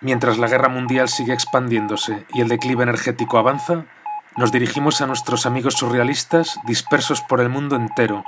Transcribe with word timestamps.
Mientras 0.00 0.38
la 0.38 0.46
guerra 0.46 0.68
mundial 0.68 1.08
sigue 1.08 1.32
expandiéndose 1.32 2.24
y 2.32 2.40
el 2.40 2.48
declive 2.48 2.84
energético 2.84 3.36
avanza, 3.36 3.86
nos 4.36 4.52
dirigimos 4.52 5.00
a 5.00 5.08
nuestros 5.08 5.44
amigos 5.44 5.74
surrealistas 5.74 6.60
dispersos 6.64 7.20
por 7.20 7.40
el 7.40 7.48
mundo 7.48 7.74
entero. 7.74 8.22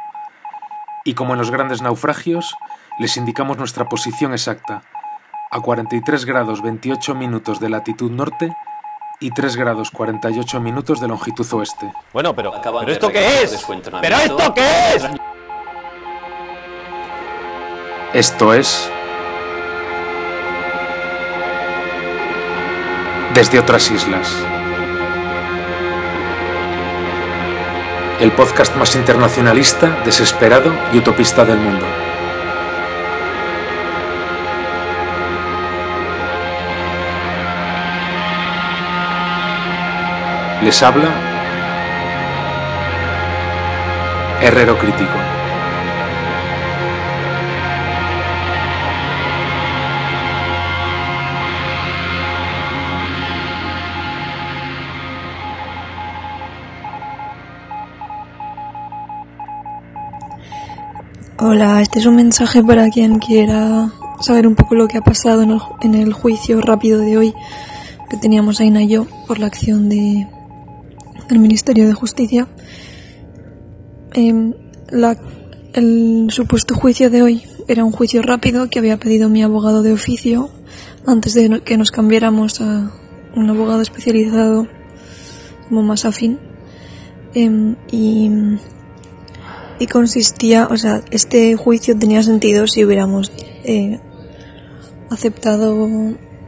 Y 1.04 1.14
como 1.14 1.34
en 1.34 1.38
los 1.38 1.52
grandes 1.52 1.80
naufragios, 1.80 2.56
les 2.98 3.16
indicamos 3.16 3.56
nuestra 3.56 3.88
posición 3.88 4.32
exacta, 4.32 4.82
a 5.52 5.60
43 5.60 6.24
grados 6.24 6.60
28 6.60 7.14
minutos 7.14 7.60
de 7.60 7.68
latitud 7.68 8.10
norte 8.10 8.52
y 9.20 9.30
3 9.30 9.54
grados 9.54 9.92
48 9.92 10.60
minutos 10.60 11.00
de 11.00 11.06
longitud 11.06 11.46
oeste. 11.52 11.92
Bueno, 12.12 12.34
pero, 12.34 12.52
¿pero 12.60 12.90
esto 12.90 13.12
qué 13.12 13.42
es? 13.42 13.64
¿Pero 14.00 14.16
esto 14.16 14.54
qué 14.54 14.94
es? 14.96 15.08
Esto 18.12 18.54
es... 18.54 18.90
Desde 23.34 23.58
otras 23.60 23.90
islas. 23.90 24.36
El 28.18 28.32
podcast 28.32 28.76
más 28.76 28.94
internacionalista, 28.96 29.98
desesperado 30.04 30.74
y 30.92 30.98
utopista 30.98 31.44
del 31.44 31.58
mundo. 31.58 31.86
Les 40.62 40.82
habla 40.82 41.08
Herrero 44.42 44.76
Crítico. 44.76 45.39
Hola, 61.52 61.82
este 61.82 61.98
es 61.98 62.06
un 62.06 62.14
mensaje 62.14 62.62
para 62.62 62.88
quien 62.90 63.18
quiera 63.18 63.92
saber 64.20 64.46
un 64.46 64.54
poco 64.54 64.76
lo 64.76 64.86
que 64.86 64.98
ha 64.98 65.00
pasado 65.00 65.42
en 65.42 65.50
el, 65.50 65.60
en 65.80 65.96
el 65.96 66.12
juicio 66.12 66.60
rápido 66.60 67.00
de 67.00 67.18
hoy 67.18 67.34
que 68.08 68.16
teníamos 68.16 68.60
Aina 68.60 68.84
y 68.84 68.86
yo 68.86 69.08
por 69.26 69.40
la 69.40 69.46
acción 69.46 69.88
de, 69.88 70.28
del 71.28 71.38
Ministerio 71.40 71.88
de 71.88 71.92
Justicia. 71.92 72.46
Em, 74.12 74.54
el 75.72 76.28
supuesto 76.30 76.76
juicio 76.76 77.10
de 77.10 77.22
hoy 77.22 77.42
era 77.66 77.84
un 77.84 77.90
juicio 77.90 78.22
rápido 78.22 78.70
que 78.70 78.78
había 78.78 78.98
pedido 78.98 79.28
mi 79.28 79.42
abogado 79.42 79.82
de 79.82 79.92
oficio 79.92 80.50
antes 81.04 81.34
de 81.34 81.62
que 81.62 81.76
nos 81.76 81.90
cambiáramos 81.90 82.60
a 82.60 82.92
un 83.34 83.50
abogado 83.50 83.82
especializado 83.82 84.68
como 85.68 85.82
más 85.82 86.04
afín. 86.04 86.38
Em, 87.34 87.74
y 87.90 88.30
y 89.80 89.86
consistía, 89.86 90.68
o 90.70 90.76
sea, 90.76 91.02
este 91.10 91.56
juicio 91.56 91.98
tenía 91.98 92.22
sentido 92.22 92.66
si 92.66 92.84
hubiéramos 92.84 93.32
eh, 93.64 93.98
aceptado 95.08 95.88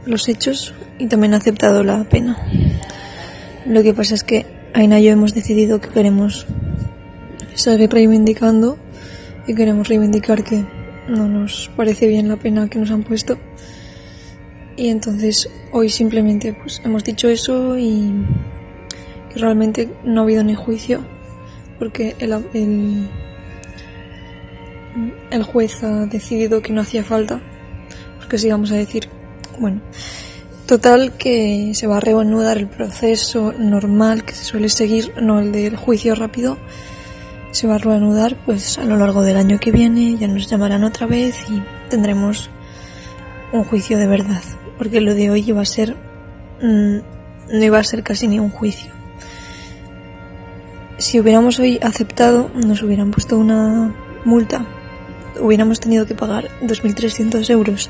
los 0.05 0.29
hechos 0.29 0.73
y 0.99 1.07
también 1.07 1.33
aceptado 1.33 1.83
la 1.83 2.03
pena. 2.03 2.37
Lo 3.65 3.81
que 3.81 3.93
pasa 3.93 4.13
es 4.13 4.23
que 4.23 4.45
Aina 4.75 4.99
y 4.99 5.05
yo 5.05 5.11
hemos 5.11 5.33
decidido 5.33 5.81
que 5.81 5.89
queremos 5.89 6.45
seguir 7.55 7.89
reivindicando 7.89 8.77
y 9.47 9.55
queremos 9.55 9.87
reivindicar 9.87 10.43
que 10.43 10.63
no 11.07 11.27
nos 11.27 11.71
parece 11.75 12.07
bien 12.07 12.29
la 12.29 12.37
pena 12.37 12.69
que 12.69 12.77
nos 12.77 12.91
han 12.91 13.01
puesto. 13.01 13.39
Y 14.77 14.89
entonces 14.89 15.49
hoy 15.71 15.89
simplemente 15.89 16.53
pues 16.53 16.81
hemos 16.85 17.03
dicho 17.03 17.29
eso 17.29 17.79
y, 17.79 18.13
y 19.35 19.39
realmente 19.39 19.89
no 20.03 20.21
ha 20.21 20.23
habido 20.23 20.43
ni 20.43 20.53
juicio 20.53 21.01
porque 21.79 22.15
el, 22.19 22.31
el, 22.53 23.09
el 25.31 25.43
juez 25.43 25.83
ha 25.83 26.05
decidido 26.05 26.61
que 26.61 26.73
no 26.73 26.81
hacía 26.81 27.03
falta, 27.03 27.41
porque 28.19 28.37
si 28.37 28.49
vamos 28.49 28.71
a 28.71 28.75
decir, 28.75 29.09
bueno, 29.59 29.81
total 30.65 31.13
que 31.17 31.71
se 31.73 31.87
va 31.87 31.97
a 31.97 31.99
reanudar 31.99 32.57
el 32.57 32.67
proceso 32.67 33.53
normal 33.57 34.23
que 34.23 34.33
se 34.33 34.45
suele 34.45 34.69
seguir, 34.69 35.13
no 35.21 35.39
el 35.39 35.51
del 35.51 35.75
juicio 35.75 36.15
rápido, 36.15 36.57
se 37.51 37.67
va 37.67 37.75
a 37.75 37.79
reanudar 37.79 38.37
pues 38.45 38.77
a 38.77 38.85
lo 38.85 38.97
largo 38.97 39.21
del 39.21 39.37
año 39.37 39.59
que 39.59 39.71
viene, 39.71 40.17
ya 40.17 40.27
nos 40.27 40.49
llamarán 40.49 40.83
otra 40.83 41.05
vez 41.05 41.35
y 41.49 41.61
tendremos 41.89 42.49
un 43.51 43.63
juicio 43.63 43.97
de 43.97 44.07
verdad, 44.07 44.41
porque 44.77 45.01
lo 45.01 45.13
de 45.13 45.29
hoy 45.29 45.43
iba 45.47 45.61
a 45.61 45.65
ser, 45.65 45.95
mmm, 46.61 46.97
no 47.51 47.63
iba 47.63 47.77
a 47.77 47.83
ser 47.83 48.03
casi 48.03 48.27
ni 48.27 48.39
un 48.39 48.49
juicio. 48.49 48.91
Si 50.97 51.19
hubiéramos 51.19 51.59
hoy 51.59 51.79
aceptado, 51.81 52.49
nos 52.55 52.81
hubieran 52.81 53.11
puesto 53.11 53.37
una 53.37 53.93
multa 54.25 54.65
hubiéramos 55.39 55.79
tenido 55.79 56.05
que 56.05 56.15
pagar 56.15 56.49
2.300 56.61 57.49
euros 57.49 57.89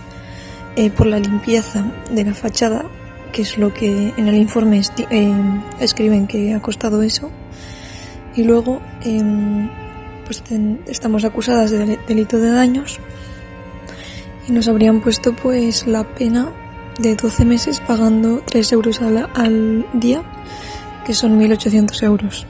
eh, 0.76 0.90
por 0.90 1.08
la 1.08 1.20
limpieza 1.20 1.86
de 2.12 2.24
la 2.24 2.34
fachada, 2.34 2.86
que 3.32 3.44
es 3.44 3.58
lo 3.58 3.74
que 3.74 4.14
en 4.18 4.28
el 4.28 4.36
informe 4.36 4.82
eh, 5.10 5.34
escriben 5.80 6.28
que 6.28 6.54
ha 6.54 6.62
costado 6.62 7.02
eso. 7.02 7.32
Y 8.36 8.44
luego 8.44 8.82
eh, 9.04 9.70
pues 10.26 10.44
estamos 10.88 11.24
acusadas 11.26 11.72
de 11.72 12.00
delito 12.08 12.40
de 12.40 12.52
daños 12.52 13.00
y 14.48 14.52
nos 14.52 14.68
habrían 14.68 15.02
puesto 15.02 15.36
pues 15.36 15.86
la 15.88 16.04
pena 16.04 16.52
de 16.98 17.16
12 17.16 17.46
meses 17.46 17.80
pagando 17.80 18.42
3 18.46 18.72
euros 18.74 19.02
al, 19.02 19.30
al 19.34 19.86
día, 19.94 20.24
que 21.06 21.14
son 21.14 21.40
1.800 21.40 22.04
euros. 22.04 22.48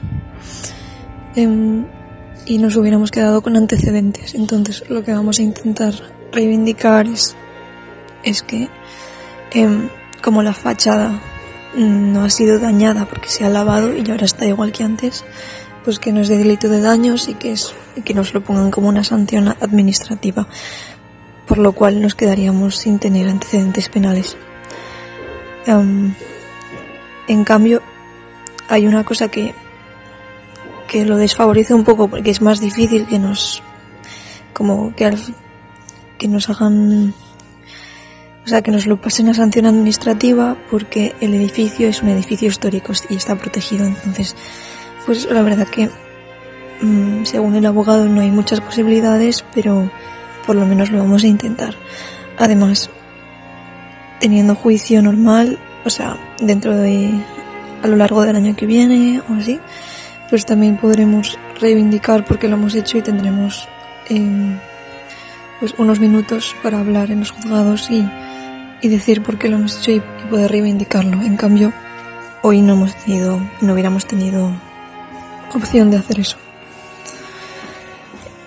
Y 2.46 2.58
nos 2.58 2.76
hubiéramos 2.76 3.10
quedado 3.10 3.42
con 3.42 3.56
antecedentes. 3.56 4.34
Entonces 4.34 4.84
lo 4.88 5.02
que 5.02 5.12
vamos 5.12 5.38
a 5.38 5.42
intentar 5.42 5.94
reivindicar 6.32 7.06
es, 7.06 7.34
es 8.22 8.42
que 8.42 8.68
eh, 9.52 9.88
como 10.22 10.42
la 10.42 10.52
fachada 10.52 11.20
no 11.76 12.24
ha 12.24 12.30
sido 12.30 12.58
dañada 12.58 13.06
porque 13.06 13.28
se 13.28 13.44
ha 13.44 13.48
lavado 13.48 13.96
y 13.96 14.08
ahora 14.10 14.24
está 14.24 14.46
igual 14.46 14.72
que 14.72 14.84
antes, 14.84 15.24
pues 15.84 15.98
que 15.98 16.12
no 16.12 16.20
es 16.20 16.28
de 16.28 16.38
delito 16.38 16.68
de 16.68 16.80
daños 16.80 17.28
y 17.28 17.34
que, 17.34 17.54
que 18.04 18.14
nos 18.14 18.34
lo 18.34 18.42
pongan 18.42 18.70
como 18.70 18.88
una 18.88 19.04
sanción 19.04 19.48
administrativa, 19.60 20.46
por 21.46 21.58
lo 21.58 21.72
cual 21.72 22.00
nos 22.00 22.14
quedaríamos 22.14 22.76
sin 22.76 22.98
tener 22.98 23.28
antecedentes 23.28 23.88
penales. 23.88 24.36
Um, 25.66 26.14
en 27.26 27.44
cambio, 27.44 27.82
hay 28.68 28.86
una 28.86 29.04
cosa 29.04 29.28
que 29.28 29.54
que 30.94 31.04
lo 31.04 31.16
desfavorece 31.16 31.74
un 31.74 31.82
poco 31.82 32.06
porque 32.06 32.30
es 32.30 32.40
más 32.40 32.60
difícil 32.60 33.04
que 33.06 33.18
nos 33.18 33.64
como 34.52 34.94
que, 34.94 35.12
que 36.18 36.28
nos 36.28 36.48
hagan 36.48 37.12
o 38.44 38.46
sea 38.48 38.62
que 38.62 38.70
nos 38.70 38.86
lo 38.86 39.00
pasen 39.00 39.28
a 39.28 39.34
sanción 39.34 39.66
administrativa 39.66 40.56
porque 40.70 41.12
el 41.20 41.34
edificio 41.34 41.88
es 41.88 42.00
un 42.00 42.10
edificio 42.10 42.46
histórico 42.46 42.92
y 43.10 43.16
está 43.16 43.34
protegido. 43.34 43.84
Entonces 43.86 44.36
pues 45.04 45.28
la 45.28 45.42
verdad 45.42 45.66
que 45.66 45.90
mmm, 46.80 47.24
según 47.24 47.56
el 47.56 47.66
abogado 47.66 48.08
no 48.08 48.20
hay 48.20 48.30
muchas 48.30 48.60
posibilidades 48.60 49.44
pero 49.52 49.90
por 50.46 50.54
lo 50.54 50.64
menos 50.64 50.92
lo 50.92 50.98
vamos 50.98 51.24
a 51.24 51.26
intentar. 51.26 51.74
Además 52.38 52.88
teniendo 54.20 54.54
juicio 54.54 55.02
normal 55.02 55.58
o 55.84 55.90
sea 55.90 56.16
dentro 56.38 56.76
de 56.76 57.10
a 57.82 57.88
lo 57.88 57.96
largo 57.96 58.22
del 58.22 58.36
año 58.36 58.54
que 58.54 58.66
viene 58.66 59.20
o 59.28 59.34
así 59.34 59.58
pues 60.34 60.46
también 60.46 60.76
podremos 60.76 61.38
reivindicar 61.60 62.24
porque 62.24 62.48
lo 62.48 62.56
hemos 62.56 62.74
hecho 62.74 62.98
y 62.98 63.02
tendremos 63.02 63.68
eh, 64.10 64.58
pues 65.60 65.76
unos 65.78 66.00
minutos 66.00 66.56
para 66.60 66.80
hablar 66.80 67.12
en 67.12 67.20
los 67.20 67.30
juzgados 67.30 67.88
y, 67.88 68.04
y 68.80 68.88
decir 68.88 69.22
por 69.22 69.38
qué 69.38 69.48
lo 69.48 69.58
hemos 69.58 69.78
hecho 69.78 69.92
y, 69.92 70.02
poder 70.28 70.50
reivindicarlo. 70.50 71.22
En 71.22 71.36
cambio, 71.36 71.72
hoy 72.42 72.62
no 72.62 72.72
hemos 72.72 72.96
tenido, 72.96 73.38
no 73.60 73.74
hubiéramos 73.74 74.06
tenido 74.06 74.50
opción 75.54 75.92
de 75.92 75.98
hacer 75.98 76.18
eso. 76.18 76.36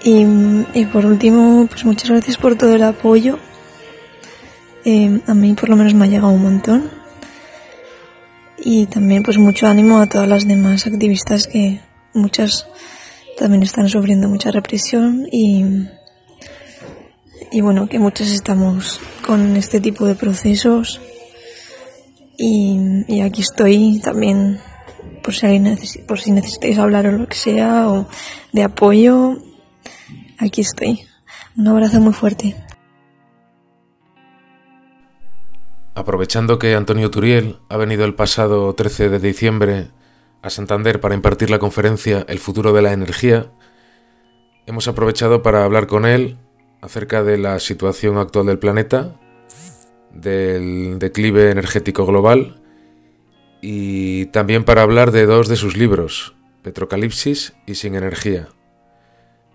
Y, 0.03 0.25
y 0.73 0.85
por 0.87 1.05
último, 1.05 1.67
pues 1.67 1.85
muchas 1.85 2.09
gracias 2.09 2.35
por 2.35 2.57
todo 2.57 2.75
el 2.75 2.83
apoyo. 2.83 3.39
Eh, 4.83 5.21
a 5.25 5.33
mí 5.33 5.53
por 5.53 5.69
lo 5.69 5.77
menos 5.77 5.93
me 5.93 6.03
ha 6.03 6.09
llegado 6.09 6.33
un 6.33 6.43
montón 6.43 6.96
y 8.57 8.85
también 8.87 9.23
pues 9.23 9.37
mucho 9.37 9.67
ánimo 9.67 9.99
a 9.99 10.07
todas 10.07 10.27
las 10.27 10.47
demás 10.47 10.87
activistas 10.87 11.47
que 11.47 11.79
muchas 12.13 12.67
también 13.37 13.63
están 13.63 13.87
sufriendo 13.87 14.27
mucha 14.27 14.51
represión 14.51 15.27
y, 15.31 15.63
y 17.51 17.61
bueno, 17.61 17.87
que 17.87 17.99
muchas 17.99 18.29
estamos 18.29 18.99
con 19.25 19.55
este 19.55 19.79
tipo 19.79 20.05
de 20.05 20.15
procesos 20.15 20.99
y, 22.37 23.03
y 23.07 23.21
aquí 23.21 23.41
estoy 23.41 23.99
también 23.99 24.59
por 25.23 25.35
si, 25.35 25.99
por 26.07 26.19
si 26.19 26.31
necesitáis 26.31 26.77
hablar 26.77 27.07
o 27.07 27.11
lo 27.11 27.27
que 27.27 27.35
sea 27.35 27.89
o 27.89 28.07
de 28.53 28.63
apoyo, 28.63 29.37
aquí 30.37 30.61
estoy. 30.61 31.01
Un 31.57 31.67
abrazo 31.67 31.99
muy 31.99 32.13
fuerte. 32.13 32.55
Aprovechando 35.97 36.59
que 36.59 36.75
Antonio 36.75 37.09
Turiel 37.09 37.57
ha 37.69 37.77
venido 37.77 38.05
el 38.05 38.13
pasado 38.13 38.71
13 38.75 39.09
de 39.09 39.17
diciembre 39.17 39.87
a 40.43 40.51
Santander 40.51 41.01
para 41.01 41.15
impartir 41.15 41.49
la 41.49 41.57
conferencia 41.57 42.23
El 42.27 42.37
futuro 42.37 42.71
de 42.71 42.83
la 42.83 42.93
energía, 42.93 43.51
hemos 44.67 44.87
aprovechado 44.87 45.41
para 45.41 45.63
hablar 45.63 45.87
con 45.87 46.05
él 46.05 46.37
acerca 46.81 47.23
de 47.23 47.39
la 47.39 47.59
situación 47.59 48.19
actual 48.19 48.45
del 48.45 48.59
planeta, 48.59 49.19
del 50.13 50.99
declive 50.99 51.49
energético 51.49 52.05
global 52.05 52.61
y 53.59 54.27
también 54.27 54.65
para 54.65 54.83
hablar 54.83 55.11
de 55.11 55.25
dos 55.25 55.47
de 55.47 55.55
sus 55.55 55.75
libros, 55.75 56.35
Petrocalipsis 56.61 57.55
y 57.65 57.73
Sin 57.73 57.95
Energía. 57.95 58.49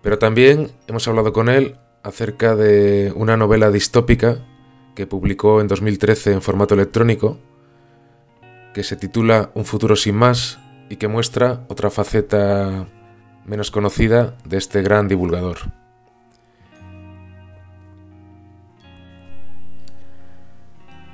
Pero 0.01 0.19
también 0.19 0.71
hemos 0.87 1.07
hablado 1.07 1.31
con 1.31 1.47
él 1.47 1.77
acerca 2.03 2.57
de 2.57 3.13
una 3.15 3.37
novela 3.37 3.71
distópica 3.71 4.39
que 4.95 5.07
publicó 5.07 5.61
en 5.61 5.67
2013 5.67 6.33
en 6.33 6.41
formato 6.41 6.75
electrónico, 6.75 7.39
que 8.73 8.83
se 8.83 8.95
titula 8.95 9.51
Un 9.53 9.65
futuro 9.65 9.95
sin 9.95 10.15
más 10.15 10.59
y 10.89 10.97
que 10.97 11.07
muestra 11.07 11.65
otra 11.67 11.89
faceta 11.89 12.87
menos 13.45 13.71
conocida 13.71 14.35
de 14.45 14.57
este 14.57 14.81
gran 14.81 15.07
divulgador. 15.07 15.57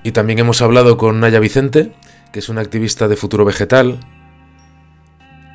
Y 0.04 0.12
también 0.12 0.40
hemos 0.40 0.62
hablado 0.62 0.98
con 0.98 1.20
Naya 1.20 1.40
Vicente, 1.40 1.94
que 2.32 2.40
es 2.40 2.50
una 2.50 2.62
activista 2.62 3.08
de 3.08 3.18
futuro 3.18 3.44
vegetal, 3.44 4.00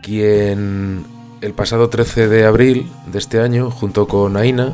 quien 0.03 1.07
el 1.41 1.55
pasado 1.55 1.89
13 1.89 2.29
de 2.29 2.45
abril 2.45 2.91
de 3.07 3.19
este 3.19 3.41
año, 3.41 3.71
junto 3.71 4.07
con 4.07 4.37
Aina, 4.37 4.73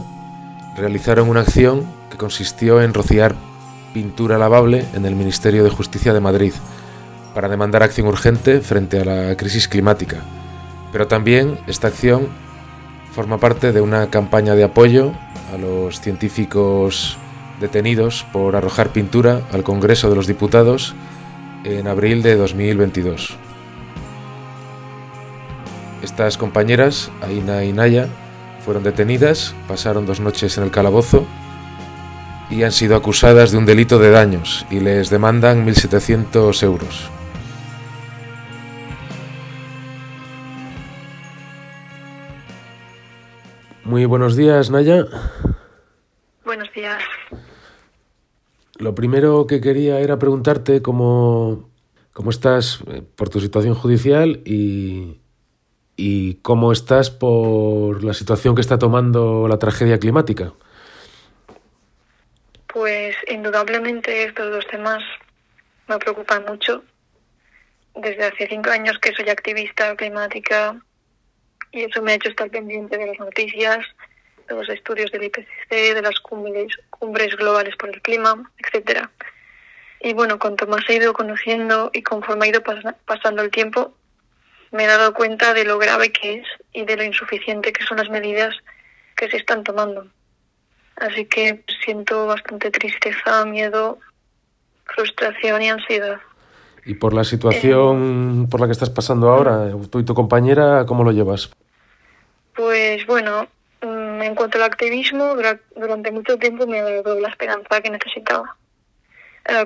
realizaron 0.77 1.29
una 1.29 1.41
acción 1.41 1.87
que 2.11 2.19
consistió 2.19 2.83
en 2.83 2.93
rociar 2.93 3.35
pintura 3.95 4.39
lavable 4.39 4.85
en 4.95 5.07
el 5.07 5.17
Ministerio 5.17 5.65
de 5.65 5.71
Justicia 5.71 6.13
de 6.13 6.21
Madrid 6.21 6.53
para 7.35 7.49
demandar 7.49 7.83
acción 7.83 8.07
urgente 8.07 8.61
frente 8.61 9.01
a 9.01 9.05
la 9.05 9.37
crisis 9.37 9.69
climática. 9.69 10.19
Pero 10.93 11.07
también 11.07 11.59
esta 11.67 11.89
acción 11.89 12.29
forma 13.13 13.39
parte 13.39 13.73
de 13.73 13.81
una 13.81 14.11
campaña 14.11 14.55
de 14.55 14.65
apoyo 14.65 15.13
a 15.55 15.59
los 15.59 16.01
científicos 16.01 17.17
detenidos 17.61 18.27
por 18.33 18.57
arrojar 18.57 18.91
pintura 18.91 19.43
al 19.53 19.63
Congreso 19.63 20.09
de 20.09 20.17
los 20.17 20.27
Diputados 20.27 20.95
en 21.65 21.87
abril 21.87 22.23
de 22.23 22.37
2022. 22.37 23.37
Estas 26.03 26.39
compañeras, 26.39 27.11
Aina 27.21 27.65
y 27.65 27.73
Naya, 27.73 28.09
fueron 28.65 28.83
detenidas, 28.83 29.55
pasaron 29.69 30.07
dos 30.07 30.21
noches 30.21 30.57
en 30.57 30.65
el 30.65 30.71
calabozo 30.71 31.27
y 32.51 32.65
han 32.65 32.73
sido 32.73 32.97
acusadas 32.97 33.53
de 33.53 33.59
un 33.59 33.65
delito 33.65 33.99
de 33.99 34.11
daños 34.11 34.67
y 34.71 34.81
les 34.81 35.09
demandan 35.09 35.67
1.700 35.67 36.63
euros. 36.65 37.11
Muy 43.85 44.05
buenos 44.05 44.37
días, 44.37 44.71
Naya. 44.71 45.07
Buenos 46.45 46.73
días. 46.75 47.03
Lo 48.79 48.95
primero 48.95 49.47
que 49.47 49.61
quería 49.61 50.01
era 50.01 50.19
preguntarte 50.19 50.81
cómo, 50.81 51.71
cómo 52.13 52.31
estás 52.31 52.83
eh, 52.87 53.03
por 53.03 53.29
tu 53.29 53.41
situación 53.41 53.75
judicial 53.75 54.43
y, 54.45 55.21
y 55.97 56.35
cómo 56.37 56.73
estás 56.73 57.11
por 57.11 58.03
la 58.03 58.15
situación 58.15 58.55
que 58.55 58.61
está 58.61 58.79
tomando 58.79 59.49
la 59.49 59.59
tragedia 59.59 59.99
climática. 59.99 60.55
Pues 62.73 63.17
indudablemente 63.27 64.25
estos 64.25 64.51
dos 64.51 64.67
temas 64.69 65.03
me 65.89 65.99
preocupan 65.99 66.45
mucho. 66.45 66.85
Desde 67.97 68.27
hace 68.27 68.47
cinco 68.47 68.71
años 68.71 68.99
que 69.01 69.13
soy 69.13 69.29
activista 69.29 69.97
climática 69.97 70.81
y 71.73 71.83
eso 71.83 72.01
me 72.01 72.13
ha 72.13 72.15
hecho 72.15 72.29
estar 72.29 72.49
pendiente 72.49 72.97
de 72.97 73.07
las 73.07 73.19
noticias, 73.19 73.85
de 74.49 74.55
los 74.55 74.69
estudios 74.69 75.11
del 75.11 75.25
IPCC, 75.25 75.95
de 75.95 76.03
las 76.03 76.21
cumbres, 76.21 77.37
globales 77.37 77.75
por 77.75 77.89
el 77.89 78.01
clima, 78.03 78.51
etcétera. 78.59 79.11
Y 80.01 80.13
bueno, 80.13 80.39
cuanto 80.39 80.69
más 80.69 80.89
he 80.89 80.95
ido 80.95 81.13
conociendo 81.13 81.91
y 81.93 82.03
conforme 82.03 82.47
ha 82.47 82.51
ido 82.51 82.63
pasando 83.05 83.43
el 83.43 83.51
tiempo, 83.51 83.95
me 84.71 84.85
he 84.85 84.87
dado 84.87 85.13
cuenta 85.13 85.55
de 85.55 85.65
lo 85.65 85.79
grave 85.79 86.13
que 86.13 86.35
es 86.35 86.47
y 86.73 86.85
de 86.85 86.97
lo 86.97 87.03
insuficiente 87.03 87.73
que 87.73 87.85
son 87.85 87.97
las 87.97 88.11
medidas 88.11 88.55
que 89.17 89.29
se 89.29 89.39
están 89.39 89.65
tomando. 89.65 90.07
Así 91.01 91.25
que 91.25 91.65
siento 91.83 92.27
bastante 92.27 92.71
tristeza, 92.71 93.45
miedo, 93.47 93.99
frustración 94.85 95.63
y 95.63 95.71
ansiedad. 95.71 96.21
¿Y 96.85 96.95
por 96.95 97.15
la 97.15 97.25
situación 97.25 98.49
por 98.51 98.61
la 98.61 98.67
que 98.67 98.73
estás 98.73 98.91
pasando 98.91 99.31
ahora, 99.31 99.71
tú 99.91 100.01
y 100.01 100.05
tu 100.05 100.15
compañera, 100.15 100.85
cómo 100.87 101.03
lo 101.03 101.13
llevas? 101.13 101.51
Pues 102.55 103.07
bueno, 103.07 103.49
mm, 103.81 104.23
en 104.23 104.35
cuanto 104.35 104.59
al 104.59 104.65
activismo, 104.65 105.35
durante 105.75 106.13
mucho 106.13 106.37
tiempo 106.37 106.67
me 106.67 106.81
ha 106.81 106.85
dado 106.85 107.19
la 107.19 107.29
esperanza 107.29 107.81
que 107.81 107.91
necesitaba. 107.91 108.57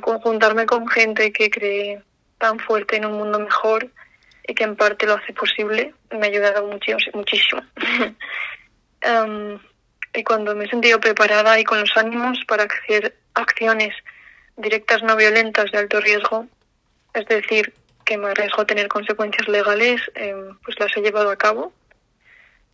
conjuntarme 0.02 0.64
con 0.66 0.86
gente 0.88 1.32
que 1.32 1.50
cree 1.50 2.02
tan 2.38 2.58
fuerte 2.58 2.96
en 2.96 3.06
un 3.06 3.18
mundo 3.18 3.38
mejor 3.40 3.90
y 4.46 4.54
que 4.54 4.64
en 4.64 4.76
parte 4.76 5.04
lo 5.04 5.14
hace 5.14 5.32
posible, 5.32 5.94
me 6.10 6.26
ha 6.26 6.30
ayudado 6.30 6.66
muchísimo. 6.66 7.60
Em, 9.04 9.58
y 10.14 10.22
cuando 10.22 10.54
me 10.54 10.64
he 10.64 10.68
sentido 10.68 11.00
preparada 11.00 11.58
y 11.58 11.64
con 11.64 11.80
los 11.80 11.96
ánimos 11.96 12.38
para 12.46 12.64
hacer 12.64 13.16
acciones 13.34 13.94
directas 14.56 15.02
no 15.02 15.16
violentas 15.16 15.70
de 15.72 15.78
alto 15.78 16.00
riesgo, 16.00 16.46
es 17.12 17.26
decir, 17.26 17.74
que 18.04 18.16
me 18.16 18.28
arriesgo 18.28 18.62
a 18.62 18.66
tener 18.66 18.86
consecuencias 18.88 19.48
legales, 19.48 20.00
em, 20.14 20.56
pues 20.64 20.78
las 20.78 20.96
he 20.96 21.00
llevado 21.00 21.30
a 21.30 21.36
cabo. 21.36 21.72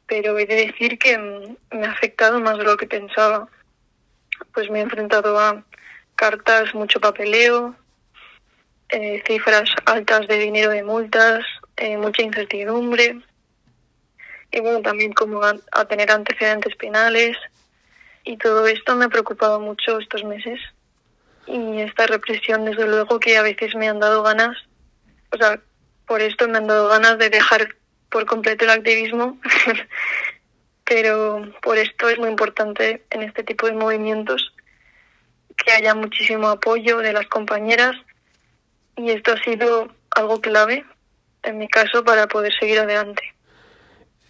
Pero 0.07 0.39
he 0.39 0.45
de 0.45 0.67
decir 0.67 0.99
que 0.99 1.13
em, 1.13 1.57
me 1.71 1.87
ha 1.87 1.93
afectado 1.93 2.41
más 2.41 2.59
de 2.59 2.65
lo 2.65 2.77
que 2.77 2.87
pensaba. 2.87 3.49
Pues 4.53 4.69
me 4.71 4.81
he 4.81 4.83
enfrentado 4.83 5.39
a 5.39 5.63
cartas, 6.17 6.75
mucho 6.75 7.01
papeleo, 7.01 7.77
eh, 8.89 9.23
cifras 9.27 9.71
altas 9.87 10.27
de 10.27 10.37
dinero 10.37 10.71
de 10.73 10.83
multas, 10.83 11.45
eh, 11.77 11.97
mucha 11.97 12.23
incertidumbre 12.23 13.23
y 14.51 14.61
bueno, 14.61 14.83
también 14.83 15.13
como 15.13 15.43
a, 15.43 15.85
tener 15.87 16.11
antecedentes 16.11 16.77
penales. 16.77 17.37
Y 18.25 18.37
todo 18.37 18.67
esto 18.67 18.95
me 18.97 19.07
ha 19.07 19.09
preocupado 19.09 19.61
mucho 19.61 19.99
estos 19.99 20.25
meses. 20.25 20.61
Y 21.47 21.81
esta 21.81 22.07
represión 22.07 22.65
desde 22.65 22.87
luego 22.87 23.19
que 23.19 23.37
a 23.37 23.43
veces 23.43 23.75
me 23.75 23.89
han 23.89 23.99
dado 23.99 24.23
ganas, 24.23 24.57
o 25.33 25.37
sea, 25.37 25.61
por 26.07 26.21
esto 26.21 26.47
me 26.49 26.59
han 26.59 26.67
dado 26.67 26.89
ganas 26.89 27.19
de 27.19 27.31
dejar 27.31 27.77
por 28.09 28.27
completo 28.27 28.65
el 28.65 28.71
activismo, 28.71 29.39
pero 30.85 31.53
por 31.63 31.79
esto 31.79 32.09
es 32.09 32.19
muy 32.19 32.29
importante 32.29 33.05
en 33.11 33.23
este 33.23 33.43
tipo 33.43 33.67
de 33.67 33.73
movimientos 33.73 34.53
que 35.57 35.73
haya 35.73 35.95
muchísimo 35.95 36.49
apoyo 36.49 36.99
de 36.99 37.13
las 37.13 37.27
compañeras. 37.27 37.97
Y 38.97 39.11
esto 39.11 39.33
ha 39.33 39.43
sido 39.43 39.89
algo 40.11 40.41
clave 40.41 40.85
en 41.43 41.59
mi 41.59 41.69
caso, 41.69 42.05
para 42.05 42.27
poder 42.27 42.53
seguir 42.59 42.79
adelante. 42.79 43.23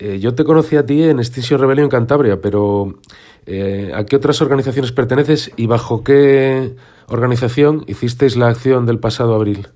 Eh, 0.00 0.19
yo 0.19 0.35
te 0.35 0.45
conocí 0.45 0.76
a 0.76 0.87
ti 0.87 1.02
en 1.02 1.19
Extinction 1.19 1.61
Rebellion 1.61 1.85
en 1.85 1.90
Cantabria, 1.90 2.40
pero 2.40 2.99
eh, 3.45 3.92
¿a 3.95 4.07
qué 4.07 4.16
otras 4.16 4.40
organizaciones 4.40 4.92
perteneces 4.92 5.52
y 5.57 5.66
bajo 5.66 6.02
qué 6.02 6.75
organización 7.09 7.85
hicisteis 7.87 8.37
la 8.37 8.49
acción 8.49 8.87
del 8.87 8.99
pasado 8.99 9.35
abril? 9.35 9.69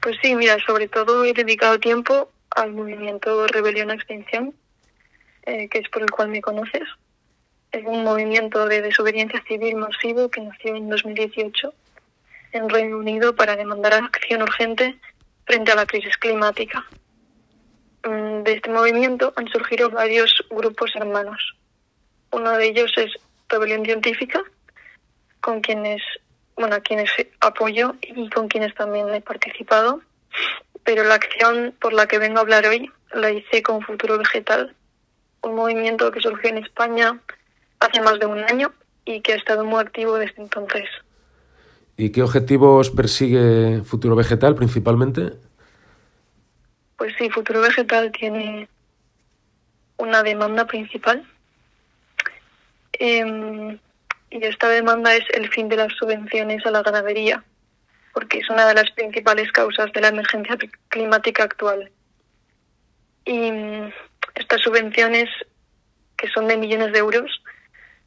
Pues 0.00 0.16
sí, 0.22 0.34
mira, 0.34 0.56
sobre 0.66 0.88
todo 0.88 1.22
he 1.26 1.34
dedicado 1.34 1.78
tiempo 1.78 2.30
al 2.56 2.72
movimiento 2.72 3.46
Rebelión 3.46 3.90
a 3.90 3.94
Extinción, 3.94 4.54
eh, 5.42 5.68
que 5.68 5.80
es 5.80 5.88
por 5.90 6.00
el 6.00 6.10
cual 6.10 6.30
me 6.30 6.40
conoces. 6.40 6.84
Es 7.72 7.84
un 7.84 8.04
movimiento 8.04 8.66
de 8.66 8.80
desobediencia 8.80 9.42
civil 9.46 9.76
masivo 9.76 10.30
que 10.30 10.40
nació 10.40 10.74
en 10.74 10.88
2018 10.88 11.74
en 12.52 12.70
Reino 12.70 12.96
Unido 12.96 13.36
para 13.36 13.54
demandar 13.54 13.92
acción 13.92 14.40
urgente 14.40 14.98
frente 15.44 15.72
a 15.72 15.76
la 15.76 15.84
crisis 15.84 16.16
climática. 16.16 16.86
Mm, 18.04 18.44
de 18.44 18.52
este 18.52 18.70
movimiento 18.70 19.32
han 19.36 19.48
surgido 19.48 19.90
varios 19.90 20.44
grupos 20.50 20.90
hermanos. 20.94 21.54
Uno 22.32 22.52
de 22.52 22.68
ellos 22.68 22.92
es 22.96 23.12
Rebelión 23.48 23.84
Científica, 23.84 24.42
con 25.40 25.60
quienes, 25.60 26.02
bueno, 26.56 26.76
a 26.76 26.80
quienes 26.80 27.10
apoyo 27.40 27.94
y 28.02 28.30
con 28.30 28.48
quienes 28.48 28.74
también 28.74 29.12
he 29.12 29.20
participado. 29.20 30.00
Pero 30.84 31.04
la 31.04 31.14
acción 31.14 31.74
por 31.80 31.92
la 31.92 32.06
que 32.06 32.18
vengo 32.18 32.38
a 32.38 32.42
hablar 32.42 32.66
hoy 32.66 32.90
la 33.12 33.30
hice 33.30 33.62
con 33.62 33.82
Futuro 33.82 34.16
Vegetal, 34.16 34.74
un 35.42 35.54
movimiento 35.54 36.10
que 36.10 36.20
surgió 36.20 36.50
en 36.50 36.58
España 36.58 37.20
hace 37.80 38.00
más 38.00 38.18
de 38.18 38.26
un 38.26 38.38
año 38.38 38.72
y 39.04 39.20
que 39.20 39.32
ha 39.32 39.36
estado 39.36 39.64
muy 39.64 39.80
activo 39.80 40.14
desde 40.16 40.40
entonces. 40.40 40.88
¿Y 41.96 42.12
qué 42.12 42.22
objetivos 42.22 42.90
persigue 42.90 43.82
Futuro 43.84 44.16
Vegetal 44.16 44.54
principalmente? 44.54 45.32
Pues 47.00 47.14
sí, 47.16 47.30
Futuro 47.30 47.62
Vegetal 47.62 48.12
tiene 48.12 48.68
una 49.96 50.22
demanda 50.22 50.66
principal. 50.66 51.26
Em, 52.92 53.78
y 54.28 54.44
esta 54.44 54.68
demanda 54.68 55.14
es 55.14 55.24
el 55.32 55.48
fin 55.48 55.70
de 55.70 55.76
las 55.76 55.94
subvenciones 55.94 56.66
a 56.66 56.70
la 56.70 56.82
ganadería, 56.82 57.42
porque 58.12 58.40
es 58.40 58.50
una 58.50 58.66
de 58.66 58.74
las 58.74 58.90
principales 58.90 59.50
causas 59.50 59.90
de 59.94 60.02
la 60.02 60.08
emergencia 60.08 60.58
climática 60.88 61.44
actual. 61.44 61.90
Y 63.24 63.50
mm, 63.50 63.92
estas 64.34 64.60
subvenciones, 64.60 65.30
que 66.18 66.28
son 66.28 66.48
de 66.48 66.58
millones 66.58 66.92
de 66.92 66.98
euros, 66.98 67.42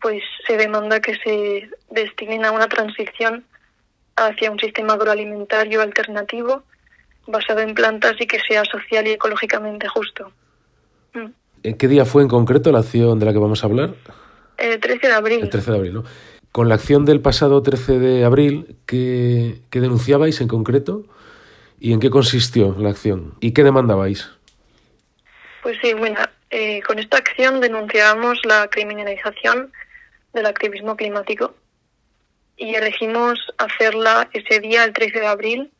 pues 0.03 0.21
se 0.45 0.55
demanda 0.55 0.99
que 0.99 1.15
se 1.15 1.67
destinen 1.89 2.45
a 2.45 2.51
una 2.51 2.67
transición 2.67 3.43
hacia 4.17 4.51
un 4.51 4.59
sistema 4.59 4.93
agroalimentario 4.93 5.81
alternativo 5.81 6.63
basado 7.27 7.61
en 7.61 7.73
plantas 7.73 8.13
y 8.19 8.27
que 8.27 8.39
sea 8.39 8.63
social 8.65 9.07
y 9.07 9.11
ecológicamente 9.11 9.87
justo. 9.87 10.31
Mm. 11.13 11.27
¿En 11.63 11.77
qué 11.77 11.87
día 11.87 12.05
fue 12.05 12.23
en 12.23 12.27
concreto 12.27 12.71
la 12.71 12.79
acción 12.79 13.19
de 13.19 13.25
la 13.25 13.33
que 13.33 13.39
vamos 13.39 13.63
a 13.63 13.67
hablar? 13.67 13.95
El 14.57 14.79
13 14.79 15.07
de 15.07 15.13
abril. 15.13 15.39
El 15.41 15.49
13 15.49 15.71
de 15.71 15.77
abril, 15.77 15.93
¿no? 15.93 16.03
Con 16.51 16.69
la 16.69 16.75
acción 16.75 17.05
del 17.05 17.19
pasado 17.19 17.63
13 17.63 17.99
de 17.99 18.25
abril, 18.25 18.75
¿qué, 18.85 19.61
denunciabais 19.71 20.39
en 20.39 20.47
concreto? 20.47 21.03
¿Y 21.79 21.93
en 21.93 21.99
qué 21.99 22.09
consistió 22.09 22.75
la 22.77 22.89
acción? 22.89 23.33
¿Y 23.39 23.53
qué 23.53 23.63
demandabais? 23.63 24.29
Pues 25.63 25.77
sí, 25.81 25.93
bueno, 25.93 26.19
eh, 26.51 26.81
con 26.83 26.99
esta 26.99 27.17
acción 27.17 27.59
denunciábamos 27.59 28.39
la 28.45 28.67
criminalización 28.67 29.71
del 30.33 30.45
activismo 30.45 30.95
climático 30.95 31.55
y 32.55 32.75
elegimos 32.75 33.39
hacerla 33.57 34.29
ese 34.33 34.59
día, 34.59 34.83
el 34.83 34.93
13 34.93 35.19
de 35.21 35.27
abril, 35.27 35.71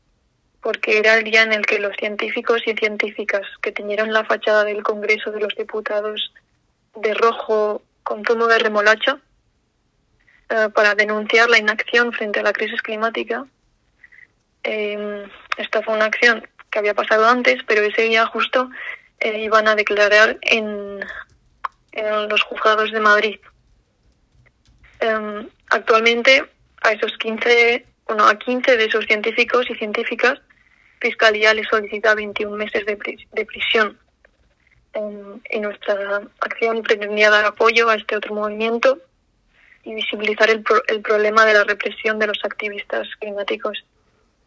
porque 0.64 0.98
era 0.98 1.16
el 1.16 1.26
día 1.26 1.44
en 1.44 1.52
el 1.52 1.66
que 1.66 1.78
los 1.78 1.96
científicos 1.98 2.62
y 2.66 2.74
científicas 2.74 3.42
que 3.62 3.74
teñieron 3.74 4.14
la 4.14 4.24
fachada 4.24 4.64
del 4.64 4.82
Congreso 4.82 5.30
de 5.32 5.42
los 5.42 5.54
Diputados 5.56 6.34
de 6.96 7.14
rojo 7.14 7.82
con 8.02 8.24
tono 8.24 8.48
de 8.48 8.60
remolacha 8.60 9.20
eh, 10.50 10.70
para 10.74 10.96
denunciar 10.96 11.50
la 11.50 11.58
inacción 11.58 12.14
frente 12.14 12.40
a 12.40 12.44
la 12.44 12.54
crisis 12.54 12.82
climática. 12.82 13.46
Eh, 14.64 15.28
esta 15.58 15.82
fue 15.82 15.96
una 15.96 16.06
acción 16.06 16.48
que 16.72 16.80
había 16.80 16.94
pasado 16.94 17.28
antes, 17.28 17.62
pero 17.68 17.82
ese 17.82 18.04
día 18.04 18.26
justo 18.28 18.70
eh, 19.20 19.40
iban 19.40 19.68
a 19.68 19.76
declarar 19.76 20.38
en, 20.42 21.02
en 21.92 22.30
los 22.30 22.42
juzgados 22.44 22.90
de 22.94 23.02
Madrid. 23.02 23.40
Em, 25.02 25.50
actualmente 25.70 26.46
a 26.84 26.94
esos 26.94 27.18
15, 27.18 27.86
bueno, 28.08 28.26
a 28.26 28.40
15 28.40 28.78
de 28.78 28.86
esos 28.86 29.06
científicos 29.06 29.70
y 29.70 29.76
científicas, 29.76 30.40
Fiscalía 31.04 31.54
les 31.54 31.68
solicita 31.68 32.16
21 32.16 32.56
meses 32.56 32.86
de, 32.86 33.46
prisión. 33.46 34.00
En, 34.94 35.62
nuestra 35.62 36.22
acción 36.40 36.82
pretendía 36.82 37.30
dar 37.30 37.44
apoyo 37.44 37.90
a 37.90 37.96
este 37.96 38.16
otro 38.16 38.34
movimiento 38.34 39.00
y 39.84 39.96
visibilizar 39.96 40.50
el, 40.50 40.64
el 40.88 41.02
problema 41.02 41.46
de 41.46 41.56
la 41.56 41.66
represión 41.66 42.20
de 42.20 42.28
los 42.28 42.40
activistas 42.46 43.06
climáticos, 43.20 43.84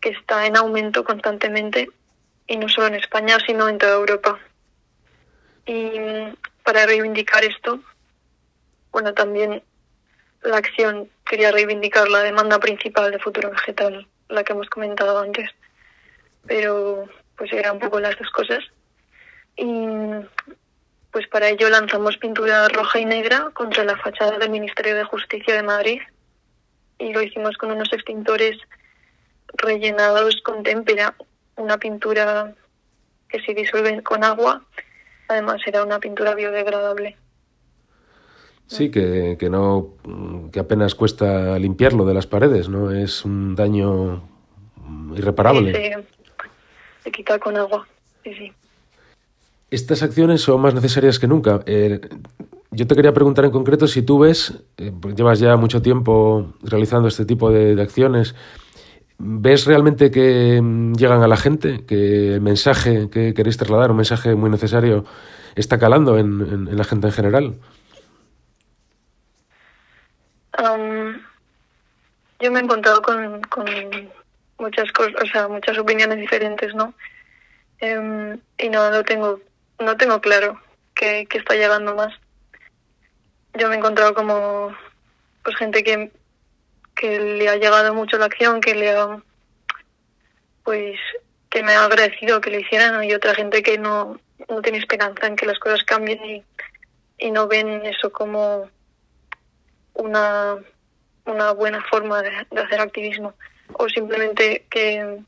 que 0.00 0.08
está 0.08 0.46
en 0.46 0.56
aumento 0.56 1.04
constantemente, 1.04 1.90
y 2.46 2.56
no 2.56 2.70
solo 2.70 2.86
en 2.86 2.94
España, 2.94 3.36
sino 3.46 3.68
en 3.68 3.76
toda 3.76 3.96
Europa. 3.96 4.38
Y 5.66 5.90
para 6.62 6.86
reivindicar 6.86 7.44
esto, 7.44 7.80
bueno, 8.92 9.12
también 9.12 9.62
la 10.40 10.56
acción 10.56 11.10
quería 11.28 11.52
reivindicar 11.52 12.08
la 12.08 12.22
demanda 12.22 12.58
principal 12.58 13.10
de 13.10 13.18
futuro 13.18 13.50
vegetal, 13.50 14.08
la 14.30 14.42
que 14.42 14.54
hemos 14.54 14.70
comentado 14.70 15.18
antes. 15.18 15.50
Pero 16.46 17.08
pues 17.36 17.52
eran 17.52 17.74
un 17.74 17.80
poco 17.80 18.00
las 18.00 18.18
dos 18.18 18.30
cosas. 18.30 18.60
Y 19.56 19.86
pues 21.10 21.26
para 21.28 21.48
ello 21.48 21.68
lanzamos 21.70 22.18
pintura 22.18 22.68
roja 22.68 22.98
y 22.98 23.04
negra 23.04 23.50
contra 23.54 23.84
la 23.84 23.96
fachada 23.96 24.38
del 24.38 24.50
Ministerio 24.50 24.94
de 24.94 25.04
Justicia 25.04 25.54
de 25.54 25.62
Madrid 25.62 26.00
y 26.98 27.12
lo 27.12 27.22
hicimos 27.22 27.56
con 27.56 27.70
unos 27.70 27.92
extintores 27.92 28.58
rellenados 29.54 30.40
con 30.42 30.62
témpera, 30.62 31.14
una 31.56 31.78
pintura 31.78 32.54
que 33.28 33.40
se 33.40 33.54
disuelve 33.54 34.02
con 34.02 34.24
agua, 34.24 34.62
además 35.28 35.60
era 35.66 35.82
una 35.82 35.98
pintura 35.98 36.34
biodegradable. 36.34 37.16
Sí, 38.66 38.90
que, 38.90 39.36
que, 39.38 39.48
no, 39.48 39.94
que 40.52 40.58
apenas 40.58 40.94
cuesta 40.94 41.58
limpiarlo 41.58 42.04
de 42.04 42.14
las 42.14 42.26
paredes, 42.26 42.68
¿no? 42.68 42.90
Es 42.90 43.24
un 43.24 43.54
daño 43.54 44.28
irreparable. 45.14 45.72
Sí, 45.72 46.15
se, 47.06 47.12
quita 47.12 47.38
con 47.38 47.56
agua, 47.56 47.86
sí, 48.24 48.34
sí. 48.34 48.52
Estas 49.70 50.02
acciones 50.02 50.42
son 50.42 50.60
más 50.60 50.74
necesarias 50.74 51.18
que 51.18 51.26
nunca. 51.26 51.60
Eh, 51.66 52.00
yo 52.70 52.86
te 52.86 52.94
quería 52.94 53.14
preguntar 53.14 53.44
en 53.44 53.50
concreto 53.50 53.86
si 53.86 54.02
tú 54.02 54.18
ves, 54.18 54.54
eh, 54.76 54.92
llevas 55.16 55.38
ya 55.38 55.56
mucho 55.56 55.80
tiempo 55.82 56.54
realizando 56.62 57.08
este 57.08 57.24
tipo 57.24 57.50
de, 57.50 57.80
acciones, 57.80 58.34
¿ves 59.18 59.66
realmente 59.66 60.10
que 60.10 60.60
mm, 60.60 60.94
llegan 60.94 61.22
a 61.22 61.28
la 61.28 61.36
gente? 61.36 61.84
¿Que 61.86 62.34
el 62.34 62.40
mensaje 62.40 63.08
que 63.10 63.34
queréis 63.34 63.56
trasladar, 63.56 63.90
un 63.90 63.96
mensaje 63.98 64.34
muy 64.34 64.50
necesario, 64.50 65.04
está 65.54 65.78
calando 65.78 66.18
en, 66.18 66.68
en 66.68 66.76
la 66.76 66.84
gente 66.84 67.06
en 67.06 67.12
general? 67.12 67.54
yo 72.40 72.50
me 72.50 72.60
he 72.60 72.62
encontrado 72.62 73.02
con, 73.02 73.40
con 73.42 73.66
muchas 74.58 74.90
cosas, 74.92 75.14
o 75.22 75.26
sea, 75.26 75.48
muchas 75.48 75.78
opiniones 75.78 76.18
diferentes, 76.18 76.74
¿no? 76.74 76.94
Em, 77.78 78.38
y 78.58 78.68
no 78.68 78.90
lo 78.90 79.04
tengo, 79.04 79.40
no 79.78 79.96
tengo 79.96 80.20
claro 80.20 80.60
qué, 80.94 81.26
está 81.30 81.54
llegando 81.54 81.94
más. 81.94 82.14
Yo 83.54 83.68
me 83.68 83.74
he 83.74 83.78
encontrado 83.78 84.14
como 84.14 84.74
pues 85.42 85.56
gente 85.56 85.82
que, 85.84 86.10
que 86.94 87.20
le 87.20 87.48
ha 87.48 87.56
llegado 87.56 87.94
mucho 87.94 88.18
la 88.18 88.26
acción, 88.26 88.60
que 88.60 88.74
le 88.74 88.90
ha 88.90 89.22
pues 90.64 90.98
que 91.48 91.62
me 91.62 91.72
ha 91.72 91.84
agradecido 91.84 92.40
que 92.40 92.50
lo 92.50 92.58
hicieran 92.58 93.04
y 93.04 93.14
otra 93.14 93.34
gente 93.34 93.62
que 93.62 93.78
no, 93.78 94.18
no 94.48 94.62
tiene 94.62 94.78
esperanza 94.78 95.26
en 95.26 95.36
que 95.36 95.46
las 95.46 95.58
cosas 95.60 95.84
cambien 95.84 96.22
y, 96.24 96.44
y 97.18 97.30
no 97.30 97.46
ven 97.46 97.86
eso 97.86 98.10
como 98.10 98.68
una, 99.94 100.56
una 101.24 101.52
buena 101.52 101.82
forma 101.84 102.22
de, 102.22 102.30
hacer 102.30 102.80
activismo 102.80 103.34
o 103.78 103.88
simplemente 103.88 104.66
que 104.70 105.20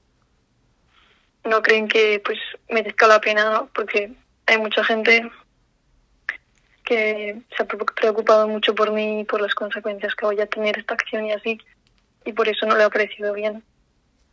no 1.44 1.62
creen 1.62 1.88
que 1.88 2.20
pues 2.24 2.38
merezca 2.68 3.06
la 3.06 3.20
pena 3.20 3.64
porque 3.74 4.12
hay 4.46 4.58
mucha 4.58 4.84
gente 4.84 5.30
que 6.84 7.40
se 7.56 7.62
ha 7.62 7.66
preocupado 7.66 8.48
mucho 8.48 8.74
por 8.74 8.92
mí 8.92 9.20
y 9.20 9.24
por 9.24 9.40
las 9.40 9.54
consecuencias 9.54 10.14
que 10.14 10.26
voy 10.26 10.40
a 10.40 10.46
tener 10.46 10.78
esta 10.78 10.94
acción 10.94 11.26
y 11.26 11.32
así 11.32 11.58
y 12.24 12.32
por 12.32 12.48
eso 12.48 12.66
no 12.66 12.76
le 12.76 12.84
ha 12.84 12.90
parecido 12.90 13.32
bien. 13.32 13.62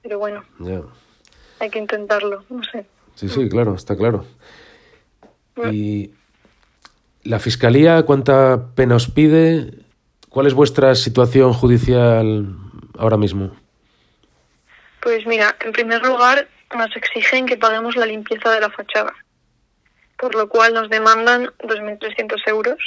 Pero 0.02 0.20
bueno 0.20 0.44
hay 1.60 1.70
que 1.70 1.80
intentarlo 1.80 2.46
no 2.50 2.64
sé. 2.64 2.86
Sí 3.16 3.30
sí 3.30 3.50
claro 3.50 3.76
está 3.76 3.96
claro. 3.96 4.26
Mm. 5.56 5.70
y 5.72 6.14
la 7.24 7.40
fiscalía 7.40 8.04
cuánta 8.04 8.76
pena 8.76 8.96
os 8.96 9.10
pide 9.10 9.86
¿Cuál 10.36 10.48
es 10.48 10.54
vuestra 10.54 10.94
situación 10.96 11.54
judicial 11.54 12.58
ahora 12.98 13.16
mismo? 13.16 13.52
Pues 15.06 15.24
mira, 15.28 15.56
en 15.60 15.72
primer 15.72 16.04
lugar 16.04 16.48
nos 16.76 16.96
exigen 16.96 17.46
que 17.46 17.58
paguemos 17.58 17.96
la 17.96 18.08
limpieza 18.08 18.50
de 18.50 18.60
la 18.60 18.72
fachada, 18.72 19.14
por 20.18 20.34
lo 20.34 20.50
cual 20.50 20.74
nos 20.74 20.90
demandan 20.90 21.46
2.300 21.60 22.42
euros, 22.48 22.80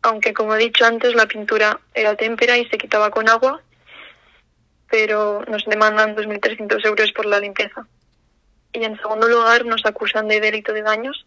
aunque 0.00 0.32
como 0.32 0.54
he 0.54 0.58
dicho 0.58 0.86
antes 0.86 1.14
la 1.14 1.26
pintura 1.26 1.78
era 1.92 2.16
témpera 2.16 2.56
y 2.56 2.66
se 2.70 2.78
quitaba 2.78 3.10
con 3.10 3.28
agua, 3.28 3.60
pero 4.90 5.44
nos 5.46 5.66
demandan 5.66 6.16
2.300 6.16 6.82
euros 6.86 7.12
por 7.12 7.26
la 7.26 7.38
limpieza. 7.38 7.86
Y 8.72 8.82
en 8.82 8.96
segundo 8.96 9.28
lugar 9.28 9.66
nos 9.66 9.84
acusan 9.84 10.26
de 10.26 10.40
delito 10.40 10.72
de 10.72 10.80
daños 10.80 11.26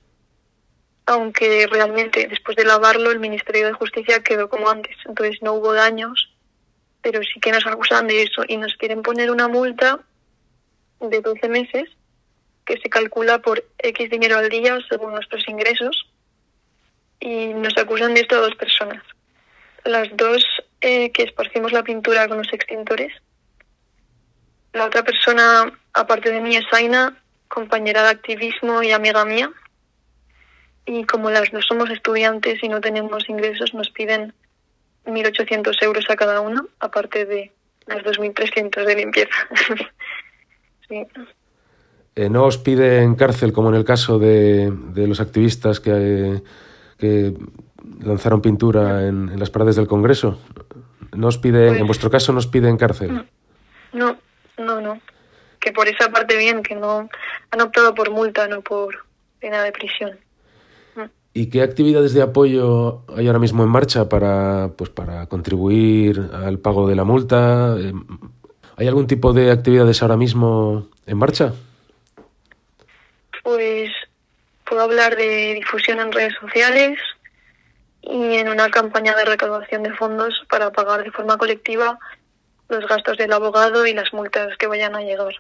aunque 1.05 1.67
realmente 1.67 2.27
después 2.27 2.55
de 2.55 2.63
lavarlo 2.63 3.11
el 3.11 3.19
Ministerio 3.19 3.67
de 3.67 3.73
Justicia 3.73 4.23
quedó 4.23 4.49
como 4.49 4.69
antes, 4.69 4.95
entonces 5.05 5.39
no 5.41 5.53
hubo 5.53 5.73
daños, 5.73 6.31
pero 7.01 7.21
sí 7.23 7.39
que 7.39 7.51
nos 7.51 7.65
acusan 7.65 8.07
de 8.07 8.23
eso 8.23 8.43
y 8.47 8.57
nos 8.57 8.75
quieren 8.75 9.01
poner 9.01 9.31
una 9.31 9.47
multa 9.47 9.99
de 10.99 11.21
12 11.21 11.49
meses 11.49 11.89
que 12.65 12.77
se 12.77 12.89
calcula 12.89 13.39
por 13.39 13.63
X 13.79 14.09
dinero 14.09 14.37
al 14.37 14.49
día 14.49 14.77
según 14.87 15.11
nuestros 15.11 15.47
ingresos 15.47 16.07
y 17.19 17.47
nos 17.47 17.77
acusan 17.77 18.13
de 18.13 18.21
esto 18.21 18.35
a 18.35 18.41
dos 18.41 18.55
personas. 18.55 19.03
Las 19.83 20.15
dos 20.15 20.45
eh, 20.81 21.11
que 21.11 21.23
esparcimos 21.23 21.71
la 21.71 21.83
pintura 21.83 22.27
con 22.27 22.37
los 22.37 22.51
extintores. 22.53 23.13
La 24.73 24.85
otra 24.85 25.03
persona, 25.03 25.71
aparte 25.93 26.31
de 26.31 26.39
mí, 26.39 26.55
es 26.55 26.65
Aina, 26.71 27.21
compañera 27.47 28.03
de 28.03 28.09
activismo 28.09 28.81
y 28.81 28.91
amiga 28.91 29.25
mía, 29.25 29.51
y 30.85 31.03
como 31.05 31.29
las 31.29 31.51
no 31.53 31.61
somos 31.61 31.89
estudiantes 31.89 32.63
y 32.63 32.69
no 32.69 32.81
tenemos 32.81 33.27
ingresos, 33.29 33.73
nos 33.73 33.89
piden 33.89 34.33
1.800 35.05 35.75
euros 35.83 36.05
a 36.09 36.15
cada 36.15 36.41
uno, 36.41 36.67
aparte 36.79 37.25
de 37.25 37.51
las 37.87 37.99
2.300 38.03 38.85
de 38.85 38.95
limpieza. 38.95 39.35
sí. 40.89 41.05
Eh, 42.15 42.29
¿No 42.29 42.45
os 42.45 42.57
piden 42.57 43.15
cárcel 43.15 43.53
como 43.53 43.69
en 43.69 43.75
el 43.75 43.85
caso 43.85 44.19
de, 44.19 44.71
de 44.71 45.07
los 45.07 45.21
activistas 45.21 45.79
que, 45.79 46.41
que 46.97 47.33
lanzaron 48.03 48.41
pintura 48.41 49.07
en, 49.07 49.39
las 49.39 49.49
paredes 49.49 49.75
del 49.75 49.87
Congreso. 49.87 50.39
¿Nos 51.13 51.37
piden, 51.37 51.69
en 51.69 51.77
pues 51.77 51.87
vuestro 51.87 52.09
caso, 52.09 52.31
nos 52.33 52.47
piden 52.47 52.77
cárcel? 52.77 53.27
No, 53.93 54.17
no, 54.57 54.81
no. 54.81 55.01
Que 55.59 55.71
por 55.71 55.87
esa 55.87 56.09
parte 56.09 56.37
bien, 56.37 56.63
que 56.63 56.75
no 56.75 57.09
han 57.51 57.61
optado 57.61 57.93
por 57.93 58.11
multa, 58.11 58.47
no 58.47 58.61
por 58.61 59.05
pena 59.39 59.63
de 59.63 59.71
prisión. 59.71 60.17
¿Y 61.33 61.49
qué 61.49 61.61
actividades 61.61 62.13
de 62.13 62.21
apoyo 62.21 63.03
hay 63.15 63.27
ahora 63.27 63.39
mismo 63.39 63.63
en 63.63 63.69
marcha 63.69 64.09
para, 64.09 64.71
pues, 64.75 64.89
para 64.89 65.27
contribuir 65.27 66.29
al 66.33 66.59
pago 66.59 66.87
de 66.87 66.95
la 66.95 67.05
multa? 67.05 67.77
Em, 67.79 68.03
¿Hay 68.75 68.87
algún 68.87 69.07
tipo 69.07 69.31
de 69.31 69.51
actividades 69.51 70.01
ahora 70.01 70.17
mismo 70.17 70.89
en 71.05 71.17
marcha? 71.17 71.53
Pues 73.43 73.91
puedo 74.65 74.81
hablar 74.81 75.15
de 75.15 75.53
difusión 75.53 75.99
en 75.99 76.11
redes 76.11 76.33
sociales 76.41 76.99
y 78.01 78.35
en 78.35 78.49
una 78.49 78.69
campaña 78.69 79.15
de 79.15 79.25
recaudación 79.25 79.83
de 79.83 79.93
fondos 79.93 80.43
para 80.49 80.71
pagar 80.71 81.03
de 81.03 81.11
forma 81.11 81.37
colectiva 81.37 81.99
los 82.67 82.87
gastos 82.87 83.17
del 83.17 83.33
abogado 83.33 83.85
y 83.85 83.93
las 83.93 84.13
multas 84.13 84.57
que 84.57 84.67
vayan 84.67 84.95
a 84.95 85.01
llegar. 85.01 85.33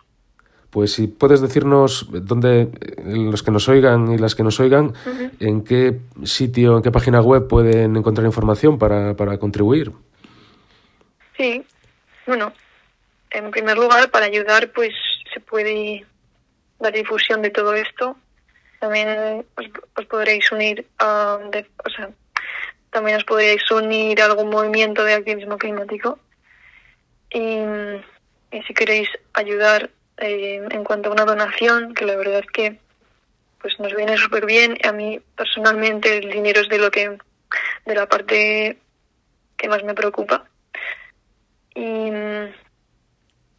Pues 0.71 0.93
si 0.93 1.07
puedes 1.07 1.41
decirnos 1.41 2.07
dónde 2.09 2.69
los 3.03 3.43
que 3.43 3.51
nos 3.51 3.67
oigan 3.67 4.13
y 4.13 4.17
las 4.17 4.35
que 4.35 4.43
nos 4.43 4.59
oigan, 4.61 4.93
en 5.41 5.65
qué 5.65 5.99
sitio, 6.23 6.77
en 6.77 6.83
qué 6.83 6.91
página 6.91 7.21
web 7.21 7.47
pueden 7.47 7.97
encontrar 7.97 8.25
información 8.25 8.79
para, 8.79 9.13
para 9.15 9.37
contribuir. 9.37 9.91
Sí, 11.35 11.65
bueno, 12.25 12.53
en 13.31 13.51
primer 13.51 13.77
lugar, 13.77 14.09
para 14.11 14.27
ayudar, 14.27 14.71
pues 14.71 14.93
se 15.33 15.41
puede 15.41 16.05
dar 16.79 16.93
difusión 16.93 17.41
de 17.41 17.49
todo 17.49 17.73
esto. 17.73 18.15
También 18.79 19.45
os, 19.55 20.05
podréis 20.05 20.49
unir 20.53 20.87
a, 20.99 21.37
o 21.85 21.89
sea, 21.89 22.09
también 22.91 23.17
os 23.17 23.25
podréis 23.25 23.69
unir 23.71 24.21
a 24.21 24.25
algún 24.25 24.49
movimiento 24.49 25.03
de 25.03 25.15
activismo 25.15 25.57
climático. 25.57 26.17
Y, 27.29 27.59
y 28.51 28.63
si 28.65 28.73
queréis 28.73 29.09
ayudar 29.33 29.89
eh, 30.21 30.61
en 30.69 30.83
cuanto 30.83 31.09
a 31.09 31.13
una 31.13 31.25
donación, 31.25 31.95
que 31.95 32.05
la 32.05 32.15
verdad 32.15 32.39
es 32.39 32.51
que 32.51 32.79
pues 33.59 33.79
nos 33.79 33.93
viene 33.95 34.17
súper 34.17 34.45
bien. 34.45 34.77
A 34.83 34.91
mí 34.91 35.19
personalmente 35.35 36.17
el 36.17 36.29
dinero 36.29 36.61
es 36.61 36.69
de 36.69 36.77
lo 36.77 36.91
que 36.91 37.17
de 37.85 37.95
la 37.95 38.07
parte 38.07 38.77
que 39.57 39.67
más 39.67 39.83
me 39.83 39.95
preocupa. 39.95 40.47
Y, 41.73 42.11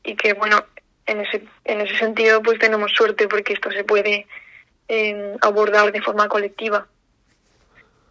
y 0.04 0.16
que 0.16 0.34
bueno, 0.34 0.64
en 1.06 1.20
ese, 1.20 1.44
en 1.64 1.80
ese 1.80 1.96
sentido 1.98 2.42
pues 2.42 2.58
tenemos 2.58 2.92
suerte 2.92 3.26
porque 3.26 3.54
esto 3.54 3.70
se 3.72 3.84
puede 3.84 4.26
eh, 4.88 5.36
abordar 5.40 5.90
de 5.90 6.02
forma 6.02 6.28
colectiva. 6.28 6.86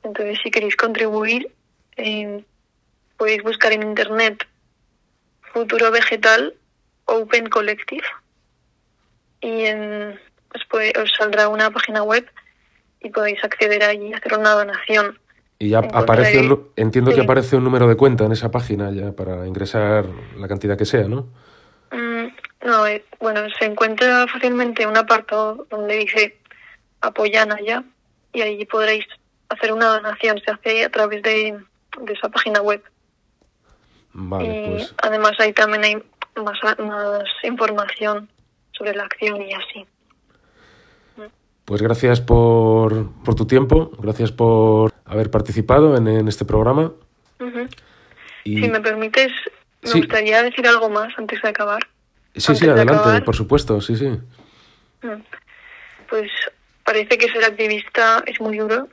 Entonces 0.03 0.39
si 0.43 0.51
queréis 0.51 0.75
contribuir 0.75 1.53
eh, 1.95 2.43
podéis 3.15 3.43
buscar 3.43 3.71
en 3.71 3.83
internet 3.83 4.45
Futuro 5.53 5.91
Vegetal 5.91 6.55
Open 7.05 7.47
Collective 7.49 8.07
y 9.41 9.65
en, 9.65 10.19
os, 10.53 10.67
os 11.01 11.11
saldrá 11.17 11.49
una 11.49 11.71
página 11.71 12.03
web 12.03 12.25
y 13.01 13.09
podéis 13.09 13.43
acceder 13.43 13.83
allí 13.83 14.07
y 14.07 14.13
hacer 14.13 14.37
una 14.37 14.51
donación. 14.51 15.19
Y 15.59 15.69
ya 15.69 15.79
aparece, 15.79 16.47
entiendo 16.75 17.13
que 17.13 17.21
aparece 17.21 17.55
un 17.55 17.63
número 17.63 17.87
de 17.87 17.95
cuenta 17.95 18.25
en 18.25 18.31
esa 18.31 18.49
página 18.49 18.89
ya 18.91 19.11
para 19.11 19.45
ingresar 19.45 20.05
la 20.37 20.47
cantidad 20.47 20.77
que 20.77 20.85
sea, 20.85 21.07
¿no? 21.07 21.27
Mm, 21.91 22.27
no, 22.65 22.87
eh, 22.87 23.05
bueno, 23.19 23.41
se 23.59 23.65
encuentra 23.65 24.25
fácilmente 24.27 24.87
un 24.87 24.97
apartado 24.97 25.67
donde 25.69 25.97
dice 25.97 26.37
apoyan 27.01 27.51
allá 27.51 27.83
y 28.33 28.41
allí 28.41 28.65
podréis 28.65 29.05
hacer 29.49 29.73
una 29.73 29.87
donación. 29.87 30.39
Se 30.43 30.51
hace 30.51 30.85
a 30.85 30.89
través 30.89 31.21
de, 31.21 31.59
esa 32.07 32.29
página 32.29 32.61
web. 32.61 32.83
Vale, 34.13 34.65
pues. 34.71 34.95
Además, 35.03 35.33
ahí 35.39 35.53
también 35.53 35.83
hay 35.83 35.95
más, 36.43 36.59
más 36.79 37.23
información 37.43 38.29
sobre 38.81 38.95
la 38.95 39.03
acción 39.03 39.39
y 39.41 39.53
así. 39.53 39.85
Pues 41.65 41.81
gracias 41.83 42.19
por, 42.19 43.13
por 43.23 43.35
tu 43.35 43.45
tiempo, 43.45 43.91
gracias 43.99 44.31
por 44.31 44.91
haber 45.05 45.29
participado 45.29 45.95
en, 45.95 46.07
en 46.07 46.27
este 46.27 46.45
programa. 46.45 46.91
Si 48.43 48.67
me 48.67 48.81
permites, 48.81 49.31
me 49.83 49.91
gustaría 49.93 50.41
decir 50.41 50.67
algo 50.67 50.89
más 50.89 51.13
antes 51.15 51.39
de 51.43 51.49
acabar. 51.49 51.81
Sí, 52.35 52.55
sí, 52.55 52.67
adelante, 52.67 53.21
por 53.21 53.35
supuesto, 53.35 53.79
sí, 53.81 53.95
sí. 53.95 54.07
Mm. 55.03 55.21
Pues 56.09 56.31
parece 56.83 57.19
que 57.19 57.29
ser 57.29 57.43
activista 57.45 58.23
es 58.25 58.41
muy 58.41 58.57
duro, 58.57 58.89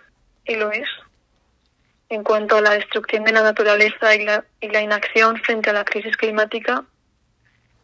y 0.47 0.57
lo 0.57 0.71
es. 0.71 0.89
En 2.11 2.23
cuanto 2.23 2.57
a 2.57 2.61
la 2.61 2.73
destrucción 2.73 3.25
de 3.25 3.33
la 3.33 3.43
naturaleza 3.43 4.15
y 4.15 4.25
la, 4.25 4.45
y 4.61 4.69
la 4.69 4.83
inacción 4.83 5.39
frente 5.39 5.71
a 5.71 5.73
la 5.73 5.85
crisis 5.85 6.17
climática, 6.17 6.85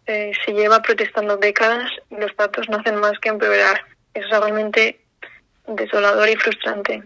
eh, 0.06 0.32
se 0.44 0.52
lleva 0.52 0.82
protestando 0.82 1.36
décadas 1.36 1.90
y 2.10 2.16
los 2.16 2.34
datos 2.36 2.68
no 2.68 2.78
hacen 2.78 2.96
más 2.96 3.18
que 3.20 3.30
empeorar. 3.30 3.84
es 4.12 4.28
realmente 4.28 5.00
desolador 5.66 6.28
y 6.28 6.36
frustrante. 6.36 7.02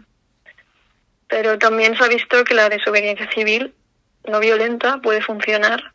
Pero 1.29 1.59
también 1.59 1.97
se 1.97 2.05
ha 2.05 2.09
visto 2.09 2.45
que 2.45 2.55
la 2.55 2.69
desobediencia 2.69 3.31
civil 3.31 3.75
no 4.25 4.41
violenta 4.41 4.99
puede 4.99 5.23
funcionar. 5.23 5.93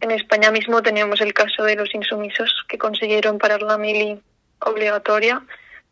En 0.00 0.10
España 0.10 0.50
mismo 0.50 0.82
teníamos 0.82 1.20
el 1.20 1.32
caso 1.32 1.64
de 1.64 1.76
los 1.76 1.94
insumisos 1.94 2.64
que 2.68 2.78
consiguieron 2.78 3.38
parar 3.38 3.62
la 3.62 3.78
mili 3.78 4.20
obligatoria 4.60 5.42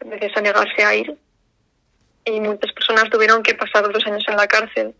gracias 0.00 0.36
a 0.36 0.40
negarse 0.40 0.84
a 0.84 0.94
ir. 0.94 1.16
Y 2.24 2.40
muchas 2.40 2.72
personas 2.72 3.10
tuvieron 3.10 3.42
que 3.42 3.54
pasar 3.54 3.90
dos 3.92 4.06
años 4.06 4.24
en 4.28 4.36
la 4.36 4.46
cárcel, 4.46 4.94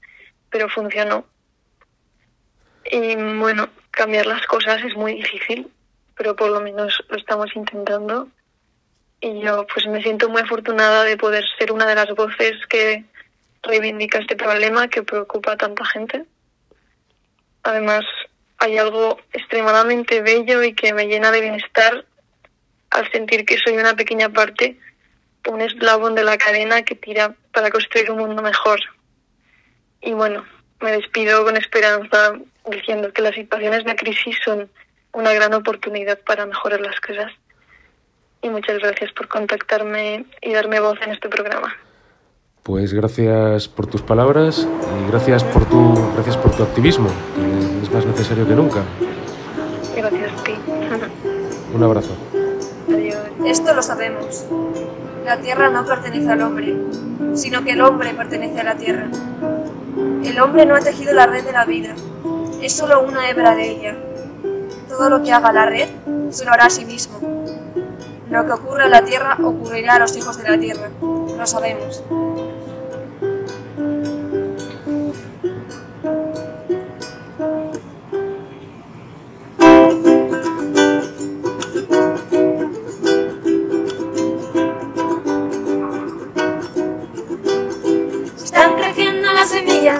pero 0.51 0.69
funcionó. 0.69 1.25
Y 2.91 3.15
bueno, 3.15 3.69
cambiar 3.93 4.27
las 4.27 4.45
cosas 4.47 4.83
es 4.83 4.97
muy 4.97 5.15
difícil, 5.15 5.71
pero 6.17 6.35
por 6.35 6.51
lo 6.51 6.61
menos 6.61 7.05
lo 7.09 7.17
estamos 7.17 7.55
intentando. 7.55 8.29
Y 9.21 9.41
yo 9.41 9.65
pues 9.73 9.87
me 9.87 10.03
siento 10.03 10.29
muy 10.29 10.43
afortunada 10.43 11.05
de 11.05 11.17
poder 11.17 11.45
ser 11.57 11.71
una 11.71 11.87
de 11.87 11.95
las 11.95 12.11
voces 12.15 12.55
que 12.69 13.05
reivindica 13.63 14.19
este 14.19 14.35
problema 14.35 14.89
que 14.89 15.05
preocupa 15.05 15.53
a 15.53 15.57
tanta 15.57 15.85
gente. 15.85 16.25
Además, 17.63 18.05
hay 18.59 18.79
algo 18.79 19.21
extremadamente 19.33 20.21
bello 20.23 20.63
y 20.65 20.75
que 20.75 20.93
me 20.93 21.07
llena 21.07 21.31
de 21.31 21.41
bienestar 21.41 22.05
al 22.91 23.11
sentir 23.13 23.45
que 23.47 23.59
soy 23.59 23.77
una 23.77 23.95
pequeña 23.95 24.29
parte, 24.29 24.79
un 25.49 25.61
eslabón 25.61 26.15
de 26.15 26.25
la 26.25 26.37
cadena 26.37 26.83
que 26.83 26.95
tira 26.95 27.35
para 27.53 27.71
construir 27.71 28.11
un 28.11 28.19
mundo 28.19 28.43
mejor. 28.43 28.81
Y 30.01 30.13
bueno, 30.13 30.45
me 30.83 30.93
despido 30.93 31.45
con 31.45 31.57
esperanza 31.57 32.35
diciendo 32.71 33.13
que 33.13 33.23
las 33.23 33.35
situaciones 33.35 33.85
de 33.85 33.97
crisis 33.97 34.37
son 34.45 34.69
una 35.13 35.33
gran 35.33 35.55
oportunidad 35.55 36.19
para 36.21 36.47
mejorar 36.47 36.81
las 36.81 37.01
cosas. 37.01 37.33
Y 38.43 38.51
muchas 38.51 38.79
gracias 38.79 39.13
por 39.13 39.29
contactarme 39.29 40.25
y 40.41 40.53
darme 40.53 40.81
voz 40.81 40.99
en 41.03 41.13
este 41.13 41.29
programa. 41.29 41.75
Pues 42.63 42.93
gracias 42.93 43.69
por 43.69 43.87
tus 43.87 44.03
palabras 44.03 44.67
y 44.67 45.11
gracias 45.11 45.43
por 45.45 45.69
tu, 45.69 45.95
gracias 46.15 46.37
por 46.37 46.55
tu 46.57 46.63
activismo, 46.63 47.09
que 47.35 47.87
es 47.87 47.93
más 47.93 48.07
necesario 48.07 48.47
que 48.47 48.55
nunca. 48.55 48.83
Gracias 49.97 50.33
a 50.33 50.45
ti. 50.45 50.55
Un 51.75 51.83
abrazo. 51.83 52.17
Adiós. 52.89 53.19
Esto 53.47 53.75
lo 53.75 53.83
sabemos. 53.83 54.47
La 55.25 55.41
tierra 55.41 55.71
no 55.71 55.85
pertenece 55.85 56.31
al 56.31 56.43
hombre, 56.43 56.77
sino 57.35 57.65
que 57.65 57.73
el 57.73 57.81
hombre 57.81 58.15
pertenece 58.15 58.61
a 58.61 58.65
la 58.65 58.77
tierra. 58.77 59.09
El 60.25 60.41
hombre 60.41 60.65
no 60.67 60.77
ha 60.77 60.81
tejido 60.81 61.13
la 61.13 61.27
red 61.27 61.45
de 61.45 61.53
la 61.53 61.65
vida, 61.65 61.95
es 62.61 62.73
solo 62.73 63.03
una 63.03 63.29
hebra 63.29 63.55
de 63.55 63.71
ella. 63.71 63.97
Todo 64.89 65.11
lo 65.11 65.23
que 65.23 65.33
haga 65.33 65.53
la 65.53 65.67
red 65.67 65.89
se 66.31 66.45
lo 66.45 66.53
hará 66.53 66.67
a 66.67 66.71
sí 66.71 66.85
mismo. 66.85 67.19
Lo 68.31 68.47
que 68.47 68.53
ocurre 68.53 68.85
en 68.85 68.93
la 68.93 69.05
Tierra 69.05 69.37
ocurrirá 69.43 69.97
a 69.97 69.99
los 69.99 70.17
hijos 70.17 70.39
de 70.39 70.49
la 70.49 70.59
Tierra, 70.59 70.91
lo 71.01 71.47
sabemos. 71.47 72.03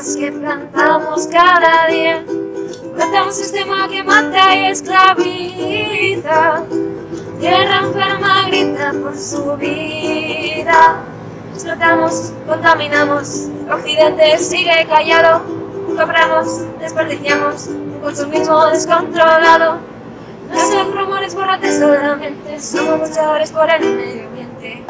Semillas 0.03 0.17
que 0.17 0.33
plantamos 0.33 1.27
cada 1.29 1.87
día 1.87 2.25
Mata 2.97 3.25
un 3.25 3.33
sistema 3.33 3.89
que 3.89 4.03
mata 4.03 4.55
y 4.55 4.67
esclaviza. 4.67 6.63
Tierra 7.41 7.79
enferma 7.85 8.47
grita 8.49 8.93
por 9.03 9.17
su 9.17 9.57
vida. 9.57 11.01
Explotamos, 11.55 12.35
contaminamos. 12.47 13.49
Occidente 13.73 14.37
sigue 14.37 14.87
callado. 14.87 15.43
Compramos, 15.97 16.67
desperdiciamos. 16.81 17.71
Consumismo 18.03 18.67
descontrolado. 18.67 19.79
No 20.51 20.61
son 20.61 20.93
rumores 20.95 21.35
volantes 21.35 21.79
solamente. 21.79 22.61
Somos 22.61 23.09
luchadores 23.09 23.51
por 23.51 23.71
el 23.71 23.97
medio 23.97 24.27
ambiente. 24.27 24.85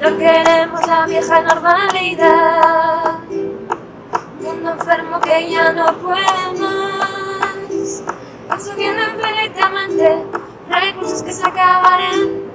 No 0.00 0.16
queremos 0.16 0.86
la 0.86 1.04
vieja 1.04 1.42
normalidad. 1.42 3.18
Un 3.28 4.42
mundo 4.42 4.70
enfermo 4.70 5.20
que 5.20 5.50
ya 5.50 5.72
no 5.72 5.92
puede 5.98 6.24
más. 6.58 8.02
Consumiendo 8.48 9.02
infinitamente 9.02 10.24
recursos 10.70 11.22
que 11.22 11.32
se 11.32 11.46
acabarán. 11.46 12.50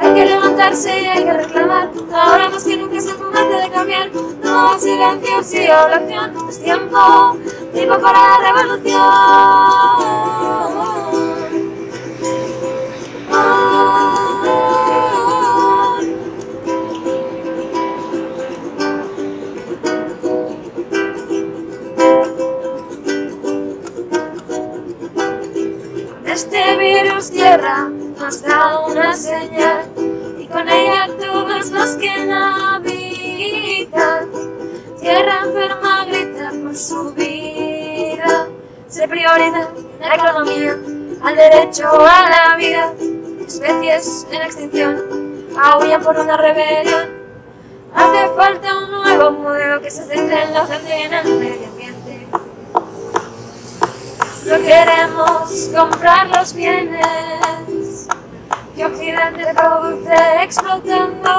Hay 0.00 0.14
que 0.14 0.24
levantarse 0.24 1.00
y 1.00 1.06
hay 1.06 1.24
que 1.24 1.32
reclamar. 1.32 1.90
Ahora 2.12 2.48
más 2.48 2.64
que 2.64 2.76
nunca 2.76 2.96
es 2.96 3.06
el 3.06 3.18
momento 3.18 3.56
de 3.56 3.70
cambiar. 3.70 4.10
No 4.42 4.76
silencio, 4.76 5.42
sí 5.44 5.68
oración. 5.70 6.34
Es 6.48 6.60
tiempo, 6.60 7.36
tiempo 7.72 8.00
para 8.00 8.18
la 8.18 8.52
revolución. 8.52 10.13
Virus 26.84 27.30
tierra 27.30 27.88
nos 28.20 28.42
da 28.42 28.80
una 28.80 29.14
señal 29.16 29.86
y 30.38 30.46
con 30.46 30.68
ella 30.68 31.08
todos 31.18 31.70
los 31.70 31.90
que 31.96 32.26
la 32.26 32.74
habitan. 32.74 34.28
Tierra 35.00 35.40
enferma 35.44 36.04
grita 36.04 36.50
por 36.62 36.76
su 36.76 37.12
vida. 37.14 38.48
Se 38.88 39.08
prioriza 39.08 39.70
la 39.98 40.14
economía 40.14 40.76
al 41.22 41.36
derecho 41.36 41.88
a 41.88 42.28
la 42.28 42.56
vida. 42.56 42.92
Especies 43.46 44.26
en 44.30 44.42
extinción 44.42 45.46
aullan 45.58 46.02
por 46.02 46.18
una 46.18 46.36
rebelión. 46.36 47.08
Hace 47.94 48.28
falta 48.36 48.78
un 48.78 48.90
nuevo 48.90 49.30
modelo 49.30 49.80
que 49.80 49.90
se 49.90 50.04
centre 50.04 50.42
en 50.42 50.52
la 50.52 50.66
gente 50.66 51.02
en 51.04 51.14
el 51.14 51.34
medio. 51.38 51.73
No 54.46 54.56
queremos 54.58 55.70
comprar 55.74 56.28
los 56.28 56.52
bienes 56.52 58.06
que 58.76 58.84
Occidente 58.84 59.54
produce 59.54 60.14
explotando, 60.42 61.30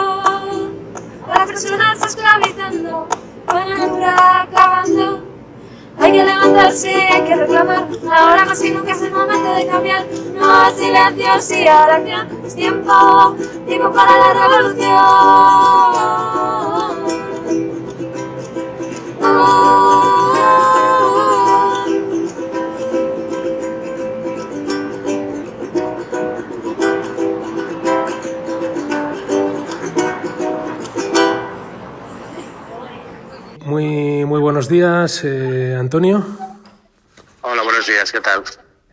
a 1.28 1.40
las 1.40 1.48
personas 1.48 2.04
esclavizando, 2.04 3.08
con 3.46 3.70
la 3.70 3.78
natura 3.78 4.42
acabando. 4.42 5.24
Hay 6.00 6.14
que 6.14 6.24
levantarse, 6.24 6.94
hay 6.94 7.24
que 7.26 7.36
reclamar, 7.36 7.88
ahora 8.12 8.46
más 8.46 8.60
que 8.60 8.72
nunca 8.72 8.92
es 8.92 9.04
el 9.04 9.12
momento 9.12 9.54
de 9.54 9.68
cambiar. 9.68 10.04
No 10.34 10.52
hay 10.52 10.74
silencio, 10.74 11.42
sí 11.42 11.68
a 11.68 11.84
acción, 11.84 12.28
es 12.44 12.56
tiempo, 12.56 13.36
tiempo 13.68 13.92
para 13.92 14.18
la 14.18 14.34
revolución. 14.34 15.46
Muy, 33.66 34.26
muy 34.26 34.40
buenos 34.40 34.70
días, 34.70 35.24
eh, 35.24 35.76
Antonio. 35.76 36.24
Hola, 37.42 37.64
buenos 37.64 37.88
días, 37.88 38.12
¿qué 38.12 38.22
tal? 38.22 38.44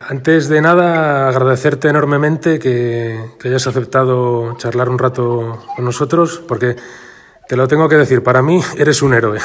Antes 0.00 0.48
de 0.48 0.62
nada, 0.62 1.28
agradecerte 1.28 1.88
enormemente 1.88 2.58
que, 2.58 3.32
que, 3.38 3.48
hayas 3.48 3.66
aceptado 3.66 4.56
charlar 4.56 4.88
un 4.88 4.98
rato 4.98 5.62
con 5.76 5.84
nosotros, 5.84 6.42
porque 6.48 6.76
te 7.46 7.54
lo 7.54 7.68
tengo 7.68 7.86
que 7.86 7.96
decir, 7.96 8.22
para 8.22 8.40
mí 8.40 8.64
eres 8.78 9.02
un 9.02 9.12
héroe. 9.12 9.40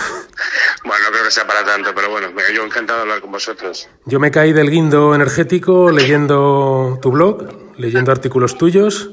Bueno, 0.86 1.04
no 1.04 1.12
creo 1.12 1.26
que 1.26 1.32
sea 1.32 1.46
para 1.46 1.66
tanto, 1.66 1.94
pero 1.94 2.10
bueno, 2.10 2.30
yo 2.56 2.64
encantado 2.64 3.00
de 3.00 3.04
hablar 3.04 3.20
con 3.20 3.34
vosotros. 3.34 3.90
Yo 4.06 4.22
me 4.22 4.32
caí 4.32 4.54
del 4.54 4.72
guindo 4.72 5.14
energético 5.14 5.92
leyendo 5.92 7.00
tu 7.02 7.12
blog, 7.12 7.50
leyendo 7.76 8.14
artículos 8.14 8.58
tuyos 8.58 9.10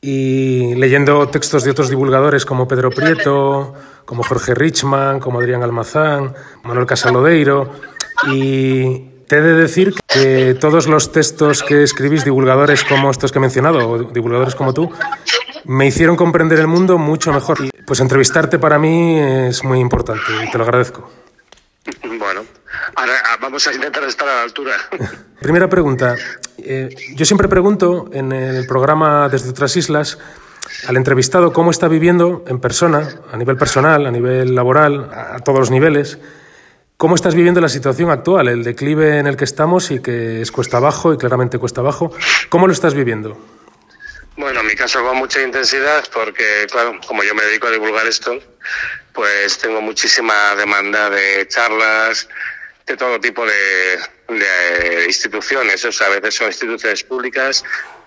y 0.00 0.74
leyendo 0.76 1.28
textos 1.28 1.64
de 1.64 1.72
otros 1.72 1.90
divulgadores 1.90 2.46
como 2.46 2.66
Pedro 2.66 2.88
Prieto, 2.88 3.74
como 4.04 4.22
Jorge 4.22 4.54
Richman, 4.54 5.20
como 5.20 5.40
Adrián 5.40 5.62
Almazán, 5.62 6.34
Manuel 6.62 6.86
Casalodeiro. 6.86 7.72
Y 8.26 9.10
te 9.26 9.36
he 9.36 9.40
de 9.40 9.54
decir 9.54 9.94
que 10.06 10.54
todos 10.60 10.86
los 10.86 11.12
textos 11.12 11.62
que 11.62 11.82
escribís, 11.82 12.24
divulgadores 12.24 12.84
como 12.84 13.10
estos 13.10 13.32
que 13.32 13.38
he 13.38 13.40
mencionado, 13.40 13.88
o 13.88 13.98
divulgadores 14.04 14.54
como 14.54 14.74
tú, 14.74 14.90
me 15.64 15.86
hicieron 15.86 16.16
comprender 16.16 16.58
el 16.58 16.66
mundo 16.66 16.98
mucho 16.98 17.32
mejor. 17.32 17.58
Y 17.64 17.70
pues 17.86 18.00
entrevistarte 18.00 18.58
para 18.58 18.78
mí 18.78 19.18
es 19.18 19.64
muy 19.64 19.80
importante 19.80 20.22
y 20.44 20.50
te 20.50 20.58
lo 20.58 20.64
agradezco. 20.64 21.10
Bueno, 22.06 22.44
ahora 22.96 23.12
vamos 23.40 23.66
a 23.66 23.74
intentar 23.74 24.04
estar 24.04 24.28
a 24.28 24.34
la 24.36 24.42
altura. 24.42 24.72
Primera 25.40 25.68
pregunta. 25.68 26.14
Eh, 26.58 26.88
yo 27.14 27.24
siempre 27.24 27.48
pregunto 27.48 28.08
en 28.12 28.32
el 28.32 28.66
programa 28.66 29.28
Desde 29.28 29.50
otras 29.50 29.76
islas 29.76 30.18
al 30.86 30.96
entrevistado 30.96 31.52
cómo 31.52 31.70
está 31.70 31.88
viviendo 31.88 32.44
en 32.46 32.60
persona, 32.60 33.20
a 33.32 33.36
nivel 33.36 33.56
personal, 33.56 34.06
a 34.06 34.10
nivel 34.10 34.54
laboral, 34.54 35.10
a 35.12 35.38
todos 35.40 35.60
los 35.60 35.70
niveles, 35.70 36.18
cómo 36.96 37.14
estás 37.14 37.34
viviendo 37.34 37.60
la 37.60 37.68
situación 37.68 38.10
actual, 38.10 38.48
el 38.48 38.64
declive 38.64 39.18
en 39.18 39.26
el 39.26 39.36
que 39.36 39.44
estamos 39.44 39.90
y 39.90 40.00
que 40.00 40.40
es 40.40 40.52
cuesta 40.52 40.78
abajo 40.78 41.12
y 41.12 41.18
claramente 41.18 41.58
cuesta 41.58 41.80
abajo. 41.80 42.12
¿Cómo 42.48 42.66
lo 42.66 42.72
estás 42.72 42.94
viviendo? 42.94 43.38
Bueno, 44.36 44.60
en 44.60 44.66
mi 44.66 44.74
caso 44.74 45.02
con 45.04 45.16
mucha 45.16 45.40
intensidad 45.42 46.04
porque, 46.12 46.66
claro, 46.70 46.98
como 47.06 47.22
yo 47.22 47.34
me 47.34 47.44
dedico 47.44 47.68
a 47.68 47.70
divulgar 47.70 48.06
esto, 48.06 48.38
pues 49.12 49.58
tengo 49.58 49.80
muchísima 49.80 50.56
demanda 50.56 51.08
de 51.08 51.46
charlas, 51.46 52.28
de 52.86 52.96
todo 52.96 53.20
tipo 53.20 53.46
de, 53.46 54.00
de 54.34 55.04
instituciones. 55.06 55.84
O 55.84 55.92
sea, 55.92 56.08
a 56.08 56.10
veces 56.10 56.34
son 56.34 56.48
instituciones 56.48 57.04
públicas, 57.04 57.64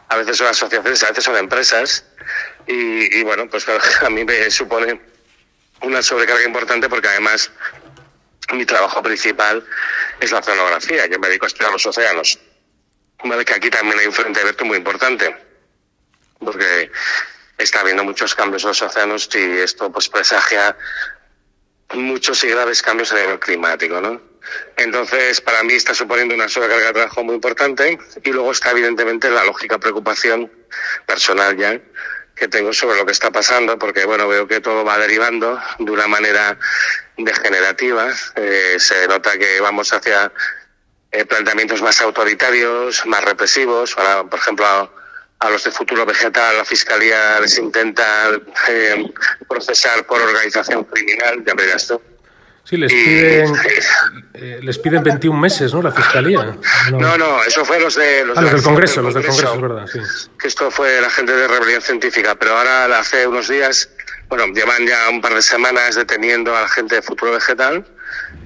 a 0.10 0.18
veces 0.18 0.38
son 0.38 0.48
asociaciones, 0.48 1.04
a 1.04 1.10
veces 1.10 1.24
son 1.24 1.38
empresas. 1.38 2.06
Y, 2.66 3.24
bueno, 3.24 3.50
pues 3.50 3.66
claro, 3.66 3.82
a 4.06 4.10
mí 4.10 4.24
me 4.24 4.50
supone 4.52 5.00
una 5.82 6.02
sobrecarga 6.02 6.44
importante 6.44 6.90
porque 6.90 7.08
además 7.08 7.52
mi 8.54 8.66
trabajo 8.66 9.02
principal 9.04 9.66
es 10.20 10.32
la 10.32 10.40
oceanografía. 10.40 11.06
Yo 11.08 11.20
me 11.20 11.28
dedico 11.28 11.46
a 11.46 11.48
estudiar 11.48 11.72
los 11.72 11.86
océanos. 11.86 12.40
Vale, 13.24 13.46
que 13.46 13.54
aquí 13.54 13.70
también 13.70 14.00
hay 14.00 14.08
un 14.08 14.14
frente 14.14 14.40
abierto 14.40 14.64
muy 14.64 14.78
importante, 14.78 15.36
porque 16.40 16.92
está 17.58 17.80
habiendo 17.80 18.04
muchos 18.04 18.36
cambios 18.36 18.64
en 18.64 18.70
los 18.70 18.82
océanos 18.82 19.28
y 19.34 19.60
esto 19.60 19.92
pues 19.92 20.08
presagia 20.08 20.78
muchos 21.96 22.44
y 22.44 22.50
graves 22.50 22.82
cambios 22.82 23.12
a 23.12 23.16
nivel 23.16 23.40
climático, 23.40 24.00
¿no? 24.02 24.22
Entonces, 24.78 25.42
para 25.42 25.64
mí 25.64 25.74
está 25.74 25.94
suponiendo 25.94 26.36
una 26.36 26.48
sobrecarga 26.48 26.88
de 26.88 26.94
trabajo 26.94 27.24
muy 27.24 27.36
importante 27.36 27.98
y 28.24 28.32
luego 28.32 28.52
está 28.52 28.72
evidentemente 28.72 29.30
la 29.30 29.44
lógica 29.44 29.78
preocupación 29.78 30.52
personal 31.06 31.58
ya 31.58 31.80
que 32.38 32.48
tengo 32.48 32.72
sobre 32.72 32.98
lo 32.98 33.06
que 33.06 33.12
está 33.12 33.32
pasando, 33.32 33.78
porque 33.80 34.06
bueno, 34.06 34.28
veo 34.28 34.48
que 34.48 34.62
todo 34.62 34.86
va 34.86 34.98
derivando 34.98 35.60
de 35.80 35.92
una 35.92 36.08
manera 36.08 36.58
degenerativa. 37.18 38.08
Eh, 38.36 38.76
se 38.80 39.08
nota 39.08 39.38
que 39.38 39.60
vamos 39.60 39.92
hacia 39.92 40.32
eh, 41.12 41.26
planteamientos 41.26 41.82
más 41.82 42.00
autoritarios, 42.02 43.06
más 43.06 43.24
represivos. 43.24 43.98
Ahora, 43.98 44.24
por 44.24 44.40
ejemplo, 44.40 44.66
a, 45.40 45.50
los 45.50 45.64
de 45.64 45.72
futuro 45.72 46.06
vegetal, 46.06 46.58
la 46.58 46.66
fiscalía 46.66 47.40
les 47.40 47.58
intenta 47.58 48.30
eh, 48.68 49.12
procesar 49.48 50.06
por 50.06 50.22
organización 50.22 50.84
criminal, 50.84 51.44
ya 51.46 51.54
verás 51.56 51.88
tú. 51.88 52.02
Sí, 52.68 52.76
les 52.76 52.92
piden, 52.92 53.54
eh, 54.34 54.60
les 54.62 54.78
piden 54.78 55.02
21 55.02 55.40
meses, 55.40 55.74
¿no? 55.74 55.82
La 55.82 55.92
fiscalía. 55.92 56.58
No, 56.92 57.00
no, 57.00 57.18
no 57.18 57.44
eso 57.44 57.64
fue 57.64 57.80
los 57.80 57.96
de 57.96 58.26
los, 58.26 58.38
ah, 58.38 58.42
de 58.42 58.52
los 58.52 58.56
del 58.56 58.64
Congreso, 58.64 59.02
los 59.02 59.14
del 59.14 59.26
Congreso, 59.26 59.54
es 59.56 59.62
verdad, 59.62 59.88
sí. 59.88 60.00
Que 60.38 60.50
esto 60.50 60.70
fue 60.70 61.00
la 61.00 61.10
gente 61.10 61.32
de 61.32 61.48
rebelión 61.48 61.82
científica, 61.82 62.36
pero 62.36 62.58
ahora 62.58 63.00
hace 63.00 63.26
unos 63.26 63.48
días, 63.48 63.90
bueno, 64.28 64.48
llevan 64.48 64.86
ya 64.86 65.10
un 65.10 65.22
par 65.22 65.34
de 65.34 65.42
semanas 65.42 65.96
deteniendo 65.96 66.58
a 66.58 66.64
la 66.64 66.68
gente 66.68 66.96
de 66.96 67.02
Futuro 67.02 67.32
Vegetal 67.32 67.88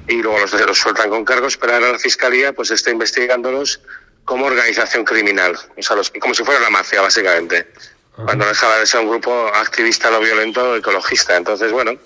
y 0.08 0.22
luego 0.22 0.38
los, 0.38 0.54
los 0.54 0.78
sueltan 0.78 1.10
con 1.10 1.26
cargos, 1.26 1.58
pero 1.58 1.74
ahora 1.74 1.94
la 1.94 2.00
fiscalía 2.00 2.54
pues 2.54 2.70
está 2.70 2.92
investigándolos 2.92 3.82
como 4.24 4.46
organización 4.46 5.04
criminal, 5.04 5.58
o 5.76 5.82
sea, 5.82 5.96
los, 5.96 6.12
como 6.12 6.36
si 6.36 6.44
fuera 6.44 6.60
la 6.60 6.70
mafia, 6.70 7.02
básicamente 7.02 7.72
cuando 8.16 8.46
dejaba 8.46 8.80
de 8.80 8.86
ser 8.86 9.02
un 9.02 9.10
grupo 9.10 9.48
activista 9.54 10.10
no 10.10 10.20
violento 10.20 10.76
ecologista. 10.76 11.36
Entonces, 11.38 11.72
bueno, 11.72 11.98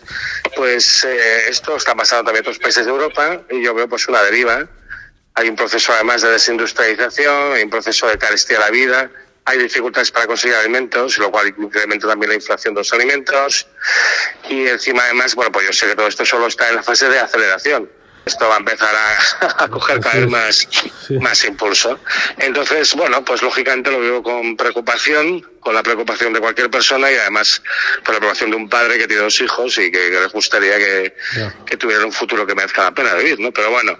pues 0.55 1.03
eh, 1.03 1.49
esto 1.49 1.75
está 1.75 1.95
pasando 1.95 2.25
también 2.25 2.43
en 2.43 2.49
otros 2.49 2.59
países 2.59 2.85
de 2.85 2.91
Europa 2.91 3.41
y 3.49 3.63
yo 3.63 3.73
veo 3.73 3.87
pues 3.87 4.07
una 4.07 4.21
deriva. 4.21 4.67
Hay 5.33 5.49
un 5.49 5.55
proceso 5.55 5.91
además 5.93 6.21
de 6.21 6.29
desindustrialización, 6.29 7.53
hay 7.53 7.63
un 7.63 7.69
proceso 7.69 8.07
de 8.07 8.17
carestía 8.17 8.57
a 8.57 8.61
la 8.61 8.69
vida, 8.69 9.11
hay 9.43 9.57
dificultades 9.57 10.11
para 10.11 10.27
conseguir 10.27 10.55
alimentos, 10.55 11.17
lo 11.17 11.29
cual 11.29 11.53
incrementa 11.57 12.07
también 12.07 12.29
la 12.29 12.35
inflación 12.35 12.73
de 12.73 12.79
los 12.79 12.93
alimentos. 12.93 13.67
Y 14.49 14.67
encima 14.67 15.03
además, 15.03 15.35
bueno, 15.35 15.51
pues 15.51 15.67
yo 15.67 15.73
sé 15.73 15.87
que 15.87 15.95
todo 15.95 16.07
esto 16.07 16.25
solo 16.25 16.47
está 16.47 16.69
en 16.69 16.75
la 16.75 16.83
fase 16.83 17.09
de 17.09 17.19
aceleración. 17.19 17.89
Esto 18.25 18.47
va 18.47 18.55
a 18.55 18.57
empezar 18.57 18.93
a, 19.59 19.67
coger 19.69 19.99
cada 19.99 20.19
vez 20.19 20.27
más, 20.27 20.67
más 21.21 21.43
impulso. 21.45 21.99
Entonces, 22.37 22.93
bueno, 22.95 23.23
pues 23.23 23.41
lógicamente 23.41 23.91
lo 23.91 23.99
vivo 23.99 24.23
con 24.23 24.57
preocupación, 24.57 25.41
con 25.59 25.73
la 25.73 25.83
preocupación 25.83 26.33
de 26.33 26.39
cualquier 26.39 26.69
persona 26.69 27.11
y 27.11 27.15
además 27.15 27.61
con 28.03 28.13
la 28.13 28.19
preocupación 28.19 28.51
de 28.51 28.55
un 28.57 28.69
padre 28.69 28.97
que 28.97 29.07
tiene 29.07 29.23
dos 29.23 29.39
hijos 29.41 29.77
y 29.77 29.91
que, 29.91 30.09
les 30.09 30.31
gustaría 30.31 30.77
que, 30.77 31.15
que, 31.65 31.77
tuvieran 31.77 32.05
un 32.05 32.11
futuro 32.11 32.45
que 32.45 32.55
merezca 32.55 32.83
la 32.83 32.93
pena 32.93 33.13
vivir, 33.13 33.39
¿no? 33.39 33.51
Pero 33.51 33.69
bueno, 33.71 33.97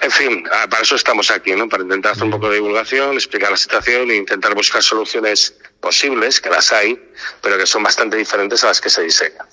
en 0.00 0.10
fin, 0.10 0.48
ah, 0.50 0.66
para 0.68 0.82
eso 0.82 0.96
estamos 0.96 1.30
aquí, 1.30 1.52
¿no? 1.52 1.68
Para 1.68 1.82
intentar 1.82 2.12
hacer 2.12 2.24
un 2.24 2.30
poco 2.30 2.48
de 2.48 2.56
divulgación, 2.56 3.14
explicar 3.14 3.50
la 3.50 3.56
situación 3.56 4.10
e 4.10 4.16
intentar 4.16 4.54
buscar 4.54 4.82
soluciones 4.82 5.54
posibles, 5.80 6.40
que 6.40 6.50
las 6.50 6.72
hay, 6.72 7.00
pero 7.42 7.58
que 7.58 7.66
son 7.66 7.82
bastante 7.82 8.16
diferentes 8.16 8.64
a 8.64 8.68
las 8.68 8.80
que 8.80 8.90
se 8.90 9.02
diseñan. 9.02 9.46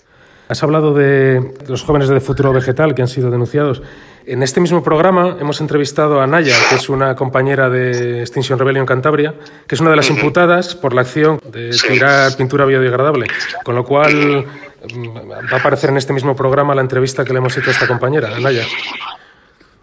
Has 0.48 0.62
hablado 0.62 0.94
de 0.94 1.54
los 1.68 1.84
jóvenes 1.84 2.08
de 2.10 2.20
futuro 2.22 2.54
vegetal 2.54 2.94
que 2.94 3.02
han 3.02 3.08
sido 3.08 3.32
denunciados. 3.32 3.82
En 4.28 4.44
este 4.44 4.60
mismo 4.60 4.84
programa 4.84 5.38
hemos 5.40 5.60
entrevistado 5.60 6.22
a 6.22 6.28
Naya, 6.28 6.56
que 6.70 6.76
es 6.76 6.90
una 6.90 7.16
compañera 7.16 7.70
de 7.70 8.22
Extinction 8.22 8.58
Rebellion 8.60 8.86
Cantabria, 8.86 9.34
que 9.68 9.76
es 9.76 9.82
una 9.82 9.90
de 9.90 9.96
las 9.96 10.10
imputadas 10.10 10.76
por 10.76 10.94
la 10.94 11.02
acción 11.02 11.40
de 11.46 11.72
tirar 11.72 12.36
pintura 12.36 12.66
biodegradable. 12.66 13.28
Con 13.64 13.76
lo 13.76 13.84
cual 13.84 14.46
mm, 14.94 15.18
va 15.52 15.58
a 15.58 15.60
aparecer 15.60 15.90
en 15.90 15.98
este 15.98 16.14
mismo 16.14 16.36
programa 16.36 16.76
la 16.76 16.82
entrevista 16.82 17.26
que 17.26 17.34
le 17.34 17.40
hemos 17.40 17.58
hecho 17.58 17.70
a 17.70 17.74
esta 17.74 17.88
compañera, 17.88 18.36
a 18.36 18.40
Naya. 18.40 18.66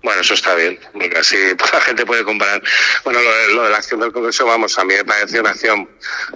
Bueno, 0.02 0.20
eso 0.20 0.34
está 0.34 0.54
bien, 0.54 0.78
porque 0.92 1.18
así 1.18 1.36
la 1.72 1.80
gente 1.80 2.04
puede 2.04 2.24
comparar. 2.24 2.62
Bueno, 3.04 3.20
lo, 3.54 3.62
de 3.64 3.70
la 3.70 3.76
acción 3.76 4.00
del 4.00 4.12
Congreso, 4.12 4.46
vamos, 4.46 4.78
a 4.78 4.84
mí 4.84 4.94
me 4.94 5.04
parece 5.04 5.40
una 5.40 5.50
acción 5.50 5.88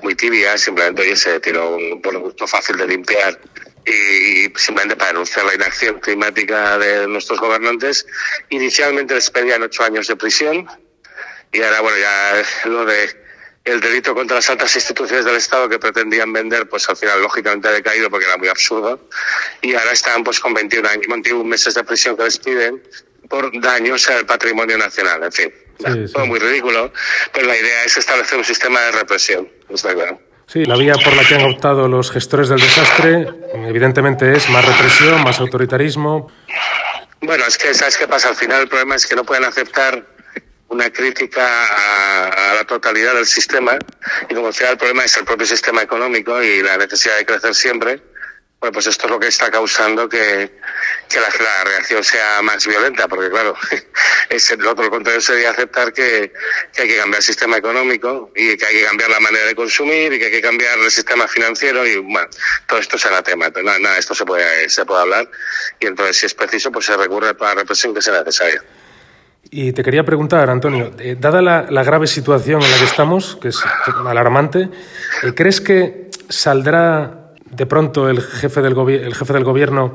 muy 0.03 0.15
tibia, 0.15 0.57
simplemente, 0.59 1.03
oye, 1.03 1.17
se 1.17 1.39
tiró 1.41 1.77
un, 1.77 2.01
por 2.01 2.17
gusto 2.19 2.47
fácil 2.47 2.77
de 2.77 2.87
limpiar 2.87 3.39
y 3.87 4.53
simplemente 4.57 4.97
para 4.97 5.13
denunciar 5.13 5.47
la 5.47 5.55
inacción 5.55 6.01
climática 6.01 6.77
de 6.79 7.07
nuestros 7.07 7.39
gobernantes. 7.39 8.07
Inicialmente 8.51 9.15
les 9.15 9.31
pedían 9.31 9.63
ocho 9.63 9.85
años 9.85 10.09
de 10.09 10.17
prisión 10.17 10.69
y 11.53 11.63
ahora, 11.63 11.81
bueno, 11.81 11.97
ya 11.99 12.43
lo 12.69 12.85
de 12.85 13.27
el 13.65 13.81
delito 13.81 14.15
contra 14.15 14.37
las 14.37 14.49
altas 14.49 14.75
instituciones 14.77 15.25
del 15.25 15.37
Estado 15.37 15.69
que 15.69 15.79
pretendían 15.79 16.33
vender, 16.33 16.69
pues 16.69 16.89
al 16.89 16.97
final 16.97 17.21
lógicamente 17.21 17.67
ha 17.67 17.73
decaído 17.73 18.09
porque 18.09 18.27
era 18.27 18.37
muy 18.37 18.49
absurdo 18.49 19.09
y 19.61 19.75
ahora 19.75 19.91
están 19.91 20.23
pues 20.23 20.39
con 20.39 20.55
21, 20.55 20.89
años, 20.89 21.07
21 21.09 21.43
meses 21.45 21.75
de 21.75 21.83
prisión 21.83 22.17
que 22.17 22.25
les 22.25 22.39
piden 22.39 22.81
por 23.29 23.51
daños 23.61 24.09
al 24.09 24.25
patrimonio 24.25 24.79
nacional, 24.79 25.23
en 25.25 25.33
fin. 25.33 25.53
Todo 26.13 26.27
muy 26.27 26.39
ridículo, 26.39 26.93
pero 27.33 27.49
la 27.49 27.57
idea 27.57 27.85
es 27.85 27.97
establecer 27.97 28.39
un 28.39 28.45
sistema 28.45 28.81
de 28.83 28.93
represión, 28.93 29.51
está 29.69 29.93
claro. 29.95 30.21
Sí, 30.47 30.65
la 30.65 30.77
vía 30.77 30.95
por 30.95 31.15
la 31.15 31.25
que 31.25 31.35
han 31.35 31.45
optado 31.45 31.89
los 31.89 32.11
gestores 32.11 32.49
del 32.49 32.61
desastre, 32.61 33.29
evidentemente, 33.55 34.33
es 34.33 34.49
más 34.49 34.65
represión, 34.65 35.23
más 35.25 35.41
autoritarismo. 35.41 36.31
Bueno, 37.21 37.45
es 37.47 37.59
que, 37.59 37.75
¿sabes 37.75 37.97
qué 37.97 38.07
pasa? 38.07 38.29
Al 38.29 38.37
final 38.37 38.63
el 38.63 38.69
problema 38.69 38.95
es 38.95 39.07
que 39.07 39.17
no 39.17 39.25
pueden 39.25 39.45
aceptar 39.45 40.07
una 40.69 40.91
crítica 40.91 41.43
a, 41.43 42.55
la 42.55 42.65
totalidad 42.65 43.15
del 43.15 43.27
sistema 43.27 43.79
y 44.29 44.35
como 44.35 44.49
decía, 44.49 44.71
el 44.71 44.79
problema 44.79 45.05
es 45.05 45.17
el 45.17 45.25
propio 45.25 45.47
sistema 45.47 45.83
económico 45.83 46.43
y 46.43 46.63
la 46.63 46.77
necesidad 46.77 47.17
de 47.17 47.27
crecer 47.27 47.55
siempre 47.55 48.03
bueno, 48.59 48.73
pues 48.73 48.87
esto 48.87 49.07
es 49.07 49.11
lo 49.11 49.21
que 49.21 49.29
está 49.29 49.51
causando 49.51 50.09
que, 50.09 50.51
la, 51.15 51.65
reacción 51.65 52.03
sea 52.03 52.41
más 52.43 52.67
violenta, 52.67 53.07
porque 53.07 53.29
claro, 53.29 53.55
es 54.31 54.51
el 54.51 54.67
otro 54.67 54.89
contrario 54.89 55.21
sería 55.21 55.51
aceptar 55.51 55.93
que, 55.93 56.33
hay 56.79 56.89
que 56.89 56.97
cambiar 56.97 57.19
el 57.19 57.23
sistema 57.23 57.59
económico 57.59 58.33
y 58.35 58.57
que 58.57 58.67
hay 58.67 58.77
que 58.77 58.85
cambiar 58.85 59.11
la 59.11 59.21
manera 59.21 59.45
de 59.47 59.55
consumir 59.55 60.13
y 60.13 60.19
que 60.19 60.27
hay 60.27 60.31
que 60.31 60.41
cambiar 60.41 60.79
el 60.79 60.91
sistema 60.91 61.29
financiero 61.29 61.87
y 61.87 61.99
bueno, 61.99 62.29
todo 62.67 62.79
esto 62.79 62.97
es 62.97 63.05
anatema, 63.05 63.51
nada, 63.63 63.79
nada, 63.79 63.99
esto 63.99 64.15
se 64.15 64.25
puede, 64.25 64.69
se 64.71 64.87
puede 64.87 65.03
hablar 65.03 65.31
y 65.79 65.87
entonces 65.87 66.17
si 66.17 66.27
es 66.27 66.35
preciso 66.35 66.73
pues 66.73 66.87
se 66.87 66.97
recurre 66.97 67.29
a 67.29 67.35
la 67.39 67.55
represión 67.55 67.95
que 67.95 68.01
sea 68.01 68.19
necesaria. 68.19 68.65
Y 69.51 69.73
te 69.73 69.85
quería 69.85 70.05
preguntar, 70.05 70.51
Antonio, 70.51 70.93
eh, 70.99 71.15
dada 71.19 71.41
la, 71.41 71.67
la, 71.71 71.85
grave 71.85 72.09
situación 72.09 72.63
en 72.63 72.71
la 72.71 72.79
que 72.79 72.85
estamos, 72.85 73.39
que 73.41 73.49
es 73.49 73.61
alarmante, 74.05 74.71
eh, 75.23 75.35
¿crees 75.37 75.61
que 75.61 76.11
saldrá 76.29 77.26
de 77.51 77.67
pronto 77.67 78.09
el 78.09 78.21
jefe 78.21 78.61
del, 78.63 78.77
el 78.77 79.15
jefe 79.15 79.33
del 79.33 79.45
gobierno 79.45 79.95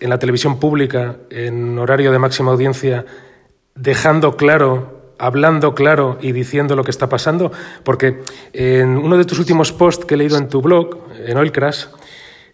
en 0.00 0.10
la 0.10 0.18
televisión 0.18 0.58
pública, 0.58 1.16
en 1.30 1.78
horario 1.78 2.12
de 2.12 2.18
máxima 2.18 2.52
audiencia, 2.52 3.06
dejando 3.74 4.36
claro, 4.36 5.14
hablando 5.18 5.74
claro 5.74 6.18
y 6.20 6.32
diciendo 6.32 6.76
lo 6.76 6.84
que 6.84 6.90
está 6.90 7.08
pasando? 7.08 7.52
Porque 7.84 8.22
en 8.52 8.98
uno 8.98 9.16
de 9.16 9.24
tus 9.24 9.38
últimos 9.38 9.72
posts 9.72 10.04
que 10.04 10.14
he 10.14 10.18
leído 10.18 10.38
en 10.38 10.48
tu 10.48 10.60
blog, 10.60 10.98
en 11.24 11.36
Oilcrash, 11.36 11.86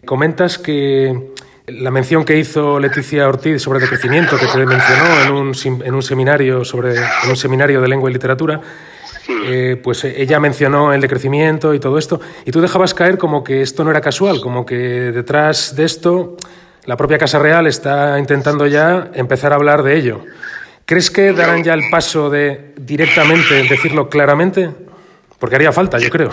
comentas 0.05 0.57
que 0.57 1.33
la 1.67 1.91
mención 1.91 2.25
que 2.25 2.37
hizo 2.37 2.79
Leticia 2.79 3.27
Ortiz 3.27 3.61
sobre 3.61 3.79
el 3.79 3.83
decrecimiento, 3.83 4.37
que 4.37 4.47
te 4.47 4.65
mencionó 4.65 5.21
en 5.25 5.31
un, 5.31 5.81
en 5.85 5.93
un 5.93 6.03
seminario 6.03 6.65
sobre 6.65 6.95
en 6.95 7.29
un 7.29 7.37
seminario 7.37 7.81
de 7.81 7.87
lengua 7.87 8.09
y 8.09 8.13
literatura, 8.13 8.59
eh, 9.27 9.79
pues 9.81 10.03
eh, 10.03 10.15
ella 10.17 10.39
mencionó 10.39 10.93
el 10.93 11.01
decrecimiento 11.01 11.73
y 11.73 11.79
todo 11.79 11.97
esto, 11.97 12.19
y 12.45 12.51
tú 12.51 12.61
dejabas 12.61 12.93
caer 12.93 13.17
como 13.17 13.43
que 13.43 13.61
esto 13.61 13.83
no 13.83 13.91
era 13.91 14.01
casual, 14.01 14.41
como 14.41 14.65
que 14.65 14.75
detrás 14.75 15.75
de 15.75 15.85
esto 15.85 16.37
la 16.85 16.97
propia 16.97 17.17
Casa 17.17 17.39
Real 17.39 17.67
está 17.67 18.19
intentando 18.19 18.67
ya 18.67 19.09
empezar 19.13 19.53
a 19.53 19.55
hablar 19.55 19.83
de 19.83 19.97
ello. 19.97 20.25
¿Crees 20.85 21.09
que 21.09 21.31
darán 21.31 21.63
ya 21.63 21.73
el 21.73 21.89
paso 21.89 22.29
de 22.29 22.73
directamente 22.75 23.63
decirlo 23.63 24.09
claramente? 24.09 24.69
Porque 25.39 25.55
haría 25.55 25.71
falta, 25.71 25.97
yo 25.97 26.09
creo. 26.09 26.31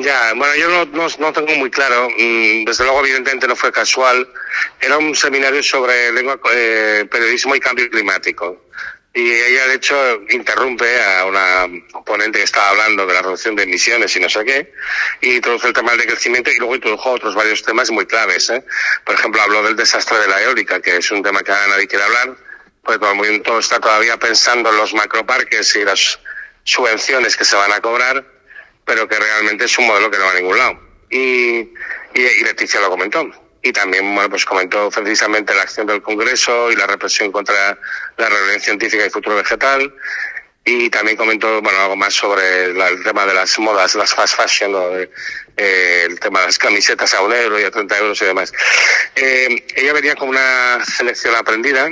Ya, 0.00 0.32
bueno, 0.36 0.54
yo 0.56 0.86
no, 0.86 1.06
no, 1.18 1.32
tengo 1.32 1.54
muy 1.56 1.70
claro. 1.70 2.08
Mm, 2.10 2.64
desde 2.64 2.84
luego, 2.84 3.00
evidentemente, 3.00 3.46
no 3.46 3.56
fue 3.56 3.72
casual. 3.72 4.28
Era 4.80 4.98
un 4.98 5.14
seminario 5.14 5.62
sobre 5.62 6.12
lengua, 6.12 6.38
eh, 6.54 7.06
periodismo 7.10 7.54
y 7.54 7.60
cambio 7.60 7.88
climático. 7.90 8.64
Y 9.14 9.30
ella, 9.30 9.66
de 9.66 9.74
hecho, 9.74 10.22
interrumpe 10.30 11.02
a 11.02 11.26
una 11.26 11.68
oponente 11.92 12.38
que 12.38 12.44
estaba 12.44 12.70
hablando 12.70 13.06
de 13.06 13.12
la 13.12 13.20
reducción 13.20 13.54
de 13.54 13.64
emisiones 13.64 14.16
y 14.16 14.20
no 14.20 14.28
sé 14.30 14.42
qué, 14.42 14.72
y 15.20 15.36
introduce 15.36 15.66
el 15.66 15.74
tema 15.74 15.92
del 15.92 16.06
crecimiento 16.06 16.50
y 16.50 16.56
luego 16.56 16.76
introdujo 16.76 17.10
otros 17.10 17.34
varios 17.34 17.62
temas 17.62 17.90
muy 17.90 18.06
claves. 18.06 18.48
¿eh? 18.48 18.64
Por 19.04 19.14
ejemplo, 19.14 19.42
habló 19.42 19.62
del 19.64 19.76
desastre 19.76 20.18
de 20.18 20.28
la 20.28 20.42
eólica, 20.42 20.80
que 20.80 20.96
es 20.96 21.10
un 21.10 21.22
tema 21.22 21.42
que 21.42 21.52
nadie 21.52 21.86
quiere 21.86 22.04
hablar, 22.04 22.36
pues 22.82 22.98
todo 22.98 23.12
el 23.12 23.16
mundo 23.16 23.58
está 23.58 23.80
todavía 23.80 24.16
pensando 24.16 24.70
en 24.70 24.78
los 24.78 24.94
macroparques 24.94 25.76
y 25.76 25.84
las 25.84 26.18
subvenciones 26.64 27.36
que 27.36 27.44
se 27.44 27.54
van 27.56 27.72
a 27.72 27.80
cobrar, 27.80 28.24
pero 28.86 29.06
que 29.08 29.18
realmente 29.18 29.66
es 29.66 29.78
un 29.78 29.88
modelo 29.88 30.10
que 30.10 30.16
no 30.16 30.24
va 30.24 30.30
a 30.30 30.34
ningún 30.34 30.56
lado. 30.56 30.80
Y, 31.10 31.18
y, 31.18 31.72
y 32.14 32.44
Leticia 32.44 32.80
lo 32.80 32.88
comentó 32.88 33.41
y 33.62 33.72
también 33.72 34.14
bueno, 34.14 34.28
pues 34.28 34.44
comentó 34.44 34.90
precisamente 34.90 35.54
la 35.54 35.62
acción 35.62 35.86
del 35.86 36.02
Congreso 36.02 36.70
y 36.70 36.76
la 36.76 36.86
represión 36.86 37.30
contra 37.30 37.78
la 38.16 38.28
reunión 38.28 38.60
científica 38.60 39.06
y 39.06 39.10
futuro 39.10 39.36
vegetal 39.36 39.94
y 40.64 40.90
también 40.90 41.16
comentó 41.16 41.60
bueno 41.60 41.80
algo 41.80 41.96
más 41.96 42.14
sobre 42.14 42.66
el 42.66 43.02
tema 43.02 43.26
de 43.26 43.34
las 43.34 43.58
modas, 43.58 43.96
las 43.96 44.14
fast 44.14 44.36
fashion, 44.36 44.72
eh, 45.56 46.06
el 46.08 46.20
tema 46.20 46.40
de 46.40 46.46
las 46.46 46.58
camisetas 46.58 47.12
a 47.14 47.20
un 47.20 47.32
euro 47.32 47.58
y 47.58 47.64
a 47.64 47.70
30 47.70 47.98
euros 47.98 48.22
y 48.22 48.26
demás. 48.26 48.52
Eh, 49.16 49.64
ella 49.74 49.92
venía 49.92 50.14
con 50.14 50.28
una 50.28 50.84
selección 50.84 51.34
aprendida, 51.34 51.88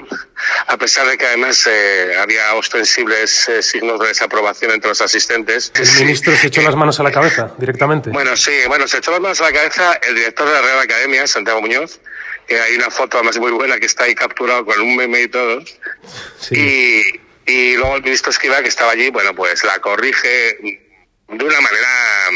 a 0.69 0.77
pesar 0.77 1.09
de 1.09 1.19
que 1.19 1.27
además 1.27 1.67
eh, 1.69 2.15
había 2.17 2.55
ostensibles 2.55 3.51
signos 3.61 3.99
de 3.99 4.09
desaprobación 4.09 4.71
entre 4.71 4.91
los 4.91 5.01
asistentes. 5.01 5.73
¿El 5.75 6.05
ministro 6.05 6.37
se 6.37 6.47
echó 6.47 6.63
las 6.63 6.77
manos 6.77 7.01
a 7.01 7.03
la 7.03 7.11
cabeza 7.11 7.53
directamente? 7.59 8.11
Bueno, 8.11 8.37
sí, 8.37 8.53
bueno, 8.69 8.87
se 8.87 8.99
echó 8.99 9.11
las 9.11 9.21
manos 9.21 9.41
a 9.41 9.45
la 9.45 9.53
cabeza 9.53 9.95
el 9.95 10.15
director 10.15 10.47
de 10.47 10.55
la 10.55 10.63
Real 10.63 10.79
Academia, 10.79 11.27
Santiago 11.27 11.61
Muñoz, 11.61 12.01
que 12.47 12.61
hay 12.61 12.77
una 12.77 12.91
foto 12.91 13.17
además 13.17 13.37
muy 13.39 13.51
buena 13.51 13.81
que 13.81 13.87
está 13.87 14.05
ahí 14.05 14.15
capturado 14.15 14.65
con 14.65 14.81
un 14.81 14.95
meme 14.95 15.23
y 15.23 15.29
todo. 15.29 15.61
Sí. 16.39 16.55
Y, 16.55 17.30
y 17.47 17.77
luego 17.77 17.97
el 17.97 18.03
ministro 18.03 18.31
Esquiva, 18.31 18.63
que 18.63 18.69
estaba 18.69 18.93
allí, 18.93 19.11
bueno, 19.11 19.35
pues 19.35 19.65
la 19.65 19.79
corrige 19.81 20.59
de 21.29 21.45
una 21.45 21.61
manera 21.61 22.31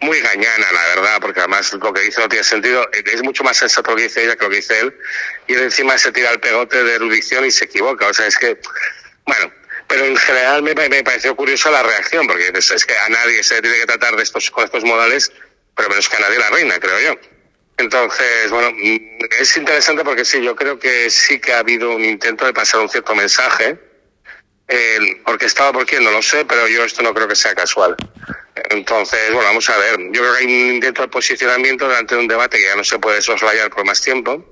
muy 0.00 0.20
gañana, 0.20 0.66
la 0.72 0.84
verdad, 0.94 1.18
porque 1.20 1.40
además 1.40 1.72
lo 1.72 1.92
que 1.92 2.02
dice 2.02 2.20
no 2.20 2.28
tiene 2.28 2.44
sentido. 2.44 2.88
Es 2.92 3.22
mucho 3.22 3.44
más 3.44 3.56
sensato 3.56 3.90
lo 3.90 3.96
que 3.96 4.04
dice 4.04 4.24
ella 4.24 4.36
que 4.36 4.44
lo 4.44 4.50
que 4.50 4.56
dice 4.56 4.80
él. 4.80 4.94
Y 5.46 5.54
él 5.54 5.62
encima 5.62 5.96
se 5.98 6.12
tira 6.12 6.30
el 6.30 6.40
pegote 6.40 6.82
de 6.84 6.94
erudición 6.94 7.44
y 7.44 7.50
se 7.50 7.64
equivoca. 7.64 8.06
O 8.08 8.14
sea, 8.14 8.26
es 8.26 8.36
que, 8.36 8.58
bueno, 9.26 9.52
pero 9.86 10.04
en 10.04 10.16
general 10.16 10.62
me, 10.62 10.74
me 10.74 11.02
pareció 11.02 11.34
curiosa 11.36 11.70
la 11.70 11.82
reacción, 11.82 12.26
porque 12.26 12.52
es, 12.54 12.86
que 12.86 12.96
a 12.96 13.08
nadie 13.08 13.42
se 13.42 13.60
tiene 13.62 13.78
que 13.78 13.86
tratar 13.86 14.16
de 14.16 14.22
estos, 14.22 14.50
con 14.50 14.64
estos 14.64 14.84
modales, 14.84 15.32
pero 15.74 15.88
menos 15.88 16.08
que 16.08 16.16
a 16.16 16.20
nadie 16.20 16.38
la 16.38 16.50
reina, 16.50 16.78
creo 16.78 16.98
yo. 17.00 17.20
Entonces, 17.78 18.50
bueno, 18.50 18.74
es 19.38 19.56
interesante 19.56 20.02
porque 20.02 20.24
sí, 20.24 20.42
yo 20.42 20.56
creo 20.56 20.78
que 20.78 21.10
sí 21.10 21.38
que 21.38 21.52
ha 21.52 21.58
habido 21.58 21.94
un 21.94 22.04
intento 22.04 22.46
de 22.46 22.54
pasar 22.54 22.80
un 22.80 22.88
cierto 22.88 23.14
mensaje 23.14 23.78
eh, 24.68 25.22
estaba 25.40 25.72
por 25.72 25.86
quién, 25.86 26.02
no 26.04 26.10
lo 26.10 26.22
sé, 26.22 26.44
pero 26.44 26.66
yo 26.68 26.84
esto 26.84 27.02
no 27.02 27.14
creo 27.14 27.28
que 27.28 27.36
sea 27.36 27.54
casual. 27.54 27.96
Entonces, 28.70 29.32
bueno, 29.32 29.48
vamos 29.48 29.68
a 29.70 29.76
ver. 29.78 29.98
Yo 30.12 30.22
creo 30.22 30.32
que 30.34 30.38
hay 30.38 30.44
un 30.46 30.74
intento 30.74 31.02
de 31.02 31.08
posicionamiento 31.08 31.86
durante 31.86 32.16
un 32.16 32.26
debate 32.26 32.58
que 32.58 32.64
ya 32.64 32.76
no 32.76 32.84
se 32.84 32.98
puede 32.98 33.22
soslayar 33.22 33.70
por 33.70 33.84
más 33.84 34.00
tiempo. 34.02 34.44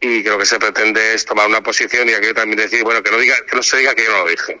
Y 0.00 0.22
creo 0.22 0.38
que 0.38 0.46
se 0.46 0.58
pretende 0.58 1.14
es 1.14 1.24
tomar 1.24 1.46
una 1.46 1.62
posición 1.62 2.08
y 2.08 2.12
aquí 2.12 2.32
también 2.32 2.56
decir, 2.56 2.82
bueno, 2.82 3.02
que 3.02 3.10
no, 3.10 3.18
diga, 3.18 3.36
que 3.46 3.54
no 3.54 3.62
se 3.62 3.76
diga 3.78 3.94
que 3.94 4.04
yo 4.04 4.12
no 4.12 4.24
lo 4.24 4.30
dije. 4.30 4.60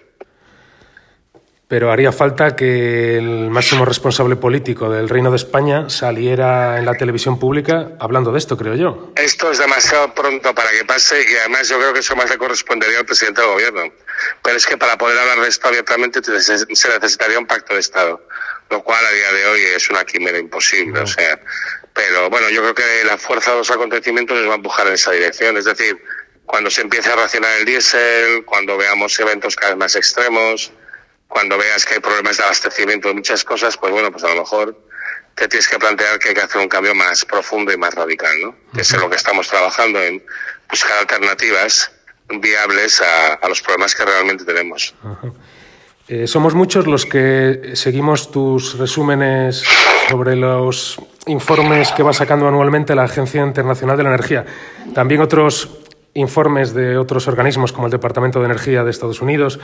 Pero 1.70 1.92
haría 1.92 2.10
falta 2.10 2.56
que 2.56 3.16
el 3.16 3.48
máximo 3.48 3.84
responsable 3.84 4.34
político 4.34 4.90
del 4.90 5.08
Reino 5.08 5.30
de 5.30 5.36
España 5.36 5.88
saliera 5.88 6.80
en 6.80 6.84
la 6.84 6.94
televisión 6.94 7.38
pública 7.38 7.92
hablando 8.00 8.32
de 8.32 8.38
esto, 8.38 8.56
creo 8.56 8.74
yo. 8.74 9.12
Esto 9.14 9.52
es 9.52 9.58
demasiado 9.58 10.12
pronto 10.12 10.52
para 10.52 10.68
que 10.72 10.84
pase 10.84 11.22
y 11.22 11.36
además 11.36 11.68
yo 11.68 11.78
creo 11.78 11.92
que 11.92 12.00
eso 12.00 12.16
más 12.16 12.28
le 12.28 12.38
correspondería 12.38 12.98
al 12.98 13.06
presidente 13.06 13.42
del 13.42 13.50
gobierno. 13.50 13.82
Pero 14.42 14.56
es 14.56 14.66
que 14.66 14.76
para 14.78 14.98
poder 14.98 15.16
hablar 15.16 15.42
de 15.42 15.48
esto 15.48 15.68
abiertamente 15.68 16.20
se 16.24 16.88
necesitaría 16.88 17.38
un 17.38 17.46
pacto 17.46 17.74
de 17.74 17.78
Estado, 17.78 18.20
lo 18.68 18.82
cual 18.82 19.06
a 19.06 19.12
día 19.12 19.32
de 19.32 19.46
hoy 19.46 19.60
es 19.76 19.88
una 19.90 20.04
quimera 20.04 20.40
imposible. 20.40 20.98
O 20.98 21.06
sea, 21.06 21.38
pero 21.94 22.28
bueno, 22.30 22.50
yo 22.50 22.62
creo 22.62 22.74
que 22.74 23.04
la 23.06 23.16
fuerza 23.16 23.52
de 23.52 23.58
los 23.58 23.70
acontecimientos 23.70 24.36
les 24.36 24.48
va 24.48 24.54
a 24.54 24.56
empujar 24.56 24.88
en 24.88 24.94
esa 24.94 25.12
dirección. 25.12 25.56
Es 25.56 25.66
decir, 25.66 26.02
cuando 26.46 26.68
se 26.68 26.80
empiece 26.80 27.12
a 27.12 27.14
racionar 27.14 27.58
el 27.60 27.64
diésel, 27.64 28.44
cuando 28.44 28.76
veamos 28.76 29.16
eventos 29.20 29.54
cada 29.54 29.74
vez 29.74 29.78
más 29.78 29.94
extremos, 29.94 30.72
cuando 31.30 31.56
veas 31.56 31.86
que 31.86 31.94
hay 31.94 32.00
problemas 32.00 32.36
de 32.36 32.42
abastecimiento 32.42 33.08
de 33.08 33.14
muchas 33.14 33.44
cosas, 33.44 33.76
pues 33.76 33.92
bueno, 33.92 34.10
pues 34.10 34.24
a 34.24 34.34
lo 34.34 34.40
mejor 34.40 34.76
te 35.36 35.46
tienes 35.46 35.68
que 35.68 35.78
plantear 35.78 36.18
que 36.18 36.30
hay 36.30 36.34
que 36.34 36.40
hacer 36.40 36.60
un 36.60 36.68
cambio 36.68 36.92
más 36.92 37.24
profundo 37.24 37.72
y 37.72 37.76
más 37.76 37.94
radical, 37.94 38.32
¿no? 38.42 38.56
Que 38.74 38.80
es 38.80 38.92
en 38.92 39.00
lo 39.00 39.08
que 39.08 39.14
estamos 39.14 39.48
trabajando, 39.48 40.02
en 40.02 40.22
buscar 40.68 40.98
alternativas 40.98 41.92
viables 42.28 43.00
a, 43.00 43.48
los 43.48 43.62
problemas 43.62 43.94
que 43.94 44.04
realmente 44.04 44.44
tenemos. 44.44 44.92
Eh, 46.08 46.26
somos 46.26 46.54
muchos 46.54 46.88
los 46.88 47.06
que 47.06 47.70
seguimos 47.74 48.32
tus 48.32 48.76
resúmenes 48.76 49.62
sobre 50.08 50.34
los 50.34 50.98
informes 51.26 51.92
que 51.92 52.02
va 52.02 52.12
sacando 52.12 52.48
anualmente 52.48 52.96
la 52.96 53.04
Agencia 53.04 53.42
Internacional 53.42 53.96
de 53.96 54.02
la 54.02 54.08
Energía. 54.08 54.44
También 54.92 55.20
otros 55.20 55.79
informes 56.14 56.74
de 56.74 56.96
otros 56.96 57.28
organismos 57.28 57.72
como 57.72 57.86
el 57.86 57.92
Departamento 57.92 58.40
de 58.40 58.46
Energía 58.46 58.84
de 58.84 58.90
Estados 58.90 59.20
Unidos. 59.20 59.60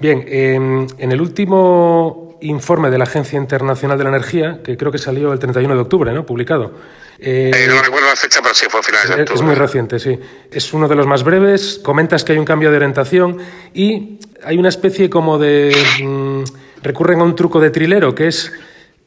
Bien, 0.00 0.24
en 0.28 1.12
el 1.12 1.20
último 1.20 2.24
informe 2.40 2.90
de 2.90 2.98
la 2.98 3.04
Agencia 3.04 3.38
Internacional 3.38 3.98
de 3.98 4.04
la 4.04 4.10
Energía, 4.10 4.60
que 4.62 4.76
creo 4.76 4.92
que 4.92 4.98
salió 4.98 5.32
el 5.32 5.38
31 5.38 5.74
de 5.74 5.80
octubre, 5.80 6.12
¿no? 6.12 6.26
Publicado. 6.26 6.72
Eh, 7.18 7.50
no 7.68 7.82
recuerdo 7.82 8.08
la 8.08 8.16
fecha, 8.16 8.40
pero 8.42 8.54
sí 8.54 8.66
fue 8.68 8.80
a 8.80 8.82
finales 8.82 9.08
de 9.08 9.14
octubre. 9.14 9.34
Es 9.34 9.42
muy 9.42 9.54
reciente, 9.54 9.98
sí. 9.98 10.18
Es 10.50 10.72
uno 10.72 10.88
de 10.88 10.94
los 10.94 11.06
más 11.06 11.24
breves. 11.24 11.80
Comentas 11.82 12.24
que 12.24 12.32
hay 12.32 12.38
un 12.38 12.44
cambio 12.44 12.70
de 12.70 12.76
orientación 12.76 13.38
y 13.72 14.18
hay 14.44 14.58
una 14.58 14.68
especie 14.68 15.08
como 15.08 15.38
de... 15.38 15.74
Mm, 16.02 16.42
recurren 16.82 17.20
a 17.20 17.24
un 17.24 17.34
truco 17.34 17.60
de 17.60 17.70
trilero, 17.70 18.14
que 18.14 18.26
es 18.26 18.52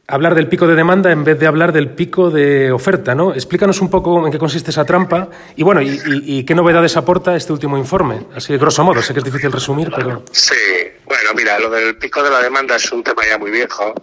hablar 0.07 0.35
del 0.35 0.47
pico 0.47 0.67
de 0.67 0.75
demanda 0.75 1.11
en 1.11 1.23
vez 1.23 1.37
de 1.37 1.47
hablar 1.47 1.73
del 1.73 1.89
pico 1.89 2.31
de 2.31 2.71
oferta, 2.71 3.13
¿no? 3.13 3.33
Explícanos 3.33 3.81
un 3.81 3.89
poco 3.89 4.25
en 4.25 4.31
qué 4.31 4.37
consiste 4.37 4.71
esa 4.71 4.85
trampa 4.85 5.29
y, 5.55 5.63
bueno, 5.63 5.81
y, 5.81 6.45
qué 6.45 6.55
novedades 6.55 6.95
aporta 6.95 7.35
este 7.35 7.51
último 7.51 7.77
informe. 7.77 8.27
Así 8.33 8.53
de 8.53 8.59
grosso 8.59 8.83
modo, 8.83 9.01
sé 9.01 9.13
que 9.13 9.19
es 9.19 9.25
difícil 9.25 9.51
resumir, 9.51 9.91
pero... 9.93 10.23
Sí, 10.31 10.55
bueno, 11.03 11.31
mira, 11.35 11.59
lo 11.59 11.69
del 11.69 11.97
pico 11.97 12.23
de 12.23 12.29
la 12.29 12.41
demanda 12.41 12.77
es 12.77 12.89
un 12.91 13.03
tema 13.03 13.25
ya 13.27 13.37
muy 13.37 13.51
viejo 13.51 13.93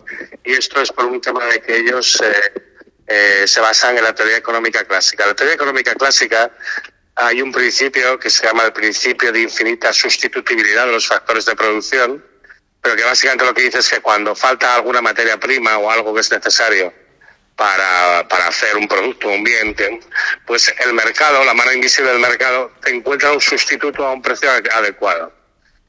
y 0.45 0.53
esto 0.53 0.81
es 0.83 0.93
por 0.93 1.07
un 1.07 1.21
tema 1.21 1.45
de 1.47 1.61
que 1.61 1.79
ellos 1.79 2.23
eh, 2.23 2.61
eh, 3.07 3.45
se 3.47 3.61
basan 3.61 3.97
en 3.97 4.05
la 4.05 4.15
teoría 4.15 4.37
económica 4.37 4.85
clásica. 4.85 5.27
La 5.27 5.35
teoría 5.35 5.55
económica 5.55 5.95
clásica 5.95 6.51
hay 7.15 7.41
un 7.41 7.51
principio 7.51 8.19
que 8.19 8.29
se 8.29 8.47
llama 8.47 8.65
el 8.65 8.73
principio 8.75 9.33
de 9.33 9.41
infinita 9.41 9.91
sustitutibilidad 9.93 10.85
de 10.85 10.93
los 10.93 11.07
factores 11.07 11.47
de 11.47 11.57
producción, 11.57 12.23
pero 12.85 12.97
que 12.97 13.05
básicamente 13.05 13.47
lo 13.47 13.55
que 13.55 13.63
dice 13.63 13.79
es 13.79 13.89
que 13.89 14.01
cuando 14.01 14.35
falta 14.37 14.75
alguna 14.75 15.01
materia 15.01 15.41
prima 15.41 15.79
o 15.79 15.91
algo 15.91 16.13
que 16.13 16.21
es 16.21 16.31
necesario 16.31 16.93
para, 17.57 18.29
para 18.29 18.49
hacer 18.49 18.77
un 18.77 18.87
producto, 18.87 19.29
un 19.29 19.43
bien, 19.43 19.75
pues 20.47 20.73
el 20.85 20.93
mercado, 20.93 21.43
la 21.45 21.55
mano 21.55 21.73
invisible 21.73 22.11
del 22.11 22.21
mercado, 22.21 22.73
te 22.83 22.95
encuentra 22.95 23.33
un 23.33 23.41
sustituto 23.41 24.07
a 24.07 24.13
un 24.13 24.21
precio 24.21 24.51
adecuado. 24.51 25.33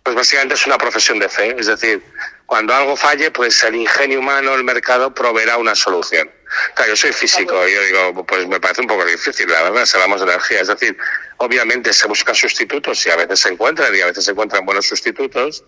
Pues 0.03 0.15
básicamente 0.15 0.53
es 0.53 0.65
una 0.65 0.77
profesión 0.77 1.19
de 1.19 1.27
fe, 1.27 1.53
es 1.59 1.65
decir, 1.65 2.01
cuando 2.45 2.73
algo 2.73 2.95
falle, 2.95 3.29
pues 3.29 3.61
el 3.63 3.75
ingenio 3.75 4.19
humano, 4.19 4.53
el 4.53 4.63
mercado, 4.63 5.13
proveerá 5.13 5.57
una 5.57 5.75
solución. 5.75 6.31
Claro, 6.75 6.91
yo 6.91 6.95
soy 6.95 7.11
físico 7.11 7.67
y 7.67 7.73
yo 7.73 7.81
digo, 7.81 8.25
pues 8.25 8.47
me 8.47 8.61
parece 8.61 8.79
un 8.79 8.87
poco 8.87 9.03
difícil, 9.03 9.49
la 9.49 9.63
verdad, 9.63 9.85
si 9.85 9.97
hablamos 9.97 10.21
de 10.21 10.27
energía. 10.27 10.61
Es 10.61 10.69
decir, 10.69 10.95
obviamente 11.37 11.91
se 11.91 12.07
buscan 12.07 12.35
sustitutos 12.35 13.05
y 13.05 13.09
a 13.09 13.17
veces 13.17 13.41
se 13.41 13.49
encuentran 13.49 13.93
y 13.93 13.99
a 13.99 14.05
veces 14.05 14.23
se 14.23 14.31
encuentran 14.31 14.63
buenos 14.63 14.87
sustitutos, 14.87 15.65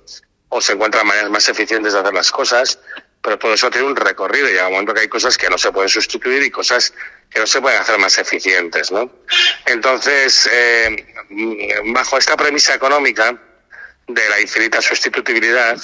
o 0.50 0.62
se 0.62 0.74
encuentran 0.74 1.06
maneras 1.06 1.30
más 1.30 1.48
eficientes 1.50 1.94
de 1.94 2.00
hacer 2.00 2.14
las 2.14 2.32
cosas, 2.32 2.80
pero 3.22 3.38
todo 3.38 3.54
eso 3.54 3.70
tiene 3.70 3.88
un 3.88 3.96
recorrido 3.96 4.48
y 4.48 4.52
llega 4.52 4.68
un 4.68 4.74
momento 4.74 4.94
que 4.94 5.02
hay 5.02 5.08
cosas 5.08 5.38
que 5.38 5.50
no 5.50 5.58
se 5.58 5.72
pueden 5.72 5.90
sustituir 5.90 6.44
y 6.44 6.50
cosas 6.50 6.94
que 7.30 7.40
no 7.40 7.48
se 7.48 7.62
pueden 7.62 7.82
hacer 7.82 7.98
más 8.00 8.18
eficientes, 8.18 8.92
¿no? 8.92 9.12
Entonces, 9.66 10.50
eh, 10.52 11.06
bajo 11.88 12.18
esta 12.18 12.38
premisa 12.38 12.74
económica 12.74 13.38
de 14.08 14.30
la 14.30 14.40
infinita 14.40 14.82
sustitutibilidad, 14.82 15.78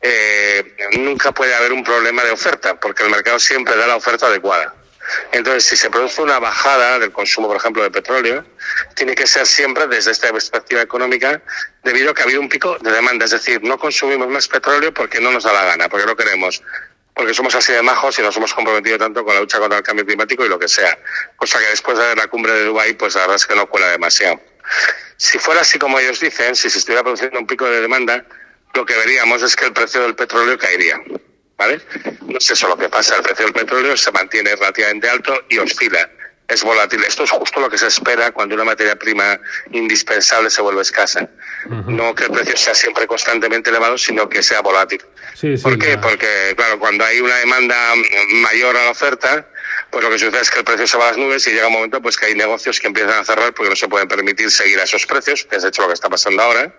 eh, 0.00 0.74
nunca 0.98 1.30
puede 1.30 1.54
haber 1.54 1.72
un 1.72 1.84
problema 1.84 2.24
de 2.24 2.32
oferta, 2.32 2.80
porque 2.80 3.04
el 3.04 3.10
mercado 3.10 3.38
siempre 3.38 3.76
da 3.76 3.86
la 3.86 3.96
oferta 3.96 4.26
adecuada. 4.26 4.74
Entonces, 5.30 5.64
si 5.64 5.76
se 5.76 5.90
produce 5.90 6.22
una 6.22 6.38
bajada 6.38 6.98
del 6.98 7.12
consumo, 7.12 7.48
por 7.48 7.56
ejemplo, 7.56 7.82
de 7.82 7.90
petróleo, 7.90 8.44
tiene 8.94 9.14
que 9.14 9.26
ser 9.26 9.46
siempre 9.46 9.86
desde 9.86 10.10
esta 10.10 10.32
perspectiva 10.32 10.82
económica, 10.82 11.42
debido 11.82 12.10
a 12.10 12.14
que 12.14 12.22
ha 12.22 12.24
habido 12.24 12.40
un 12.40 12.48
pico 12.48 12.78
de 12.80 12.92
demanda. 12.92 13.24
Es 13.24 13.32
decir, 13.32 13.62
no 13.62 13.78
consumimos 13.78 14.28
más 14.28 14.48
petróleo 14.48 14.92
porque 14.92 15.20
no 15.20 15.30
nos 15.30 15.44
da 15.44 15.52
la 15.52 15.64
gana, 15.64 15.88
porque 15.88 16.06
no 16.06 16.16
queremos, 16.16 16.62
porque 17.14 17.34
somos 17.34 17.54
así 17.54 17.72
de 17.72 17.82
majos 17.82 18.18
y 18.18 18.22
nos 18.22 18.36
hemos 18.36 18.54
comprometido 18.54 18.98
tanto 18.98 19.24
con 19.24 19.34
la 19.34 19.40
lucha 19.40 19.58
contra 19.58 19.78
el 19.78 19.84
cambio 19.84 20.06
climático 20.06 20.44
y 20.44 20.48
lo 20.48 20.58
que 20.58 20.68
sea. 20.68 20.98
Cosa 21.36 21.58
que 21.58 21.66
después 21.66 21.98
de 21.98 22.16
la 22.16 22.26
cumbre 22.28 22.52
de 22.52 22.64
Dubái, 22.64 22.94
pues 22.94 23.14
la 23.14 23.22
verdad 23.22 23.36
es 23.36 23.46
que 23.46 23.54
no 23.54 23.66
cuela 23.66 23.88
demasiado. 23.88 24.40
Si 25.16 25.38
fuera 25.38 25.60
así 25.60 25.78
como 25.78 25.98
ellos 25.98 26.20
dicen, 26.20 26.56
si 26.56 26.70
se 26.70 26.78
estuviera 26.78 27.02
produciendo 27.02 27.38
un 27.38 27.46
pico 27.46 27.66
de 27.66 27.80
demanda, 27.80 28.24
lo 28.74 28.86
que 28.86 28.96
veríamos 28.96 29.42
es 29.42 29.54
que 29.54 29.66
el 29.66 29.72
precio 29.72 30.02
del 30.02 30.14
petróleo 30.14 30.58
caería. 30.58 31.00
¿vale? 31.56 31.80
No 32.22 32.38
es 32.38 32.50
eso 32.50 32.68
lo 32.68 32.76
que 32.76 32.88
pasa, 32.88 33.16
el 33.16 33.22
precio 33.22 33.44
del 33.44 33.54
petróleo 33.54 33.96
se 33.96 34.10
mantiene 34.10 34.54
relativamente 34.56 35.08
alto 35.08 35.44
y 35.48 35.58
oscila, 35.58 36.10
es 36.48 36.62
volátil. 36.62 37.04
Esto 37.04 37.24
es 37.24 37.30
justo 37.30 37.60
lo 37.60 37.70
que 37.70 37.78
se 37.78 37.86
espera 37.86 38.32
cuando 38.32 38.54
una 38.54 38.64
materia 38.64 38.96
prima 38.96 39.38
indispensable 39.70 40.50
se 40.50 40.62
vuelve 40.62 40.82
escasa. 40.82 41.28
No 41.68 42.14
que 42.14 42.24
el 42.24 42.30
precio 42.30 42.56
sea 42.56 42.74
siempre 42.74 43.06
constantemente 43.06 43.70
elevado, 43.70 43.96
sino 43.98 44.28
que 44.28 44.42
sea 44.42 44.60
volátil. 44.60 45.02
¿Por 45.62 45.78
qué? 45.78 45.98
Porque, 45.98 46.54
claro, 46.56 46.78
cuando 46.78 47.04
hay 47.04 47.20
una 47.20 47.36
demanda 47.36 47.76
mayor 48.42 48.76
a 48.76 48.84
la 48.84 48.90
oferta, 48.90 49.48
pues 49.90 50.02
lo 50.02 50.10
que 50.10 50.18
sucede 50.18 50.40
es 50.40 50.50
que 50.50 50.58
el 50.58 50.64
precio 50.64 50.86
se 50.86 50.96
va 50.96 51.04
a 51.04 51.08
las 51.08 51.18
nubes 51.18 51.46
y 51.46 51.50
llega 51.50 51.66
un 51.66 51.74
momento 51.74 52.00
pues 52.00 52.16
que 52.16 52.26
hay 52.26 52.34
negocios 52.34 52.80
que 52.80 52.86
empiezan 52.86 53.18
a 53.18 53.24
cerrar 53.24 53.52
porque 53.52 53.70
no 53.70 53.76
se 53.76 53.88
pueden 53.88 54.08
permitir 54.08 54.50
seguir 54.50 54.80
a 54.80 54.84
esos 54.84 55.06
precios, 55.06 55.44
que 55.44 55.56
es 55.56 55.62
de 55.62 55.68
hecho 55.68 55.82
lo 55.82 55.88
que 55.88 55.94
está 55.94 56.08
pasando 56.08 56.42
ahora. 56.42 56.74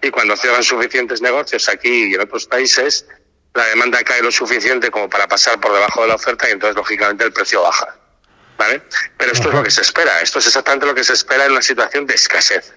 Y 0.00 0.10
cuando 0.10 0.36
cierran 0.36 0.62
suficientes 0.62 1.20
negocios 1.20 1.68
aquí 1.68 2.10
y 2.10 2.14
en 2.14 2.20
otros 2.20 2.46
países, 2.46 3.06
la 3.52 3.64
demanda 3.66 4.02
cae 4.04 4.22
lo 4.22 4.30
suficiente 4.30 4.90
como 4.90 5.10
para 5.10 5.26
pasar 5.26 5.60
por 5.60 5.72
debajo 5.72 6.02
de 6.02 6.08
la 6.08 6.14
oferta 6.14 6.48
y 6.48 6.52
entonces 6.52 6.76
lógicamente 6.76 7.24
el 7.24 7.32
precio 7.32 7.62
baja. 7.62 7.96
¿Vale? 8.56 8.82
Pero 9.18 9.32
esto 9.32 9.48
es 9.48 9.54
lo 9.54 9.62
que 9.62 9.70
se 9.70 9.82
espera, 9.82 10.20
esto 10.20 10.38
es 10.38 10.46
exactamente 10.46 10.86
lo 10.86 10.94
que 10.94 11.04
se 11.04 11.12
espera 11.12 11.44
en 11.44 11.52
una 11.52 11.62
situación 11.62 12.06
de 12.06 12.14
escasez. 12.14 12.72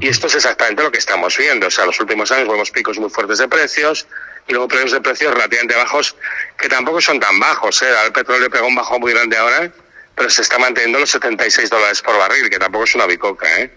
Y 0.00 0.08
esto 0.08 0.26
es 0.26 0.34
exactamente 0.34 0.82
lo 0.82 0.90
que 0.90 0.98
estamos 0.98 1.36
viendo. 1.36 1.66
O 1.66 1.70
sea, 1.70 1.86
los 1.86 1.98
últimos 2.00 2.30
años 2.32 2.48
vemos 2.48 2.70
picos 2.70 2.98
muy 2.98 3.10
fuertes 3.10 3.38
de 3.38 3.48
precios 3.48 4.06
y 4.46 4.52
luego 4.52 4.68
precios 4.68 4.92
de 4.92 5.00
precios 5.00 5.32
relativamente 5.32 5.74
bajos 5.76 6.16
que 6.58 6.68
tampoco 6.68 7.00
son 7.00 7.20
tan 7.20 7.38
bajos. 7.38 7.82
¿eh? 7.82 7.88
El 8.06 8.12
petróleo 8.12 8.50
pegó 8.50 8.66
un 8.66 8.74
bajo 8.74 8.98
muy 8.98 9.12
grande 9.12 9.36
ahora, 9.36 9.70
pero 10.14 10.30
se 10.30 10.42
está 10.42 10.58
manteniendo 10.58 10.98
los 10.98 11.10
76 11.10 11.70
dólares 11.70 12.02
por 12.02 12.16
barril, 12.18 12.48
que 12.50 12.58
tampoco 12.58 12.84
es 12.84 12.94
una 12.94 13.06
bicoca. 13.06 13.60
¿eh? 13.60 13.70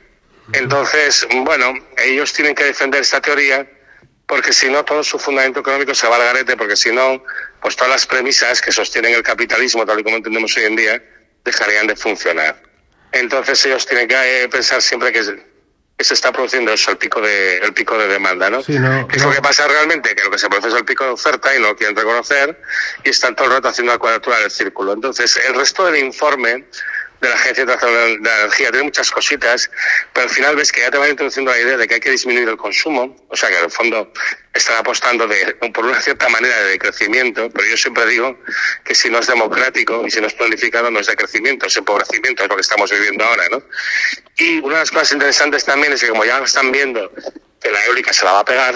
Entonces, 0.53 1.27
bueno, 1.33 1.73
ellos 1.97 2.33
tienen 2.33 2.55
que 2.55 2.63
defender 2.63 3.01
esta 3.01 3.21
teoría 3.21 3.67
porque 4.27 4.51
si 4.51 4.69
no 4.69 4.83
todo 4.83 5.03
su 5.03 5.17
fundamento 5.17 5.61
económico 5.61 5.95
se 5.95 6.07
va 6.07 6.17
al 6.17 6.23
garete, 6.23 6.57
porque 6.57 6.75
si 6.75 6.91
no, 6.91 7.23
pues 7.61 7.77
todas 7.77 7.89
las 7.89 8.05
premisas 8.05 8.61
que 8.61 8.73
sostienen 8.73 9.13
el 9.13 9.23
capitalismo, 9.23 9.85
tal 9.85 10.01
y 10.01 10.03
como 10.03 10.17
entendemos 10.17 10.55
hoy 10.57 10.63
en 10.63 10.75
día, 10.75 11.01
dejarían 11.45 11.87
de 11.87 11.95
funcionar. 11.95 12.61
Entonces 13.13 13.65
ellos 13.65 13.85
tienen 13.85 14.07
que 14.07 14.43
eh, 14.43 14.49
pensar 14.49 14.81
siempre 14.81 15.13
que, 15.13 15.23
se 16.03 16.13
está 16.13 16.31
produciendo 16.31 16.71
eso, 16.71 16.91
el 16.91 16.97
pico 16.97 17.19
de, 17.21 17.57
el 17.57 17.73
pico 17.73 17.97
de 17.97 18.07
demanda, 18.07 18.49
¿no? 18.51 18.59
es 18.59 18.69
lo 18.69 19.31
que 19.31 19.41
pasa 19.41 19.67
realmente? 19.67 20.13
Que 20.13 20.23
lo 20.23 20.29
que 20.29 20.37
se 20.37 20.47
produce 20.47 20.67
es 20.67 20.75
el 20.75 20.85
pico 20.85 21.03
de 21.03 21.09
oferta 21.11 21.55
y 21.55 21.59
no 21.59 21.69
lo 21.69 21.75
quieren 21.75 21.95
reconocer 21.95 22.61
y 23.03 23.09
están 23.09 23.35
todo 23.35 23.47
el 23.47 23.53
rato 23.53 23.69
haciendo 23.69 23.93
la 23.93 23.97
cuadratura 23.97 24.39
del 24.39 24.51
círculo. 24.51 24.93
Entonces, 24.93 25.39
el 25.47 25.55
resto 25.55 25.85
del 25.85 26.03
informe 26.03 26.65
de 27.21 27.29
la 27.29 27.35
Agencia 27.35 27.61
Internacional 27.61 28.21
de 28.21 28.29
la 28.29 28.39
Energía, 28.41 28.71
tiene 28.71 28.83
muchas 28.83 29.11
cositas, 29.11 29.69
pero 30.13 30.27
al 30.27 30.33
final 30.33 30.55
ves 30.55 30.71
que 30.71 30.81
ya 30.81 30.91
te 30.91 30.97
van 30.97 31.09
introduciendo 31.09 31.51
la 31.51 31.59
idea 31.59 31.77
de 31.77 31.87
que 31.87 31.95
hay 31.95 31.99
que 31.99 32.11
disminuir 32.11 32.47
el 32.49 32.57
consumo, 32.57 33.15
o 33.29 33.35
sea 33.35 33.49
que 33.49 33.57
en 33.57 33.65
el 33.65 33.71
fondo 33.71 34.11
están 34.53 34.77
apostando 34.77 35.27
de, 35.27 35.55
por 35.73 35.85
una 35.85 36.01
cierta 36.01 36.29
manera 36.29 36.59
de 36.63 36.77
crecimiento, 36.77 37.49
pero 37.49 37.67
yo 37.67 37.77
siempre 37.77 38.05
digo 38.07 38.37
que 38.83 38.95
si 38.95 39.09
no 39.09 39.19
es 39.19 39.27
democrático 39.27 40.05
y 40.05 40.11
si 40.11 40.19
no 40.21 40.27
es 40.27 40.33
planificado 40.33 40.91
no 40.91 40.99
es 40.99 41.07
de 41.07 41.15
crecimiento, 41.15 41.67
es 41.67 41.77
empobrecimiento, 41.77 42.43
es 42.43 42.49
lo 42.49 42.55
que 42.55 42.61
estamos 42.61 42.91
viviendo 42.91 43.23
ahora, 43.23 43.43
¿no? 43.49 43.63
Y 44.37 44.59
una 44.59 44.75
de 44.75 44.79
las 44.81 44.91
cosas 44.91 45.11
interesantes 45.13 45.65
también 45.65 45.93
es 45.93 46.01
que 46.01 46.09
como 46.09 46.25
ya 46.25 46.39
están 46.39 46.71
viendo 46.71 47.11
que 47.61 47.71
la 47.71 47.83
eólica 47.85 48.13
se 48.13 48.25
la 48.25 48.33
va 48.33 48.39
a 48.39 48.45
pegar, 48.45 48.75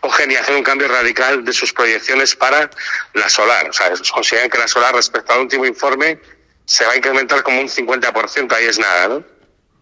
cogen 0.00 0.30
y 0.30 0.36
hacen 0.36 0.54
un 0.54 0.62
cambio 0.62 0.88
radical 0.88 1.44
de 1.44 1.52
sus 1.52 1.72
proyecciones 1.72 2.36
para 2.36 2.70
la 3.14 3.28
solar, 3.28 3.68
o 3.68 3.72
sea, 3.72 3.92
consideran 4.12 4.48
que 4.50 4.58
la 4.58 4.68
solar 4.68 4.94
respecto 4.94 5.32
al 5.32 5.40
último 5.40 5.66
informe 5.66 6.20
se 6.68 6.84
va 6.84 6.92
a 6.92 6.96
incrementar 6.96 7.42
como 7.42 7.62
un 7.62 7.66
50%, 7.66 8.52
ahí 8.52 8.66
es 8.66 8.78
nada, 8.78 9.08
¿no? 9.08 9.24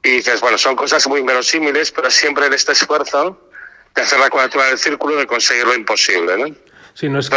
Y 0.04 0.10
dices, 0.10 0.40
bueno, 0.40 0.56
son 0.56 0.76
cosas 0.76 1.04
muy 1.08 1.18
inverosímiles, 1.18 1.90
pero 1.90 2.12
siempre 2.12 2.46
en 2.46 2.52
este 2.52 2.72
esfuerzo 2.72 3.50
de 3.92 4.02
hacer 4.02 4.20
la 4.20 4.30
cuadratura 4.30 4.66
del 4.66 4.78
círculo, 4.78 5.16
de 5.16 5.26
conseguir 5.26 5.66
lo 5.66 5.74
imposible, 5.74 6.38
¿no? 6.38 6.54
Sí, 6.94 7.08
no 7.08 7.18
es, 7.18 7.28
que, 7.28 7.36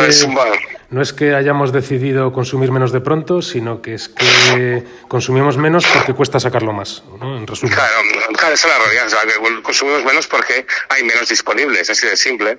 no 0.92 1.02
es 1.02 1.14
que 1.14 1.34
hayamos 1.34 1.74
decidido 1.74 2.32
consumir 2.32 2.72
menos 2.72 2.92
de 2.92 3.02
pronto, 3.02 3.42
sino 3.42 3.82
que 3.82 3.96
es 3.96 4.08
que 4.08 4.86
consumimos 5.08 5.58
menos 5.58 5.86
porque 5.88 6.14
cuesta 6.14 6.40
sacarlo 6.40 6.72
más, 6.72 7.04
¿no? 7.20 7.36
En 7.36 7.48
resumen. 7.48 7.74
Claro, 7.74 7.96
claro, 8.38 8.54
esa 8.54 8.68
es 8.68 8.74
la 8.74 8.84
realidad. 8.86 9.08
O 9.08 9.10
sea, 9.10 9.20
consumimos 9.64 10.06
menos 10.06 10.28
porque 10.28 10.66
hay 10.90 11.04
menos 11.04 11.28
disponibles, 11.28 11.90
así 11.90 12.08
de 12.08 12.16
simple. 12.16 12.58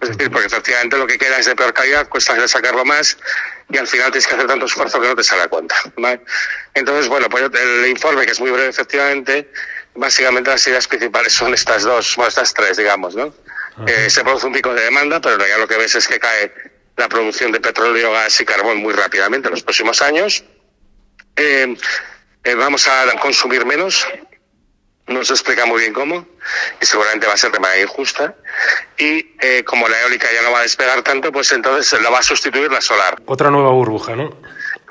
Es 0.00 0.10
decir, 0.10 0.30
porque 0.30 0.46
efectivamente 0.46 0.96
lo 0.96 1.06
que 1.06 1.18
queda 1.18 1.38
es 1.38 1.46
de 1.46 1.56
peor 1.56 1.74
calidad, 1.74 2.08
cuesta 2.08 2.46
sacarlo 2.46 2.84
más 2.84 3.18
y 3.70 3.76
al 3.76 3.86
final 3.86 4.10
tienes 4.10 4.26
que 4.26 4.34
hacer 4.34 4.46
tanto 4.46 4.66
esfuerzo 4.66 5.00
que 5.00 5.08
no 5.08 5.16
te 5.16 5.24
sale 5.24 5.42
a 5.42 5.48
cuenta. 5.48 5.76
Entonces, 6.74 7.08
bueno, 7.08 7.28
pues 7.28 7.44
el 7.44 7.86
informe, 7.86 8.24
que 8.24 8.32
es 8.32 8.40
muy 8.40 8.50
breve 8.50 8.68
efectivamente, 8.68 9.50
básicamente 9.94 10.50
las 10.50 10.66
ideas 10.66 10.86
principales 10.86 11.32
son 11.32 11.52
estas 11.52 11.82
dos, 11.82 12.16
bueno, 12.16 12.28
estas 12.28 12.54
tres, 12.54 12.76
digamos, 12.76 13.14
¿no? 13.14 13.34
Eh, 13.86 14.10
se 14.10 14.24
produce 14.24 14.46
un 14.46 14.52
pico 14.52 14.74
de 14.74 14.82
demanda, 14.82 15.20
pero 15.20 15.46
ya 15.46 15.58
lo 15.58 15.68
que 15.68 15.76
ves 15.76 15.94
es 15.94 16.08
que 16.08 16.18
cae 16.18 16.52
la 16.96 17.08
producción 17.08 17.52
de 17.52 17.60
petróleo, 17.60 18.12
gas 18.12 18.40
y 18.40 18.44
carbón 18.44 18.78
muy 18.78 18.92
rápidamente 18.92 19.48
en 19.48 19.52
los 19.52 19.62
próximos 19.62 20.02
años. 20.02 20.44
Eh, 21.36 21.76
eh, 22.42 22.54
vamos 22.54 22.88
a 22.88 23.04
consumir 23.20 23.64
menos, 23.66 24.06
no 25.08 25.24
se 25.24 25.32
explica 25.32 25.66
muy 25.66 25.80
bien 25.80 25.92
cómo, 25.92 26.26
y 26.80 26.86
seguramente 26.86 27.26
va 27.26 27.34
a 27.34 27.36
ser 27.36 27.50
de 27.50 27.58
manera 27.58 27.82
injusta. 27.82 28.34
Y 28.96 29.62
como 29.64 29.88
la 29.88 30.00
eólica 30.02 30.28
ya 30.32 30.42
no 30.42 30.52
va 30.52 30.60
a 30.60 30.62
despegar 30.62 31.02
tanto, 31.02 31.32
pues 31.32 31.50
entonces 31.52 32.00
la 32.00 32.10
va 32.10 32.18
a 32.18 32.22
sustituir 32.22 32.70
la 32.70 32.80
solar. 32.80 33.20
Otra 33.26 33.50
nueva 33.50 33.70
burbuja, 33.70 34.14
¿no? 34.14 34.36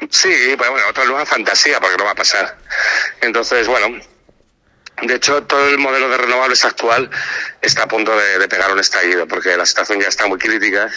Sí, 0.09 0.55
pues 0.57 0.70
bueno, 0.70 0.88
otra 0.89 1.05
nueva 1.05 1.26
fantasía, 1.26 1.80
porque 1.80 1.97
no 1.97 2.05
va 2.05 2.11
a 2.11 2.15
pasar. 2.15 2.57
Entonces, 3.22 3.68
bueno, 3.68 3.99
de 5.01 5.15
hecho, 5.15 5.43
todo 5.43 5.68
el 5.68 5.78
modelo 5.78 6.09
de 6.09 6.18
renovables 6.18 6.65
actual 6.65 7.09
está 7.61 7.84
a 7.84 7.88
punto 7.88 8.15
de, 8.15 8.47
pegar 8.47 8.72
un 8.72 8.80
estallido, 8.80 9.28
porque 9.28 9.55
la 9.55 9.65
situación 9.65 9.99
ya 9.99 10.07
está 10.07 10.28
muy 10.28 10.39
crítica 10.39 10.89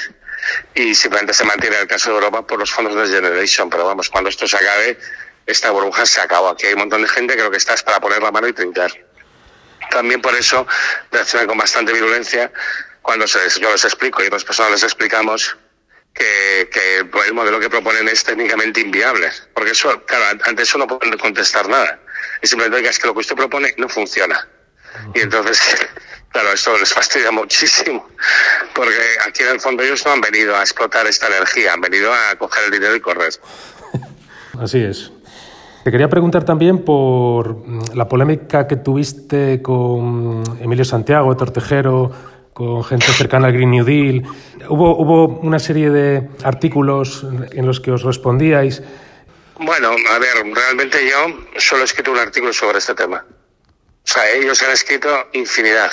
y 0.75 0.95
simplemente 0.95 1.35
se 1.35 1.45
mantiene 1.45 1.77
el 1.79 1.87
caso 1.87 2.11
de 2.11 2.17
Europa 2.17 2.47
por 2.47 2.59
los 2.59 2.71
fondos 2.71 2.95
de 2.95 3.15
Generation. 3.15 3.69
Pero 3.69 3.87
vamos, 3.87 4.09
cuando 4.09 4.31
esto 4.31 4.47
se 4.47 4.57
acabe, 4.57 4.99
esta 5.47 5.71
burbuja 5.71 6.07
se 6.07 6.21
acabó. 6.21 6.49
Aquí 6.49 6.67
hay 6.67 6.75
un 6.75 6.81
montón 6.81 7.03
de 7.03 7.09
gente 7.09 7.37
que 7.37 7.43
lo 7.43 7.51
que 7.51 7.59
está 7.59 7.75
es 7.75 7.83
para 7.83 8.01
poner 8.01 8.23
la 8.23 8.31
mano 8.31 8.49
y 8.49 8.53
trincar. 8.53 8.91
También 9.91 10.21
por 10.21 10.35
eso 10.35 10.67
reaccionan 11.11 11.47
con 11.47 11.59
bastante 11.59 11.93
virulencia 11.93 12.53
cuando 13.03 13.27
se, 13.27 13.39
yo 13.61 13.71
les 13.71 13.85
explico 13.85 14.23
y 14.23 14.27
otras 14.27 14.45
personas 14.45 14.73
les 14.73 14.83
explicamos 14.85 15.57
que, 16.15 16.69
que, 16.73 16.97
el 16.99 17.35
modelo 17.35 17.61
que 17.61 17.71
proponen 17.71 18.09
es 18.09 18.25
técnicamente 18.25 18.81
inviable. 18.81 19.31
Porque 19.55 19.73
eso, 19.73 20.05
claro, 20.05 20.39
ante 20.45 20.63
eso 20.63 20.79
no 20.79 20.87
pueden 20.87 21.17
contestar 21.19 21.69
nada 21.69 21.99
y 22.43 22.47
simplemente 22.47 22.89
es 22.89 22.99
que 22.99 23.07
lo 23.07 23.15
que 23.15 23.21
usted 23.21 23.37
propone 23.37 23.75
no 23.77 23.89
funciona. 23.89 24.47
Y 25.15 25.21
entonces, 25.21 25.61
claro, 26.33 26.53
esto 26.53 26.77
les 26.79 26.93
fastidia 26.93 27.31
muchísimo, 27.31 28.09
porque 28.75 28.99
aquí 29.27 29.43
en 29.43 29.51
el 29.51 29.61
fondo 29.61 29.83
ellos 29.83 30.05
no 30.05 30.13
han 30.13 30.21
venido 30.21 30.57
a 30.57 30.63
explotar 30.63 31.07
esta 31.07 31.29
energía, 31.29 31.75
han 31.75 31.81
venido 31.81 32.13
a 32.13 32.37
coger 32.37 32.65
el 32.65 32.71
dinero 32.71 32.97
y 32.97 33.01
correr. 33.01 33.33
Así 34.61 34.83
es. 34.83 35.11
Te 35.85 35.91
quería 35.91 36.09
preguntar 36.09 36.45
también 36.45 36.85
por 36.85 37.57
mm, 37.57 37.95
la 37.95 38.07
polémica 38.07 38.67
que 38.67 38.77
tuviste 38.77 39.63
con 39.63 40.43
Emilio 40.61 40.85
Santiago, 40.85 41.35
Tortejero, 41.37 42.11
con 42.53 42.85
gente 42.85 43.07
cercana 43.07 43.47
al 43.47 43.55
Green 43.55 43.71
New 43.71 43.85
Deal. 43.85 44.23
Hubo, 44.69 44.97
hubo 44.99 45.27
una 45.41 45.59
serie 45.59 45.89
de 45.91 46.29
artículos 46.45 47.25
en 47.53 47.67
los 47.67 47.81
que 47.81 47.93
os 47.93 48.03
respondíais. 48.03 48.83
Bueno, 49.59 49.91
a 50.11 50.19
ver, 50.19 50.35
realmente 50.55 50.99
yo 51.09 51.35
solo 51.59 51.83
he 51.83 51.85
escrito 51.85 52.13
un 52.13 52.19
artículo 52.19 52.53
sobre 52.53 52.79
este 52.79 52.95
tema. 52.95 53.25
O 53.29 54.13
sea, 54.13 54.29
ellos 54.31 54.63
han 54.63 54.73
escrito 54.73 55.09
infinidad. 55.33 55.93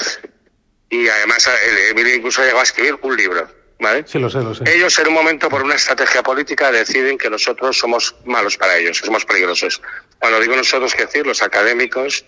Y 0.89 1.07
además, 1.07 1.49
Emilio 1.91 2.15
incluso 2.15 2.41
llegado 2.41 2.59
a 2.59 2.63
escribir 2.63 2.97
un 3.01 3.15
libro. 3.15 3.47
¿Vale? 3.79 4.05
Sí, 4.07 4.17
lo 4.17 4.29
sé, 4.29 4.39
lo 4.39 4.55
sé. 4.55 4.63
Ellos 4.73 4.97
en 4.97 5.07
un 5.09 5.13
momento 5.13 5.49
por 5.49 5.61
una 5.61 5.75
estrategia 5.75 6.23
política 6.23 6.71
deciden 6.71 7.17
que 7.17 7.29
nosotros 7.29 7.77
somos 7.77 8.15
malos 8.25 8.57
para 8.57 8.75
ellos, 8.77 8.97
somos 8.97 9.23
peligrosos. 9.23 9.81
Cuando 10.17 10.39
digo 10.39 10.55
nosotros, 10.55 10.93
quiero 10.93 11.07
decir 11.07 11.27
los 11.27 11.43
académicos 11.43 12.25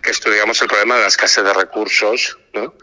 que 0.00 0.12
estudiamos 0.12 0.62
el 0.62 0.68
problema 0.68 0.96
de 0.96 1.02
la 1.02 1.08
escasez 1.08 1.42
de 1.42 1.52
recursos 1.52 2.38
¿no? 2.52 2.74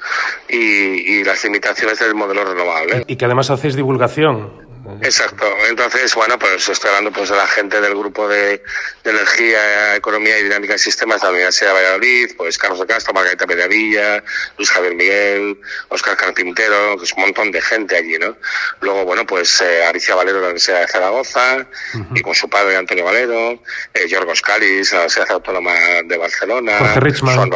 y, 0.49 0.57
y 0.57 1.23
las 1.23 1.43
limitaciones 1.45 1.99
del 1.99 2.13
modelo 2.13 2.43
renovable. 2.43 3.05
Y 3.07 3.15
que 3.15 3.23
además 3.23 3.49
hacéis 3.51 3.75
divulgación 3.75 4.67
Exacto. 5.01 5.45
Entonces, 5.69 6.13
bueno, 6.15 6.39
pues 6.39 6.67
estoy 6.67 6.89
hablando 6.89 7.11
pues 7.11 7.29
de 7.29 7.35
la 7.35 7.47
gente 7.47 7.79
del 7.81 7.95
grupo 7.95 8.27
de, 8.27 8.63
Energía, 9.09 9.95
Economía 9.95 10.39
y 10.39 10.43
Dinámica 10.43 10.73
de 10.73 10.79
Sistemas 10.79 11.21
de 11.21 11.27
la 11.27 11.31
Universidad 11.31 11.69
de 11.69 11.73
Valladolid, 11.73 12.31
pues 12.37 12.57
Carlos 12.57 12.79
de 12.79 12.85
Castro, 12.85 13.13
Margarita 13.13 13.45
Mediavilla, 13.45 14.23
Luis 14.57 14.69
Javier 14.71 14.95
Miguel, 14.95 15.59
Oscar 15.89 16.17
Carpintero, 16.17 16.97
que 16.97 17.05
es 17.05 17.13
un 17.13 17.21
montón 17.21 17.51
de 17.51 17.61
gente 17.61 17.95
allí, 17.95 18.17
¿no? 18.17 18.37
Luego, 18.81 19.05
bueno, 19.05 19.25
pues 19.25 19.61
eh, 19.61 19.85
Alicia 19.85 20.15
Valero 20.15 20.37
de 20.37 20.41
la 20.41 20.47
Universidad 20.47 20.81
de 20.81 20.87
Zaragoza, 20.87 21.67
y 22.13 22.21
con 22.21 22.35
su 22.35 22.49
padre 22.49 22.77
Antonio 22.77 23.05
Valero, 23.05 23.61
eh, 23.93 24.07
Yorgos 24.07 24.41
Calis, 24.41 24.91
de 24.91 24.95
la 24.97 25.03
Universidad 25.03 25.31
Autónoma 25.31 25.73
de 26.05 26.17
Barcelona, 26.17 26.77
Jorge 26.77 26.99
Richman. 26.99 27.51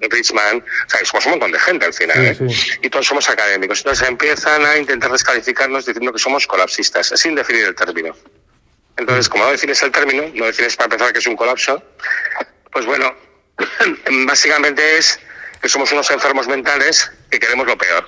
Richman, 0.00 0.58
o 0.58 0.90
sea, 0.90 1.04
somos 1.04 1.26
un 1.26 1.30
montón 1.32 1.52
de 1.52 1.58
gente 1.60 1.86
al 1.86 1.94
final, 1.94 2.24
¿eh? 2.24 2.36
Y 2.82 2.90
todos 2.90 3.06
somos 3.06 3.28
académicos. 3.28 3.78
Entonces 3.78 4.08
empiezan 4.08 4.64
a 4.64 4.76
intentar 4.76 5.10
descalificarnos 5.10 5.86
diciendo 5.86 6.12
que 6.12 6.18
somos 6.18 6.46
colapsistas, 6.46 7.12
es 7.12 7.24
indefinir 7.26 7.64
el 7.64 7.74
término. 7.74 8.14
Entonces, 9.00 9.30
como 9.30 9.44
no 9.44 9.50
defines 9.50 9.82
el 9.82 9.90
término, 9.90 10.24
no 10.34 10.44
defines 10.44 10.76
para 10.76 10.84
empezar 10.84 11.12
que 11.12 11.20
es 11.20 11.26
un 11.26 11.34
colapso, 11.34 11.82
pues 12.70 12.84
bueno, 12.84 13.14
básicamente 14.26 14.98
es 14.98 15.18
que 15.60 15.70
somos 15.70 15.90
unos 15.92 16.10
enfermos 16.10 16.46
mentales 16.46 17.10
que 17.30 17.40
queremos 17.40 17.66
lo 17.66 17.78
peor. 17.78 18.06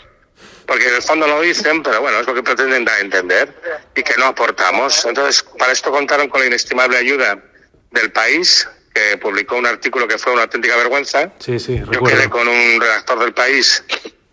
Porque 0.67 0.89
en 0.89 0.95
el 0.95 1.03
fondo 1.03 1.27
lo 1.27 1.41
dicen, 1.41 1.83
pero 1.83 2.03
bueno, 2.03 2.21
es 2.21 2.27
lo 2.27 2.35
que 2.35 2.43
pretenden 2.43 2.85
dar 2.85 2.97
a 2.97 3.01
entender 3.01 3.55
y 3.97 4.03
que 4.03 4.15
no 4.19 4.27
aportamos. 4.27 5.07
Entonces, 5.07 5.43
para 5.59 5.73
esto 5.73 5.91
contaron 5.91 6.29
con 6.29 6.41
la 6.41 6.47
inestimable 6.47 6.99
ayuda 6.99 7.43
del 7.91 8.13
país, 8.13 8.69
que 8.95 9.17
publicó 9.17 9.57
un 9.57 9.67
artículo 9.67 10.07
que 10.07 10.19
fue 10.19 10.35
una 10.35 10.43
auténtica 10.43 10.77
vergüenza. 10.77 11.33
Sí, 11.39 11.59
sí, 11.59 11.83
Yo 11.91 12.03
quedé 12.03 12.29
con 12.29 12.47
un 12.47 12.81
redactor 12.81 13.19
del 13.19 13.33
país 13.33 13.83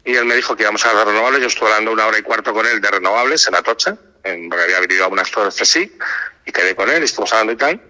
y 0.04 0.16
él 0.16 0.26
me 0.26 0.36
dijo 0.36 0.56
que 0.56 0.64
íbamos 0.64 0.86
a 0.86 0.94
de 0.94 1.06
renovables. 1.06 1.42
Yo 1.42 1.48
estuve 1.48 1.70
hablando 1.70 1.92
una 1.92 2.06
hora 2.06 2.20
y 2.20 2.22
cuarto 2.22 2.54
con 2.54 2.66
él 2.66 2.82
de 2.82 2.92
renovables 2.92 3.48
en 3.48 3.56
Atocha, 3.56 3.98
en, 4.24 4.50
porque 4.50 4.64
había 4.64 4.80
venido 4.82 5.06
a 5.06 5.08
un 5.08 5.20
actor 5.20 5.50
CSI, 5.54 5.92
y 6.50 6.52
quedé 6.52 6.76
con 6.76 6.90
él, 6.90 7.04
estuvimos 7.04 7.32
hablando 7.34 7.54
y 7.54 7.58
tal. 7.58 7.82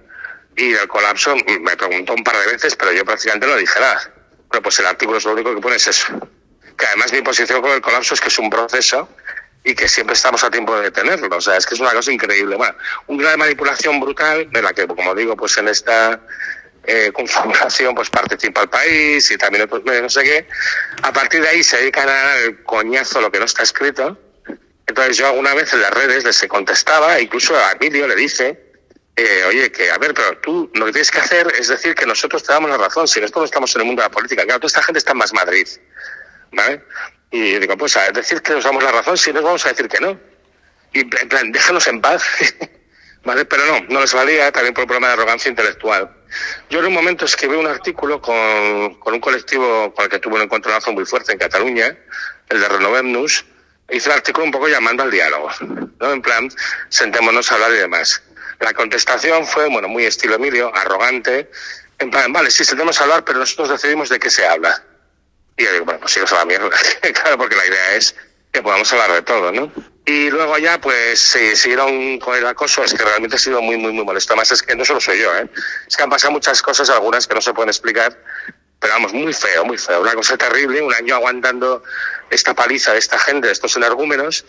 Y 0.55 0.73
el 0.73 0.87
colapso 0.87 1.35
me 1.61 1.75
preguntó 1.77 2.13
un 2.13 2.23
par 2.23 2.37
de 2.37 2.51
veces, 2.51 2.75
pero 2.75 2.91
yo 2.91 3.05
prácticamente 3.05 3.47
no 3.47 3.55
dije 3.55 3.79
nada. 3.79 4.13
Bueno, 4.49 4.63
pues 4.63 4.79
el 4.79 4.85
artículo 4.85 5.17
es 5.17 5.23
lo 5.23 5.33
único 5.33 5.55
que 5.55 5.61
pone 5.61 5.77
es 5.77 5.87
eso. 5.87 6.07
Que 6.77 6.85
además 6.85 7.13
mi 7.13 7.21
posición 7.21 7.61
con 7.61 7.71
el 7.71 7.81
colapso 7.81 8.13
es 8.13 8.21
que 8.21 8.27
es 8.27 8.39
un 8.39 8.49
proceso 8.49 9.09
y 9.63 9.73
que 9.75 9.87
siempre 9.87 10.15
estamos 10.15 10.43
a 10.43 10.51
tiempo 10.51 10.75
de 10.75 10.83
detenerlo. 10.83 11.35
O 11.35 11.41
sea, 11.41 11.55
es 11.55 11.65
que 11.65 11.75
es 11.75 11.79
una 11.79 11.93
cosa 11.93 12.11
increíble. 12.11 12.55
Bueno, 12.55 12.75
un 13.07 13.17
grado 13.17 13.31
de 13.31 13.37
manipulación 13.37 13.99
brutal, 13.99 14.49
de 14.51 14.61
la 14.61 14.73
que, 14.73 14.87
como 14.87 15.15
digo, 15.15 15.37
pues 15.37 15.57
en 15.57 15.69
esta 15.69 16.19
eh, 16.83 17.11
configuración 17.13 17.95
pues 17.95 18.09
participa 18.09 18.63
el 18.63 18.69
país 18.69 19.31
y 19.31 19.37
también 19.37 19.63
otros 19.63 19.83
medios, 19.85 20.03
no 20.03 20.09
sé 20.09 20.23
qué. 20.23 20.47
A 21.03 21.13
partir 21.13 21.41
de 21.41 21.47
ahí 21.47 21.63
se 21.63 21.77
dedican 21.77 22.09
a 22.09 22.13
dar 22.13 22.37
el 22.39 22.63
coñazo 22.63 23.21
lo 23.21 23.31
que 23.31 23.39
no 23.39 23.45
está 23.45 23.63
escrito. 23.63 24.17
Entonces 24.89 25.17
yo 25.17 25.27
alguna 25.27 25.53
vez 25.53 25.71
en 25.73 25.81
las 25.81 25.91
redes 25.91 26.23
les 26.23 26.47
contestaba, 26.47 27.21
incluso 27.21 27.55
a 27.55 27.73
Emilio 27.73 28.07
le 28.07 28.15
dice, 28.15 28.73
eh, 29.15 29.43
oye, 29.47 29.71
que 29.71 29.91
a 29.91 29.99
ver, 29.99 30.15
pero 30.15 30.39
tú 30.39 30.71
lo 30.73 30.87
que 30.87 30.93
tienes 30.93 31.11
que 31.11 31.19
hacer 31.19 31.47
es 31.59 31.67
decir 31.67 31.93
que 31.93 32.07
nosotros 32.07 32.41
te 32.41 32.51
damos 32.51 32.71
la 32.71 32.77
razón, 32.77 33.07
si 33.07 33.21
nosotros 33.21 33.41
no 33.43 33.45
estamos 33.45 33.75
en 33.75 33.81
el 33.81 33.85
mundo 33.85 34.01
de 34.01 34.07
la 34.07 34.11
política, 34.11 34.43
claro, 34.45 34.59
toda 34.59 34.69
esta 34.69 34.81
gente 34.81 34.97
está 34.97 35.11
en 35.11 35.19
más 35.19 35.31
Madrid, 35.31 35.67
¿vale? 36.51 36.83
Y 37.29 37.59
digo, 37.59 37.77
pues 37.77 37.95
a 37.97 38.09
decir 38.09 38.41
que 38.41 38.53
nos 38.53 38.63
damos 38.63 38.81
la 38.81 38.91
razón, 38.91 39.15
si 39.15 39.31
nos 39.31 39.43
vamos 39.43 39.63
a 39.63 39.69
decir 39.69 39.87
que 39.87 39.99
no. 39.99 40.19
Y 40.91 41.01
en 41.01 41.29
plan, 41.29 41.51
déjanos 41.51 41.85
en 41.85 42.01
paz, 42.01 42.23
¿vale? 43.23 43.45
Pero 43.45 43.67
no, 43.67 43.85
no 43.89 44.01
les 44.01 44.11
valía 44.11 44.51
también 44.51 44.73
por 44.73 44.85
un 44.85 44.87
problema 44.87 45.09
de 45.09 45.13
arrogancia 45.13 45.49
intelectual. 45.49 46.09
Yo 46.71 46.79
en 46.79 46.87
un 46.87 46.93
momento 46.93 47.25
escribí 47.25 47.55
un 47.55 47.67
artículo 47.67 48.19
con, 48.19 48.95
con 48.95 49.13
un 49.13 49.19
colectivo 49.19 49.93
con 49.93 50.05
el 50.05 50.09
que 50.09 50.17
tuve 50.17 50.37
un 50.37 50.41
encontronazo 50.41 50.91
muy 50.93 51.05
fuerte 51.05 51.31
en 51.31 51.37
Cataluña, 51.37 51.95
el 52.49 52.59
de 52.59 52.67
Renovemnus, 52.67 53.45
hice 53.91 54.09
un 54.09 54.15
artículo 54.15 54.45
un 54.45 54.51
poco 54.51 54.67
llamando 54.67 55.03
al 55.03 55.11
diálogo, 55.11 55.49
¿no? 55.99 56.13
En 56.13 56.21
plan, 56.21 56.49
sentémonos 56.89 57.51
a 57.51 57.55
hablar 57.55 57.71
y 57.71 57.77
demás. 57.77 58.21
La 58.59 58.73
contestación 58.73 59.47
fue, 59.47 59.69
bueno, 59.69 59.87
muy 59.87 60.05
estilo 60.05 60.35
Emilio, 60.35 60.71
arrogante, 60.75 61.49
en 61.99 62.09
plan, 62.09 62.31
vale, 62.31 62.49
sí, 62.49 62.63
sentemos 62.63 62.99
a 62.99 63.03
hablar, 63.03 63.25
pero 63.25 63.39
nosotros 63.39 63.69
decidimos 63.69 64.09
de 64.09 64.19
qué 64.19 64.29
se 64.29 64.47
habla. 64.47 64.81
Y 65.57 65.65
yo 65.65 65.73
digo, 65.73 65.85
bueno, 65.85 65.99
pues 65.99 66.13
sigo 66.13 66.25
a 66.31 66.39
la 66.39 66.45
mierda. 66.45 66.69
claro, 67.13 67.37
porque 67.37 67.57
la 67.57 67.65
idea 67.65 67.95
es 67.95 68.15
que 68.51 68.61
podamos 68.61 68.91
hablar 68.93 69.11
de 69.11 69.21
todo, 69.21 69.51
¿no? 69.51 69.71
Y 70.05 70.29
luego 70.31 70.57
ya, 70.57 70.79
pues, 70.79 71.21
sí, 71.21 71.55
siguieron 71.57 72.17
con 72.19 72.35
el 72.35 72.47
acoso, 72.47 72.83
es 72.83 72.93
que 72.93 73.03
realmente 73.03 73.35
ha 73.35 73.39
sido 73.39 73.61
muy, 73.61 73.77
muy, 73.77 73.91
muy 73.91 74.05
molesto. 74.05 74.33
Además, 74.33 74.51
es 74.51 74.63
que 74.63 74.75
no 74.75 74.85
solo 74.85 75.01
soy 75.01 75.19
yo, 75.19 75.35
¿eh? 75.35 75.47
Es 75.87 75.97
que 75.97 76.03
han 76.03 76.09
pasado 76.09 76.31
muchas 76.31 76.61
cosas, 76.61 76.89
algunas 76.89 77.27
que 77.27 77.35
no 77.35 77.41
se 77.41 77.53
pueden 77.53 77.69
explicar, 77.69 78.17
pero 78.79 78.93
vamos, 78.93 79.13
muy 79.13 79.33
feo, 79.33 79.65
muy 79.65 79.77
feo. 79.77 80.01
Una 80.01 80.13
cosa 80.13 80.37
terrible, 80.37 80.81
un 80.81 80.93
año 80.93 81.15
aguantando 81.15 81.83
esta 82.29 82.53
paliza 82.53 82.93
de 82.93 82.99
esta 82.99 83.19
gente, 83.19 83.47
de 83.47 83.53
estos 83.53 83.75
energúmenos, 83.75 84.45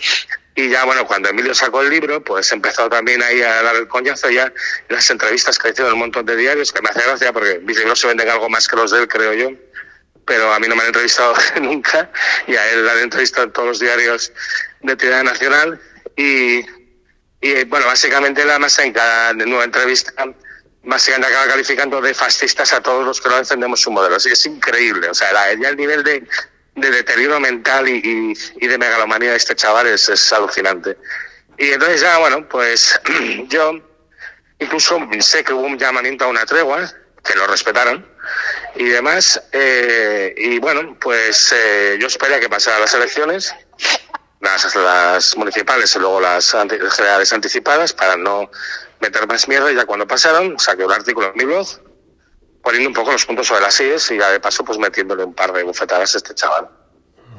y 0.55 0.69
ya, 0.69 0.85
bueno, 0.85 1.07
cuando 1.07 1.29
Emilio 1.29 1.55
sacó 1.55 1.83
el 1.83 1.91
libro, 1.91 2.23
pues 2.23 2.53
empezó 2.53 2.89
también 2.89 3.23
ahí 3.23 3.43
a 3.43 3.63
dar 3.63 3.77
el 3.77 3.89
coñazo 3.89 4.31
ya 4.31 4.53
las 4.89 5.09
entrevistas 5.11 5.59
que 5.59 5.71
hecho 5.71 5.87
en 5.87 5.95
un 5.95 5.99
montón 6.01 6.27
de 6.27 6.37
diarios, 6.37 6.73
que 6.73 6.83
me 6.83 6.91
hace 6.91 7.03
gracia 7.03 7.33
porque 7.33 7.61
mis 7.61 7.79
libros 7.79 7.99
se 7.99 8.07
venden 8.07 8.29
algo 8.29 8.49
más 8.49 8.69
que 8.69 8.77
los 8.77 8.91
de 8.91 9.01
él, 9.01 9.09
creo 9.09 9.33
yo 9.35 9.51
pero 10.31 10.53
a 10.53 10.61
mí 10.61 10.69
no 10.69 10.77
me 10.77 10.83
han 10.83 10.89
entrevistado 10.89 11.35
nunca 11.61 12.09
y 12.47 12.55
a 12.55 12.71
él 12.71 12.85
le 12.85 12.91
han 12.93 12.99
entrevistado 12.99 13.47
en 13.47 13.53
todos 13.53 13.67
los 13.67 13.81
diarios 13.81 14.33
de 14.81 14.95
tirada 14.95 15.25
nacional. 15.25 15.81
Y, 16.17 16.61
y 17.41 17.65
bueno, 17.65 17.87
básicamente 17.87 18.45
la 18.45 18.61
masa 18.61 18.85
en 18.85 18.93
cada 18.93 19.33
nueva 19.33 19.65
entrevista 19.65 20.13
básicamente 20.83 21.29
acaba 21.29 21.49
calificando 21.49 22.01
de 22.01 22.15
fascistas 22.15 22.73
a 22.73 22.83
todos 22.83 23.05
los 23.05 23.21
que 23.21 23.29
no 23.29 23.39
encendemos 23.39 23.81
su 23.81 23.91
modelo. 23.91 24.17
Así 24.17 24.31
es 24.31 24.47
increíble, 24.47 25.09
o 25.09 25.15
sea, 25.15 25.31
ya 25.55 25.69
el 25.69 25.77
nivel 25.77 26.03
de, 26.03 26.27
de 26.75 26.91
deterioro 26.91 27.41
mental 27.41 27.89
y, 27.89 28.35
y, 28.61 28.67
de 28.67 28.79
megalomanía 28.79 29.31
de 29.31 29.37
este 29.37 29.55
chaval 29.55 29.87
es, 29.87 30.09
es 30.09 30.33
alucinante. 30.33 30.97
Y 31.59 31.73
entonces 31.73 32.01
ya, 32.01 32.19
bueno, 32.19 32.49
pues 32.49 33.01
yo 33.49 33.81
incluso 34.59 34.99
sé 35.21 35.45
que 35.45 35.53
hubo 35.53 35.67
un 35.67 35.79
llamamiento 35.79 36.25
a 36.25 36.29
una 36.29 36.47
tregua, 36.47 36.91
que 37.23 37.35
lo 37.35 37.47
respetaron, 37.47 38.07
y 38.77 38.85
demás. 38.85 39.43
Eh, 39.53 40.35
y 40.37 40.59
bueno, 40.59 40.97
pues 41.01 41.53
eh, 41.53 41.99
yo 42.01 42.07
esperé 42.07 42.41
que 42.41 42.49
pasaran 42.49 42.81
las 42.81 42.95
elecciones, 42.95 43.55
las, 44.41 44.75
las 44.75 45.37
municipales 45.37 45.95
y 45.95 45.99
luego 45.99 46.21
las 46.21 46.53
generales 46.53 47.33
anticipadas, 47.33 47.93
para 47.93 48.17
no 48.17 48.51
meter 49.01 49.27
más 49.27 49.49
miedo. 49.49 49.71
Y 49.71 49.75
ya 49.75 49.85
cuando 49.85 50.07
pasaron, 50.07 50.59
saqué 50.59 50.85
un 50.85 50.93
artículo 50.93 51.29
en 51.29 51.33
mi 51.37 51.45
blog 51.45 51.67
poniendo 52.63 52.89
un 52.89 52.95
poco 52.95 53.13
los 53.13 53.25
puntos 53.25 53.47
sobre 53.47 53.63
las 53.63 53.75
sillas 53.75 54.11
y 54.11 54.19
ya 54.19 54.31
de 54.31 54.39
paso 54.39 54.65
pues 54.65 54.79
metiéndole 54.79 55.25
un 55.25 55.35
par 55.35 55.53
de 55.53 55.63
bufetadas 55.63 56.15
a 56.15 56.19
este 56.19 56.35
chaval. 56.35 56.69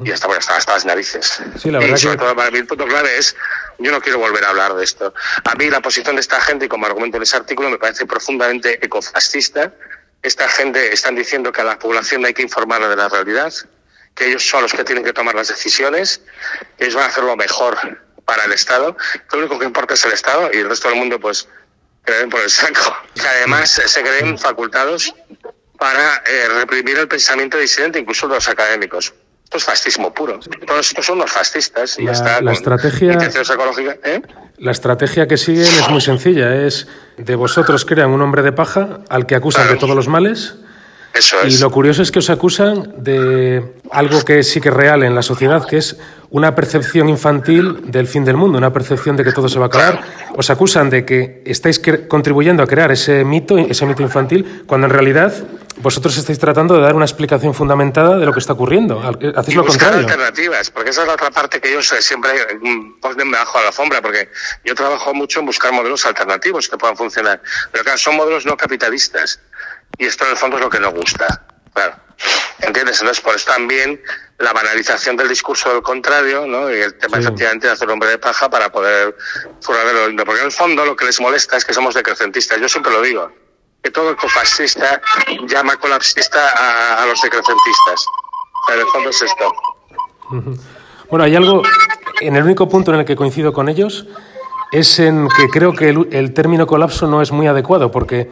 Y 0.03 0.11
hasta, 0.11 0.25
bueno, 0.25 0.39
hasta, 0.39 0.55
hasta 0.55 0.73
las 0.73 0.85
narices. 0.85 1.41
Sí, 1.59 1.69
la 1.69 1.77
verdad 1.77 1.95
y 1.95 1.99
sobre 1.99 2.17
todo 2.17 2.35
para 2.35 2.49
mí 2.49 2.57
el 2.57 2.65
punto 2.65 2.87
clave 2.87 3.17
es, 3.17 3.35
yo 3.77 3.91
no 3.91 4.01
quiero 4.01 4.17
volver 4.17 4.43
a 4.45 4.49
hablar 4.49 4.73
de 4.73 4.83
esto. 4.83 5.13
A 5.43 5.53
mí 5.55 5.69
la 5.69 5.79
posición 5.79 6.15
de 6.15 6.21
esta 6.21 6.41
gente, 6.41 6.65
y 6.65 6.67
como 6.67 6.87
argumento 6.87 7.17
en 7.17 7.23
ese 7.23 7.37
artículo, 7.37 7.69
me 7.69 7.77
parece 7.77 8.07
profundamente 8.07 8.83
ecofascista 8.83 9.73
esta 10.23 10.47
gente 10.47 10.93
están 10.93 11.15
diciendo 11.15 11.51
que 11.51 11.61
a 11.61 11.63
la 11.63 11.79
población 11.79 12.25
hay 12.25 12.33
que 12.33 12.43
informarla 12.43 12.87
de 12.89 12.95
la 12.95 13.09
realidad, 13.09 13.51
que 14.13 14.27
ellos 14.27 14.47
son 14.47 14.61
los 14.61 14.73
que 14.73 14.83
tienen 14.83 15.03
que 15.03 15.13
tomar 15.13 15.33
las 15.33 15.47
decisiones, 15.47 16.21
que 16.77 16.85
ellos 16.85 16.95
van 16.95 17.05
a 17.05 17.07
hacer 17.07 17.23
lo 17.23 17.35
mejor 17.35 17.77
para 18.25 18.45
el 18.45 18.53
Estado, 18.53 18.95
lo 19.31 19.39
único 19.39 19.59
que 19.59 19.65
importa 19.65 19.93
es 19.93 20.05
el 20.05 20.13
Estado 20.13 20.49
y 20.53 20.57
el 20.57 20.69
resto 20.69 20.89
del 20.89 20.97
mundo 20.97 21.19
pues 21.19 21.47
creen 22.03 22.29
por 22.29 22.41
el 22.41 22.49
saco. 22.49 22.95
Que 23.13 23.27
además 23.27 23.69
se 23.69 24.01
creen 24.01 24.37
facultados 24.37 25.13
para 25.77 26.17
eh, 26.27 26.47
reprimir 26.59 26.97
el 26.97 27.07
pensamiento 27.07 27.57
disidente, 27.57 27.99
incluso 27.99 28.27
los 28.27 28.47
académicos. 28.47 29.13
Esto 29.43 29.57
es 29.57 29.63
fascismo 29.63 30.13
puro. 30.13 30.39
Todos 30.65 30.87
estos 30.87 31.05
son 31.05 31.17
los 31.17 31.29
fascistas 31.29 31.99
y 31.99 32.03
la, 32.03 32.13
está. 32.13 32.41
La 32.41 32.53
estrategia, 32.53 33.17
¿eh? 34.03 34.21
la 34.57 34.71
estrategia 34.71 35.27
que 35.27 35.37
siguen 35.37 35.67
es 35.67 35.89
muy 35.89 35.99
sencilla. 35.99 36.55
Es 36.65 36.87
de 37.17 37.35
vosotros 37.35 37.83
crean 37.83 38.11
un 38.11 38.21
hombre 38.21 38.43
de 38.43 38.53
paja 38.53 38.99
al 39.09 39.25
que 39.25 39.35
acusan 39.35 39.63
claro. 39.63 39.73
de 39.73 39.79
todos 39.79 39.95
los 39.95 40.07
males. 40.07 40.55
Eso 41.13 41.41
es. 41.41 41.55
Y 41.55 41.57
lo 41.59 41.71
curioso 41.71 42.01
es 42.01 42.11
que 42.11 42.19
os 42.19 42.29
acusan 42.29 42.93
de 42.97 43.75
algo 43.91 44.23
que 44.23 44.43
sí 44.43 44.61
que 44.61 44.69
es 44.69 44.75
real 44.75 45.03
en 45.03 45.13
la 45.15 45.21
sociedad, 45.21 45.65
que 45.67 45.77
es 45.77 45.97
una 46.29 46.55
percepción 46.55 47.09
infantil 47.09 47.91
del 47.91 48.07
fin 48.07 48.23
del 48.23 48.37
mundo, 48.37 48.57
una 48.57 48.71
percepción 48.71 49.17
de 49.17 49.25
que 49.25 49.33
todo 49.33 49.49
se 49.49 49.59
va 49.59 49.65
a 49.65 49.67
acabar. 49.67 50.01
Os 50.37 50.49
acusan 50.49 50.89
de 50.89 51.05
que 51.05 51.43
estáis 51.45 51.81
contribuyendo 52.07 52.63
a 52.63 52.67
crear 52.67 52.91
ese 52.91 53.25
mito, 53.25 53.57
ese 53.57 53.85
mito 53.85 54.01
infantil, 54.01 54.63
cuando 54.65 54.87
en 54.87 54.93
realidad 54.93 55.33
vosotros 55.81 56.17
estáis 56.17 56.39
tratando 56.39 56.75
de 56.75 56.81
dar 56.81 56.95
una 56.95 57.05
explicación 57.05 57.53
fundamentada 57.53 58.17
de 58.17 58.25
lo 58.25 58.31
que 58.31 58.39
está 58.39 58.53
ocurriendo. 58.53 59.01
Hacéis 59.35 59.57
lo 59.57 59.65
contrario. 59.65 59.99
alternativas, 59.99 60.69
porque 60.69 60.91
esa 60.91 61.01
es 61.01 61.07
la 61.07 61.15
otra 61.15 61.31
parte 61.31 61.59
que 61.59 61.69
ellos 61.69 61.93
siempre 61.99 62.31
ponen 63.01 63.31
bajo 63.31 63.57
a 63.57 63.61
la 63.61 63.67
alfombra, 63.67 64.01
porque 64.01 64.29
yo 64.63 64.73
trabajo 64.73 65.13
mucho 65.13 65.39
en 65.39 65.47
buscar 65.47 65.73
modelos 65.73 66.05
alternativos 66.05 66.69
que 66.69 66.77
puedan 66.77 66.95
funcionar. 66.95 67.41
Pero 67.71 67.83
claro, 67.83 67.97
son 67.97 68.15
modelos 68.15 68.45
no 68.45 68.55
capitalistas. 68.55 69.39
Y 70.01 70.05
esto 70.05 70.25
en 70.25 70.31
el 70.31 70.37
fondo 70.37 70.57
es 70.57 70.63
lo 70.63 70.69
que 70.69 70.79
nos 70.79 70.95
gusta. 70.95 71.45
Claro. 71.75 71.95
¿Entiendes? 72.59 72.99
Entonces, 73.01 73.23
por 73.23 73.35
eso 73.35 73.51
también 73.51 74.01
la 74.39 74.51
banalización 74.51 75.15
del 75.15 75.29
discurso 75.29 75.71
del 75.71 75.83
contrario, 75.83 76.47
¿no? 76.47 76.71
Y 76.71 76.79
el 76.79 76.97
tema 76.97 77.17
sí. 77.17 77.23
efectivamente 77.23 77.67
de 77.67 77.73
hacer 77.73 77.87
hombre 77.87 78.09
de 78.09 78.17
paja 78.17 78.49
para 78.49 78.71
poder 78.71 79.15
furar 79.61 79.85
de 79.85 79.93
lo 79.93 80.07
lindo. 80.07 80.25
Porque 80.25 80.41
en 80.41 80.47
el 80.47 80.51
fondo 80.51 80.83
lo 80.85 80.95
que 80.95 81.05
les 81.05 81.21
molesta 81.21 81.55
es 81.55 81.65
que 81.65 81.73
somos 81.73 81.93
decrecentistas. 81.93 82.59
Yo 82.59 82.67
siempre 82.67 82.91
lo 82.91 82.99
digo. 83.03 83.31
Que 83.83 83.91
todo 83.91 84.09
ecofascista 84.09 85.03
llama 85.47 85.77
colapsista 85.77 86.49
a, 86.49 87.03
a 87.03 87.05
los 87.05 87.21
decrecentistas. 87.21 88.03
Pero 88.65 88.81
en 88.81 88.87
el 88.87 88.91
fondo 88.91 89.09
es 89.11 89.21
esto. 89.21 89.53
Bueno, 91.11 91.25
hay 91.25 91.35
algo, 91.35 91.61
en 92.21 92.35
el 92.35 92.43
único 92.43 92.67
punto 92.67 92.91
en 92.91 93.01
el 93.01 93.05
que 93.05 93.15
coincido 93.15 93.53
con 93.53 93.69
ellos, 93.69 94.07
es 94.71 94.97
en 94.97 95.27
que 95.37 95.47
creo 95.49 95.73
que 95.73 95.89
el, 95.89 96.07
el 96.11 96.33
término 96.33 96.65
colapso 96.65 97.05
no 97.05 97.21
es 97.21 97.31
muy 97.31 97.45
adecuado, 97.45 97.91
porque 97.91 98.31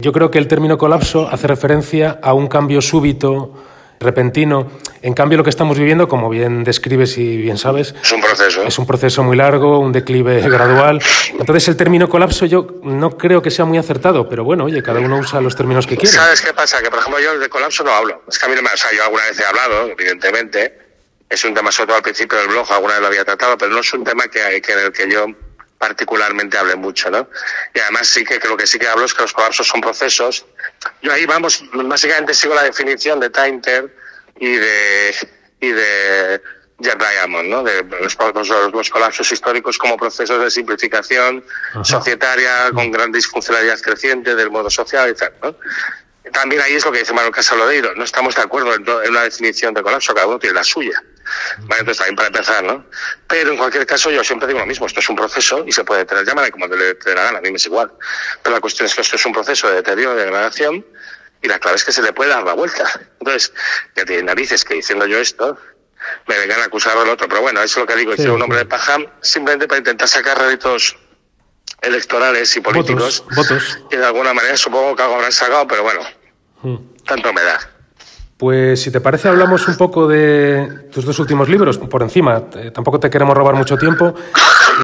yo 0.00 0.12
creo 0.12 0.30
que 0.30 0.38
el 0.38 0.46
término 0.46 0.78
colapso 0.78 1.28
hace 1.28 1.48
referencia 1.48 2.20
a 2.22 2.32
un 2.32 2.46
cambio 2.46 2.80
súbito, 2.80 3.52
repentino. 3.98 4.70
En 5.02 5.12
cambio, 5.12 5.38
lo 5.38 5.42
que 5.42 5.50
estamos 5.50 5.76
viviendo, 5.76 6.06
como 6.06 6.30
bien 6.30 6.62
describes 6.62 7.18
y 7.18 7.36
bien 7.36 7.58
sabes, 7.58 7.96
es 8.00 8.12
un 8.12 8.20
proceso. 8.20 8.62
Es 8.62 8.78
un 8.78 8.86
proceso 8.86 9.24
muy 9.24 9.36
largo, 9.36 9.80
un 9.80 9.90
declive 9.90 10.40
gradual. 10.48 11.02
Entonces, 11.36 11.66
el 11.66 11.76
término 11.76 12.08
colapso 12.08 12.46
yo 12.46 12.78
no 12.84 13.18
creo 13.18 13.42
que 13.42 13.50
sea 13.50 13.64
muy 13.64 13.76
acertado, 13.76 14.28
pero 14.28 14.44
bueno, 14.44 14.66
oye, 14.66 14.84
cada 14.84 15.00
uno 15.00 15.18
usa 15.18 15.40
los 15.40 15.56
términos 15.56 15.84
que 15.84 15.96
quiere. 15.96 16.14
¿Sabes 16.14 16.42
qué 16.42 16.54
pasa? 16.54 16.80
Que, 16.80 16.90
por 16.90 17.00
ejemplo, 17.00 17.20
yo 17.20 17.36
de 17.36 17.48
colapso 17.48 17.82
no 17.82 17.90
hablo. 17.90 18.22
Es 18.28 18.38
que 18.38 18.46
a 18.46 18.48
mí 18.48 18.54
no 18.54 18.62
me... 18.62 18.68
O 18.68 18.76
sea, 18.76 18.90
yo 18.96 19.02
alguna 19.02 19.24
vez 19.24 19.40
he 19.40 19.44
hablado, 19.44 19.88
evidentemente. 19.88 20.78
Es 21.28 21.44
un 21.44 21.54
tema, 21.54 21.72
sobre 21.72 21.88
todo 21.88 21.96
al 21.96 22.02
principio 22.02 22.38
del 22.38 22.46
blog, 22.46 22.70
alguna 22.72 22.94
vez 22.94 23.02
lo 23.02 23.08
había 23.08 23.24
tratado, 23.24 23.58
pero 23.58 23.72
no 23.72 23.80
es 23.80 23.92
un 23.92 24.04
tema 24.04 24.28
que, 24.28 24.62
que 24.62 24.72
en 24.72 24.78
el 24.78 24.92
que 24.92 25.10
yo 25.10 25.26
particularmente 25.78 26.58
hable 26.58 26.76
mucho, 26.76 27.10
¿no? 27.10 27.28
Y 27.72 27.78
además 27.78 28.08
sí 28.08 28.24
que 28.24 28.38
creo 28.38 28.56
que 28.56 28.66
sí 28.66 28.78
que 28.78 28.88
hablo 28.88 29.04
es 29.04 29.14
que 29.14 29.22
los 29.22 29.32
colapsos 29.32 29.66
son 29.66 29.80
procesos. 29.80 30.44
Yo 31.00 31.12
ahí 31.12 31.24
vamos, 31.24 31.64
básicamente 31.72 32.34
sigo 32.34 32.54
la 32.54 32.64
definición 32.64 33.20
de 33.20 33.30
Tainter 33.30 33.94
y 34.38 34.56
de 34.56 35.16
y 35.60 35.72
de 35.72 36.40
Jack 36.78 36.98
Diamond, 36.98 37.48
¿no? 37.48 37.62
De 37.62 37.82
los, 37.82 38.16
los, 38.34 38.72
los, 38.72 38.90
colapsos 38.90 39.32
históricos 39.32 39.78
como 39.78 39.96
procesos 39.96 40.40
de 40.40 40.50
simplificación 40.50 41.44
Ajá. 41.70 41.84
societaria 41.84 42.70
con 42.72 42.90
gran 42.92 43.10
disfuncionalidad 43.10 43.80
creciente 43.80 44.34
del 44.34 44.50
modo 44.50 44.70
social 44.70 45.10
y 45.10 45.14
tal, 45.14 45.32
¿no? 45.42 45.56
También 46.32 46.60
ahí 46.60 46.74
es 46.74 46.84
lo 46.84 46.92
que 46.92 46.98
dice 47.00 47.12
Manuel 47.12 47.32
Casalodeiro, 47.32 47.94
no 47.94 48.04
estamos 48.04 48.34
de 48.34 48.42
acuerdo 48.42 48.74
en, 48.74 48.86
en 48.86 49.10
una 49.10 49.22
definición 49.22 49.74
de 49.74 49.82
colapso, 49.82 50.14
cada 50.14 50.26
uno 50.26 50.38
tiene 50.38 50.54
la 50.54 50.64
suya. 50.64 51.02
Vale, 51.58 51.80
entonces 51.80 51.98
también 51.98 52.16
para 52.16 52.28
empezar, 52.28 52.64
¿no? 52.64 52.86
Pero 53.26 53.52
en 53.52 53.56
cualquier 53.56 53.86
caso 53.86 54.10
yo 54.10 54.22
siempre 54.24 54.48
digo 54.48 54.60
lo 54.60 54.66
mismo, 54.66 54.86
esto 54.86 55.00
es 55.00 55.08
un 55.08 55.16
proceso 55.16 55.64
y 55.66 55.72
se 55.72 55.84
puede 55.84 56.04
tener, 56.04 56.24
llámale 56.24 56.50
como 56.50 56.66
le 56.66 56.94
dé 56.94 57.14
la 57.14 57.24
gana, 57.24 57.38
a 57.38 57.40
mí 57.40 57.50
me 57.50 57.56
es 57.56 57.66
igual. 57.66 57.92
Pero 58.42 58.54
la 58.54 58.60
cuestión 58.60 58.86
es 58.86 58.94
que 58.94 59.02
esto 59.02 59.16
es 59.16 59.26
un 59.26 59.32
proceso 59.32 59.68
de 59.68 59.76
deterioro, 59.76 60.14
de 60.14 60.24
degradación 60.24 60.84
y 61.42 61.48
la 61.48 61.58
clave 61.58 61.76
es 61.76 61.84
que 61.84 61.92
se 61.92 62.02
le 62.02 62.12
puede 62.12 62.30
dar 62.30 62.44
la 62.44 62.54
vuelta. 62.54 62.84
Entonces, 63.20 63.52
ya 63.96 64.04
tiene 64.04 64.24
narices 64.24 64.64
que 64.64 64.74
diciendo 64.74 65.06
yo 65.06 65.18
esto, 65.18 65.58
me 66.26 66.38
vengan 66.38 66.60
a 66.60 66.64
acusar 66.64 66.96
al 66.96 67.08
otro, 67.08 67.28
pero 67.28 67.40
bueno, 67.40 67.60
eso 67.62 67.80
es 67.80 67.82
lo 67.82 67.86
que 67.86 67.96
digo, 67.96 68.12
sí, 68.16 68.24
yo 68.24 68.34
un 68.34 68.42
hombre 68.42 68.58
de 68.58 68.66
paja 68.66 68.98
simplemente 69.20 69.66
para 69.66 69.78
intentar 69.78 70.08
sacar 70.08 70.38
réditos 70.38 70.96
electorales 71.80 72.56
y 72.56 72.60
políticos 72.60 73.24
votos, 73.28 73.36
votos. 73.36 73.78
que 73.90 73.98
de 73.98 74.06
alguna 74.06 74.34
manera 74.34 74.56
supongo 74.56 74.96
que 74.96 75.02
algo 75.02 75.16
habrán 75.16 75.32
sacado, 75.32 75.66
pero 75.66 75.82
bueno, 75.82 76.00
hmm. 76.62 76.76
tanto 77.04 77.32
me 77.32 77.42
da. 77.42 77.77
Pues 78.38 78.80
si 78.80 78.92
te 78.92 79.00
parece 79.00 79.26
hablamos 79.26 79.66
un 79.66 79.76
poco 79.76 80.06
de 80.06 80.86
tus 80.92 81.04
dos 81.04 81.18
últimos 81.18 81.48
libros, 81.48 81.76
por 81.76 82.02
encima, 82.04 82.44
eh, 82.54 82.70
tampoco 82.72 83.00
te 83.00 83.10
queremos 83.10 83.36
robar 83.36 83.56
mucho 83.56 83.76
tiempo. 83.76 84.14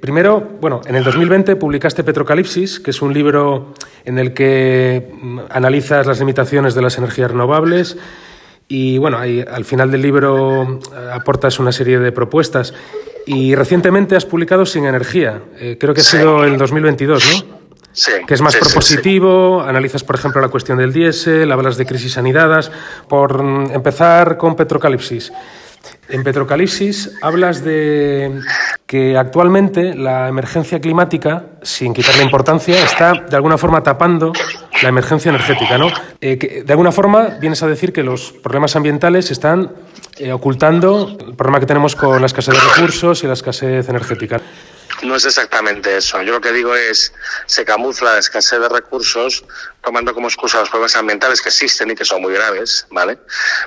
Primero, 0.02 0.56
bueno, 0.60 0.80
en 0.86 0.96
el 0.96 1.04
2020 1.04 1.54
publicaste 1.54 2.02
Petrocalipsis, 2.02 2.80
que 2.80 2.90
es 2.90 3.00
un 3.00 3.14
libro 3.14 3.72
en 4.04 4.18
el 4.18 4.34
que 4.34 5.08
mm, 5.22 5.38
analizas 5.50 6.04
las 6.04 6.18
limitaciones 6.18 6.74
de 6.74 6.82
las 6.82 6.98
energías 6.98 7.30
renovables 7.30 7.96
y 8.66 8.98
bueno, 8.98 9.18
ahí, 9.18 9.44
al 9.48 9.64
final 9.64 9.88
del 9.92 10.02
libro 10.02 10.80
eh, 10.92 11.10
aportas 11.12 11.60
una 11.60 11.70
serie 11.70 12.00
de 12.00 12.10
propuestas 12.10 12.74
y 13.24 13.54
recientemente 13.54 14.16
has 14.16 14.26
publicado 14.26 14.66
Sin 14.66 14.84
Energía, 14.84 15.42
eh, 15.60 15.76
creo 15.78 15.94
que 15.94 16.00
ha 16.00 16.04
sido 16.04 16.44
en 16.44 16.58
2022, 16.58 17.46
¿no? 17.48 17.63
Sí, 17.94 18.10
que 18.26 18.34
es 18.34 18.40
más 18.40 18.54
sí, 18.54 18.58
propositivo, 18.60 19.62
sí, 19.62 19.68
analizas, 19.68 20.02
por 20.02 20.16
ejemplo, 20.16 20.40
la 20.40 20.48
cuestión 20.48 20.78
del 20.78 20.92
diésel, 20.92 21.50
hablas 21.52 21.76
de 21.76 21.86
crisis 21.86 22.12
sanidades. 22.12 22.70
Por 23.08 23.40
empezar 23.72 24.36
con 24.36 24.56
Petrocalipsis. 24.56 25.32
En 26.08 26.24
Petrocalipsis 26.24 27.12
hablas 27.22 27.64
de 27.64 28.40
que 28.86 29.16
actualmente 29.16 29.94
la 29.94 30.28
emergencia 30.28 30.80
climática, 30.80 31.44
sin 31.62 31.94
quitarle 31.94 32.24
importancia, 32.24 32.82
está 32.82 33.12
de 33.12 33.36
alguna 33.36 33.56
forma 33.56 33.82
tapando 33.82 34.32
la 34.82 34.88
emergencia 34.88 35.30
energética. 35.30 35.78
¿no? 35.78 35.88
Eh, 36.20 36.36
que 36.36 36.62
de 36.64 36.72
alguna 36.72 36.92
forma 36.92 37.36
vienes 37.40 37.62
a 37.62 37.68
decir 37.68 37.92
que 37.92 38.02
los 38.02 38.32
problemas 38.32 38.76
ambientales 38.76 39.30
están 39.30 39.72
eh, 40.18 40.32
ocultando 40.32 41.16
el 41.18 41.34
problema 41.34 41.60
que 41.60 41.66
tenemos 41.66 41.96
con 41.96 42.20
la 42.20 42.26
escasez 42.26 42.54
de 42.54 42.60
recursos 42.60 43.22
y 43.24 43.26
la 43.26 43.34
escasez 43.34 43.88
energética. 43.88 44.40
No 45.02 45.16
es 45.16 45.24
exactamente 45.24 45.96
eso. 45.96 46.22
Yo 46.22 46.32
lo 46.32 46.40
que 46.40 46.52
digo 46.52 46.74
es, 46.74 47.12
se 47.46 47.64
camufla 47.64 48.14
la 48.14 48.18
escasez 48.18 48.60
de 48.60 48.68
recursos 48.68 49.44
tomando 49.82 50.14
como 50.14 50.28
excusa 50.28 50.60
los 50.60 50.70
problemas 50.70 50.96
ambientales 50.96 51.42
que 51.42 51.50
existen 51.50 51.90
y 51.90 51.94
que 51.94 52.04
son 52.04 52.22
muy 52.22 52.32
graves, 52.32 52.86
¿vale? 52.90 53.18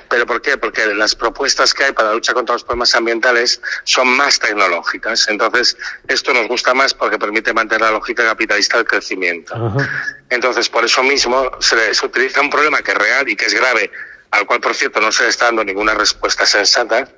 ¿Pero 0.08 0.26
por 0.26 0.42
qué? 0.42 0.56
Porque 0.56 0.86
las 0.86 1.14
propuestas 1.14 1.72
que 1.74 1.84
hay 1.84 1.92
para 1.92 2.08
la 2.08 2.14
lucha 2.14 2.34
contra 2.34 2.54
los 2.54 2.64
problemas 2.64 2.94
ambientales 2.94 3.60
son 3.84 4.08
más 4.08 4.38
tecnológicas. 4.38 5.28
Entonces, 5.28 5.76
esto 6.08 6.32
nos 6.32 6.48
gusta 6.48 6.74
más 6.74 6.94
porque 6.94 7.18
permite 7.18 7.52
mantener 7.52 7.82
la 7.82 7.90
lógica 7.92 8.24
capitalista 8.24 8.78
del 8.78 8.86
crecimiento. 8.86 9.54
Ajá. 9.54 10.16
Entonces, 10.30 10.68
por 10.68 10.84
eso 10.84 11.02
mismo 11.02 11.50
se, 11.60 11.94
se 11.94 12.06
utiliza 12.06 12.40
un 12.40 12.50
problema 12.50 12.82
que 12.82 12.92
es 12.92 12.98
real 12.98 13.28
y 13.28 13.36
que 13.36 13.46
es 13.46 13.54
grave 13.54 13.90
al 14.30 14.46
cual, 14.46 14.60
por 14.60 14.74
cierto, 14.74 15.00
no 15.00 15.10
se 15.12 15.24
le 15.24 15.30
está 15.30 15.46
dando 15.46 15.64
ninguna 15.64 15.94
respuesta 15.94 16.44
sensata, 16.46 17.08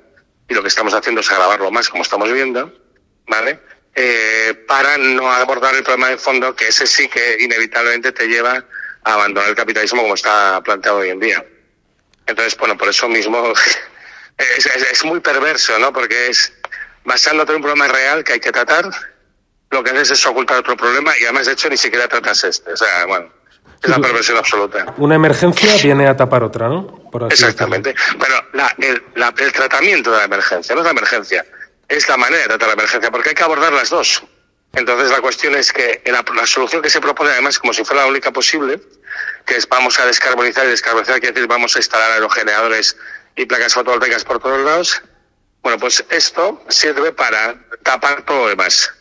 y 0.47 0.53
lo 0.53 0.61
que 0.61 0.67
estamos 0.67 0.93
haciendo 0.93 1.21
es 1.21 1.31
agravarlo 1.31 1.71
más, 1.71 1.89
como 1.89 2.03
estamos 2.03 2.31
viendo, 2.31 2.73
¿vale? 3.27 3.61
Eh, 3.93 4.63
para 4.67 4.97
no 4.97 5.31
abordar 5.31 5.75
el 5.75 5.83
problema 5.83 6.09
de 6.09 6.17
fondo, 6.17 6.55
que 6.55 6.69
ese 6.69 6.87
sí 6.87 7.07
que 7.09 7.37
inevitablemente 7.41 8.11
te 8.11 8.27
lleva 8.27 8.63
a 9.03 9.13
abandonar 9.13 9.49
el 9.49 9.55
capitalismo 9.55 10.01
como 10.01 10.13
está 10.13 10.61
planteado 10.63 10.99
hoy 10.99 11.09
en 11.09 11.19
día. 11.19 11.45
Entonces, 12.25 12.57
bueno, 12.57 12.77
por 12.77 12.87
eso 12.87 13.09
mismo 13.09 13.53
es, 14.37 14.65
es 14.65 15.05
muy 15.05 15.19
perverso, 15.19 15.77
¿no? 15.79 15.91
Porque 15.91 16.27
es 16.27 16.53
basándote 17.03 17.51
en 17.51 17.57
un 17.57 17.61
problema 17.63 17.87
real 17.87 18.23
que 18.23 18.33
hay 18.33 18.39
que 18.39 18.51
tratar, 18.51 18.89
lo 19.71 19.83
que 19.83 19.91
haces 19.91 20.11
es 20.11 20.25
ocultar 20.25 20.57
otro 20.57 20.77
problema 20.77 21.13
y 21.19 21.23
además, 21.23 21.47
de 21.47 21.53
hecho, 21.53 21.69
ni 21.69 21.77
siquiera 21.77 22.07
tratas 22.07 22.43
este. 22.43 22.73
O 22.73 22.77
sea, 22.77 23.05
bueno, 23.05 23.29
es 23.81 23.89
la 23.89 23.99
perversión 23.99 24.37
absoluta. 24.37 24.93
Una 24.97 25.15
emergencia 25.15 25.73
viene 25.81 26.07
a 26.07 26.15
tapar 26.15 26.43
otra, 26.43 26.67
¿no? 26.67 27.09
Exactamente. 27.29 27.95
Pero 28.19 28.35
la, 28.53 28.75
el, 28.77 29.03
la, 29.15 29.33
el, 29.35 29.51
tratamiento 29.51 30.11
de 30.11 30.17
la 30.17 30.23
emergencia, 30.25 30.75
no 30.75 30.81
es 30.81 30.85
la 30.85 30.91
emergencia, 30.91 31.45
es 31.91 32.07
la 32.07 32.17
manera 32.17 32.43
de 32.43 32.47
tratar 32.47 32.67
la 32.69 32.73
emergencia, 32.73 33.11
porque 33.11 33.29
hay 33.29 33.35
que 33.35 33.43
abordar 33.43 33.73
las 33.73 33.89
dos. 33.89 34.23
Entonces 34.73 35.11
la 35.11 35.19
cuestión 35.19 35.55
es 35.55 35.73
que 35.73 36.01
la, 36.05 36.23
la 36.33 36.47
solución 36.47 36.81
que 36.81 36.89
se 36.89 37.01
propone, 37.01 37.31
además, 37.31 37.59
como 37.59 37.73
si 37.73 37.83
fuera 37.83 38.03
la 38.03 38.07
única 38.07 38.31
posible, 38.31 38.79
que 39.45 39.57
es 39.57 39.67
vamos 39.67 39.99
a 39.99 40.05
descarbonizar 40.05 40.65
y 40.65 40.69
descarbonizar 40.69 41.19
quiere 41.19 41.33
decir 41.33 41.47
vamos 41.47 41.75
a 41.75 41.79
instalar 41.79 42.11
aerogeneradores 42.13 42.95
y 43.35 43.45
placas 43.45 43.73
fotovoltaicas 43.73 44.23
por 44.23 44.39
todos 44.39 44.61
lados, 44.61 45.01
bueno, 45.61 45.77
pues 45.77 46.03
esto 46.09 46.63
sirve 46.69 47.11
para 47.11 47.55
tapar 47.83 48.25
demás. 48.25 48.91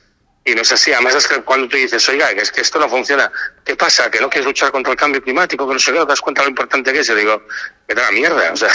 Y 0.45 0.55
no 0.55 0.63
es 0.63 0.73
así. 0.73 0.93
Además 0.93 1.15
es 1.15 1.29
que 1.29 1.43
cuando 1.43 1.69
tú 1.69 1.77
dices, 1.77 2.07
oiga, 2.09 2.31
es 2.31 2.51
que 2.51 2.63
esto 2.63 2.79
no 2.79 2.89
funciona, 2.89 3.31
¿qué 3.65 3.77
pasa? 3.77 4.11
¿Que 4.11 4.21
no 4.21 4.29
quieres 4.29 4.47
luchar 4.47 4.73
contra 4.73 4.93
el 4.93 4.99
cambio 4.99 5.23
climático? 5.23 5.67
Que 5.67 5.75
no 5.75 5.79
sé 5.79 5.93
qué, 5.93 6.01
¿te 6.01 6.07
das 6.07 6.21
cuenta 6.21 6.43
lo 6.43 6.49
importante 6.49 6.93
que 6.93 7.01
es? 7.01 7.07
Yo 7.07 7.15
digo, 7.15 7.47
me 7.87 7.95
da 7.95 8.03
la 8.03 8.11
mierda. 8.11 8.53
O 8.53 8.57
sea, 8.57 8.71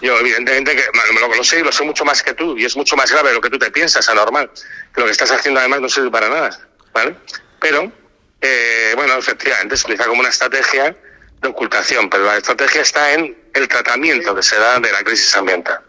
yo 0.00 0.18
evidentemente 0.18 0.76
que 0.76 0.82
lo, 1.20 1.34
lo 1.34 1.44
sé 1.44 1.60
y 1.60 1.62
lo 1.62 1.72
sé 1.72 1.84
mucho 1.84 2.04
más 2.04 2.22
que 2.22 2.34
tú. 2.34 2.56
Y 2.56 2.64
es 2.64 2.76
mucho 2.76 2.96
más 2.96 3.10
grave 3.10 3.32
lo 3.32 3.40
que 3.40 3.50
tú 3.50 3.58
te 3.58 3.70
piensas, 3.70 4.08
anormal. 4.08 4.50
Que 4.94 5.00
lo 5.00 5.06
que 5.06 5.12
estás 5.12 5.30
haciendo 5.30 5.60
además 5.60 5.80
no 5.80 5.88
sirve 5.88 6.10
para 6.10 6.28
nada. 6.28 6.50
¿Vale? 6.92 7.16
Pero, 7.60 7.92
eh, 8.40 8.92
bueno, 8.96 9.14
efectivamente, 9.16 9.76
se 9.76 9.86
utiliza 9.86 10.06
como 10.06 10.20
una 10.20 10.30
estrategia 10.30 10.96
de 11.40 11.48
ocultación. 11.48 12.08
Pero 12.10 12.24
la 12.24 12.36
estrategia 12.36 12.82
está 12.82 13.12
en 13.14 13.36
el 13.54 13.68
tratamiento 13.68 14.34
que 14.34 14.42
se 14.42 14.58
da 14.58 14.78
de 14.78 14.92
la 14.92 15.02
crisis 15.02 15.34
ambiental. 15.36 15.80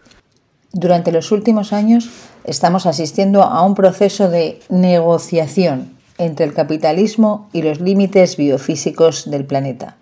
Durante 0.72 1.10
los 1.10 1.32
últimos 1.32 1.72
años 1.72 2.08
estamos 2.44 2.86
asistiendo 2.86 3.42
a 3.42 3.62
un 3.62 3.74
proceso 3.74 4.28
de 4.28 4.60
negociación 4.68 5.98
entre 6.18 6.46
el 6.46 6.54
capitalismo 6.54 7.48
y 7.52 7.62
los 7.62 7.80
límites 7.80 8.36
biofísicos 8.36 9.30
del 9.30 9.46
planeta. 9.46 9.96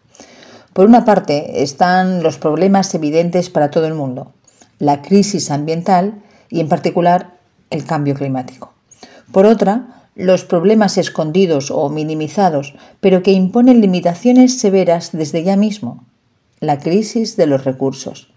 Por 0.78 0.86
una 0.86 1.04
parte 1.04 1.64
están 1.64 2.22
los 2.22 2.38
problemas 2.38 2.94
evidentes 2.94 3.50
para 3.50 3.68
todo 3.68 3.88
el 3.88 3.94
mundo, 3.94 4.30
la 4.78 5.02
crisis 5.02 5.50
ambiental 5.50 6.22
y 6.50 6.60
en 6.60 6.68
particular 6.68 7.34
el 7.70 7.84
cambio 7.84 8.14
climático. 8.14 8.74
Por 9.32 9.44
otra, 9.44 10.06
los 10.14 10.44
problemas 10.44 10.96
escondidos 10.96 11.72
o 11.72 11.88
minimizados, 11.88 12.76
pero 13.00 13.24
que 13.24 13.32
imponen 13.32 13.80
limitaciones 13.80 14.60
severas 14.60 15.10
desde 15.10 15.42
ya 15.42 15.56
mismo, 15.56 16.04
la 16.60 16.78
crisis 16.78 17.36
de 17.36 17.48
los 17.48 17.64
recursos 17.64 18.28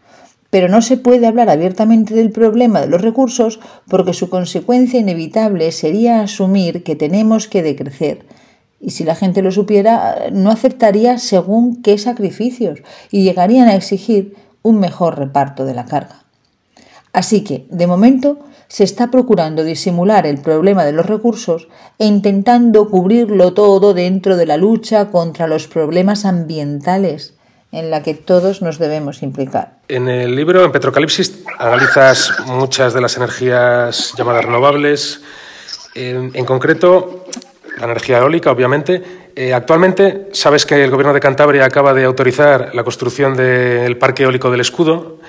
pero 0.50 0.68
no 0.68 0.82
se 0.82 0.98
puede 0.98 1.28
hablar 1.28 1.50
abiertamente 1.50 2.14
del 2.14 2.32
problema 2.32 2.82
de 2.82 2.88
los 2.88 3.02
recursos 3.02 3.60
porque 3.88 4.14
su 4.14 4.30
consecuencia 4.30 5.00
inevitable 5.00 5.72
sería 5.72 6.22
asumir 6.22 6.84
que 6.84 6.98
tenemos 6.98 7.48
que 7.48 7.64
decrecer. 7.64 8.26
Y 8.82 8.92
si 8.92 9.04
la 9.04 9.16
gente 9.16 9.42
lo 9.42 9.52
supiera, 9.52 10.30
no 10.32 10.50
aceptaría 10.50 11.18
según 11.20 11.82
qué 11.82 11.98
sacrificios 11.98 12.80
y 13.12 13.24
llegarían 13.24 13.68
a 13.68 13.76
exigir 13.76 14.36
un 14.64 14.80
mejor 14.80 15.20
reparto 15.20 15.66
de 15.66 15.74
la 15.74 15.86
carga. 15.86 16.24
Así 17.14 17.44
que, 17.44 17.66
de 17.70 17.88
momento, 17.88 18.40
se 18.68 18.84
está 18.84 19.12
procurando 19.12 19.64
disimular 19.64 20.26
el 20.26 20.40
problema 20.40 20.86
de 20.86 20.94
los 20.94 21.06
recursos 21.06 21.68
e 22.00 22.06
intentando 22.06 22.90
cubrirlo 22.90 23.54
todo 23.54 23.94
dentro 23.94 24.38
de 24.38 24.46
la 24.46 24.58
lucha 24.58 25.12
contra 25.12 25.48
los 25.48 25.68
problemas 25.68 26.26
ambientales 26.26 27.34
en 27.74 27.90
la 27.90 28.02
que 28.02 28.14
todos 28.14 28.62
nos 28.62 28.80
debemos 28.80 29.24
implicar. 29.24 29.78
En 29.88 30.08
el 30.08 30.36
libro, 30.36 30.64
en 30.64 30.72
Petrocalipsis, 30.72 31.44
analizas 31.58 32.34
muchas 32.48 32.94
de 32.94 33.02
las 33.02 33.18
energías 33.18 34.14
llamadas 34.18 34.46
renovables, 34.46 35.22
en, 35.94 36.46
concreto 36.46 37.21
la 37.78 37.86
energía 37.86 38.20
eólica, 38.20 38.52
obviamente. 38.52 39.02
Eh, 39.36 39.54
actualmente, 39.54 40.28
sabes 40.34 40.66
que 40.66 40.84
el 40.84 40.92
Gobierno 40.92 41.14
de 41.14 41.20
Cantabria 41.20 41.66
acaba 41.66 41.94
de 41.94 42.04
autorizar 42.04 42.72
la 42.74 42.84
construcción 42.84 43.36
del 43.36 43.98
Parque 43.98 44.24
Eólico 44.24 44.52
del 44.52 44.62
Escudo. 44.62 45.20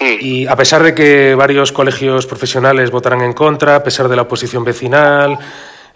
Y 0.00 0.46
a 0.46 0.56
pesar 0.56 0.82
de 0.82 0.94
que 0.94 1.34
varios 1.34 1.72
colegios 1.72 2.26
profesionales 2.26 2.90
votarán 2.90 3.20
en 3.20 3.34
contra, 3.34 3.76
a 3.76 3.82
pesar 3.82 4.08
de 4.08 4.16
la 4.16 4.22
oposición 4.22 4.64
vecinal, 4.64 5.38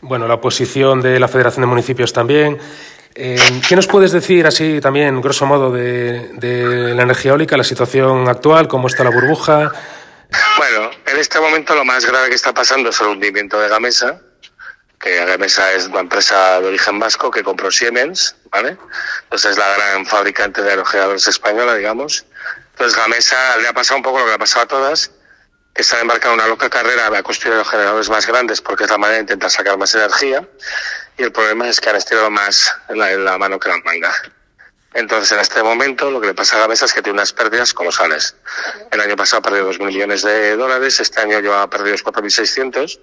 bueno, 0.02 0.28
la 0.28 0.34
oposición 0.34 1.00
de 1.00 1.18
la 1.18 1.26
Federación 1.26 1.62
de 1.62 1.66
Municipios 1.68 2.12
también, 2.12 2.58
eh, 3.16 3.36
¿Qué 3.68 3.76
nos 3.76 3.86
puedes 3.86 4.10
decir 4.10 4.46
así 4.46 4.80
también, 4.80 5.20
grosso 5.20 5.46
modo, 5.46 5.70
de, 5.70 6.30
la 6.94 7.02
energía 7.02 7.30
eólica, 7.30 7.56
la 7.56 7.64
situación 7.64 8.28
actual, 8.28 8.66
cómo 8.66 8.88
está 8.88 9.04
la 9.04 9.10
burbuja? 9.10 9.70
Bueno, 10.56 10.90
en 11.06 11.18
este 11.18 11.38
momento 11.38 11.76
lo 11.76 11.84
más 11.84 12.04
grave 12.04 12.28
que 12.28 12.34
está 12.34 12.52
pasando 12.52 12.88
es 12.88 13.00
el 13.00 13.08
hundimiento 13.08 13.60
de 13.60 13.68
Gamesa, 13.68 14.20
que 15.00 15.24
Gamesa 15.24 15.72
es 15.72 15.86
una 15.86 16.00
empresa 16.00 16.60
de 16.60 16.68
origen 16.68 16.98
vasco 16.98 17.30
que 17.30 17.42
compró 17.42 17.70
Siemens, 17.70 18.36
¿vale? 18.50 18.78
Entonces 19.24 19.52
es 19.52 19.58
la 19.58 19.74
gran 19.74 20.06
fabricante 20.06 20.62
de 20.62 20.70
aerogeneradores 20.70 21.28
española, 21.28 21.74
digamos. 21.74 22.24
Entonces 22.72 22.98
Gamesa 22.98 23.56
le 23.58 23.68
ha 23.68 23.72
pasado 23.72 23.98
un 23.98 24.02
poco 24.02 24.18
lo 24.18 24.24
que 24.24 24.30
le 24.30 24.34
ha 24.36 24.38
pasado 24.38 24.64
a 24.64 24.68
todas, 24.68 25.10
que 25.74 25.82
está 25.82 26.00
embarcado 26.00 26.34
en 26.34 26.40
una 26.40 26.48
loca 26.48 26.70
carrera 26.70 27.06
a 27.06 27.22
construir 27.22 27.54
aerogeneradores 27.54 28.08
más 28.08 28.26
grandes 28.26 28.60
porque 28.60 28.84
es 28.84 28.90
la 28.90 28.98
manera 28.98 29.16
de 29.16 29.22
intentar 29.22 29.50
sacar 29.50 29.76
más 29.76 29.94
energía 29.94 30.48
y 31.18 31.22
el 31.22 31.32
problema 31.32 31.68
es 31.68 31.80
que 31.80 31.90
han 31.90 31.96
estirado 31.96 32.30
más 32.30 32.74
la, 32.88 33.10
la 33.12 33.38
mano 33.38 33.58
que 33.58 33.68
la 33.68 33.78
manga. 33.78 34.12
Entonces, 34.94 35.32
en 35.32 35.40
este 35.40 35.60
momento, 35.62 36.08
lo 36.12 36.20
que 36.20 36.28
le 36.28 36.34
pasa 36.34 36.56
a 36.56 36.60
Gamesa 36.60 36.84
es 36.84 36.94
que 36.94 37.02
tiene 37.02 37.18
unas 37.18 37.32
pérdidas 37.32 37.74
colosales. 37.74 38.36
El 38.92 39.00
año 39.00 39.16
pasado 39.16 39.42
perdió 39.42 39.68
2.000 39.68 39.86
millones 39.86 40.22
de 40.22 40.56
dólares, 40.56 41.00
este 41.00 41.20
año 41.20 41.40
lleva 41.40 41.68
perdidos 41.68 42.04
4.600. 42.04 43.00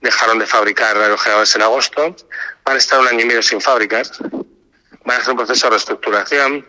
Dejaron 0.00 0.38
de 0.38 0.46
fabricar 0.46 0.96
aerogeneradores 0.96 1.54
en 1.56 1.62
agosto, 1.62 2.16
van 2.64 2.76
a 2.76 2.78
estar 2.78 3.00
un 3.00 3.08
año 3.08 3.20
y 3.20 3.24
medio 3.26 3.42
sin 3.42 3.60
fabricar, 3.60 4.06
van 5.04 5.16
a 5.16 5.20
hacer 5.20 5.30
un 5.32 5.36
proceso 5.36 5.66
de 5.66 5.70
reestructuración, 5.70 6.66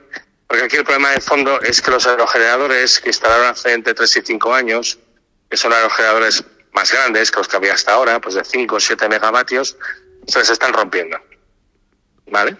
porque 0.47 0.65
aquí 0.65 0.75
el 0.75 0.83
problema 0.83 1.11
de 1.11 1.21
fondo 1.21 1.61
es 1.61 1.81
que 1.81 1.91
los 1.91 2.05
aerogeneradores 2.05 2.99
que 2.99 3.09
instalaron 3.09 3.47
hace 3.47 3.73
entre 3.73 3.93
3 3.93 4.17
y 4.17 4.21
5 4.21 4.53
años, 4.53 4.99
que 5.49 5.55
son 5.55 5.71
aerogeneradores 5.71 6.43
más 6.73 6.91
grandes 6.91 7.31
que 7.31 7.37
los 7.37 7.47
que 7.47 7.55
había 7.55 7.73
hasta 7.73 7.93
ahora, 7.93 8.19
pues 8.19 8.35
de 8.35 8.43
5 8.43 8.75
o 8.75 8.79
7 8.79 9.07
megavatios, 9.07 9.77
se 10.27 10.39
les 10.39 10.49
están 10.49 10.73
rompiendo. 10.73 11.17
¿Vale? 12.27 12.57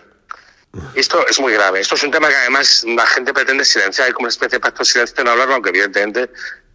Esto 0.95 1.26
es 1.28 1.39
muy 1.39 1.53
grave. 1.53 1.82
Esto 1.82 1.95
es 1.95 2.03
un 2.03 2.11
tema 2.11 2.30
que 2.30 2.36
además 2.36 2.86
la 2.86 3.05
gente 3.05 3.34
pretende 3.34 3.65
silenciar. 3.65 4.07
Hay 4.07 4.13
como 4.13 4.26
una 4.26 4.30
especie 4.30 4.57
de 4.57 4.61
pacto 4.61 4.80
de 4.80 4.86
silencio 4.86 5.24
no 5.24 5.32
hablarlo, 5.32 5.55
aunque 5.55 5.69
evidentemente 5.69 6.30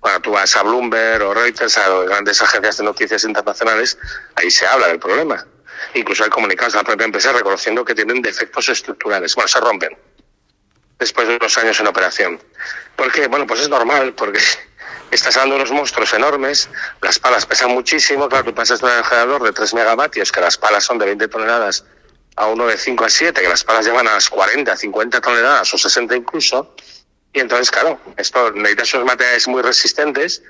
cuando 0.06 0.20
tú 0.20 0.30
vas 0.30 0.54
a 0.54 0.62
Bloomberg 0.62 1.24
o 1.24 1.34
Reuters, 1.34 1.76
a 1.78 1.88
grandes 2.04 2.40
agencias 2.40 2.76
de 2.76 2.84
noticias 2.84 3.24
internacionales, 3.24 3.98
ahí 4.36 4.52
se 4.52 4.64
habla 4.64 4.86
del 4.86 5.00
problema. 5.00 5.44
Incluso 5.94 6.22
hay 6.22 6.30
comunicados 6.30 6.74
de 6.74 6.78
la 6.78 6.84
propia 6.84 7.06
empresa 7.06 7.32
reconociendo 7.32 7.84
que 7.84 7.92
tienen 7.92 8.22
defectos 8.22 8.68
estructurales. 8.68 9.34
Bueno, 9.34 9.48
se 9.48 9.58
rompen 9.58 9.98
después 10.96 11.26
de 11.26 11.34
unos 11.34 11.58
años 11.58 11.80
en 11.80 11.88
operación. 11.88 12.40
¿Por 12.94 13.10
qué? 13.10 13.26
Bueno, 13.26 13.48
pues 13.48 13.62
es 13.62 13.68
normal, 13.68 14.14
porque 14.14 14.38
estás 15.10 15.34
dando 15.34 15.56
unos 15.56 15.72
monstruos 15.72 16.12
enormes, 16.14 16.70
las 17.02 17.18
palas 17.18 17.44
pesan 17.44 17.72
muchísimo, 17.72 18.28
claro, 18.28 18.44
tú 18.44 18.54
pasas 18.54 18.80
de 18.80 18.86
un 18.86 19.02
generador 19.02 19.42
de 19.42 19.50
3 19.50 19.74
megavatios, 19.74 20.30
que 20.30 20.40
las 20.40 20.56
palas 20.56 20.84
son 20.84 20.98
de 20.98 21.06
20 21.06 21.26
toneladas, 21.26 21.84
a 22.36 22.46
uno 22.46 22.68
de 22.68 22.78
5 22.78 23.04
a 23.04 23.10
7, 23.10 23.40
que 23.42 23.48
las 23.48 23.64
palas 23.64 23.84
llevan 23.84 24.06
a 24.06 24.14
las 24.14 24.30
40, 24.30 24.76
50 24.76 25.20
toneladas 25.20 25.74
o 25.74 25.76
60 25.76 26.14
incluso, 26.14 26.76
y 27.36 27.40
entonces, 27.40 27.70
claro, 27.70 28.00
esto 28.16 28.50
necesitas 28.52 28.94
unos 28.94 29.06
materiales 29.06 29.46
muy 29.46 29.62
resistentes, 29.62 30.42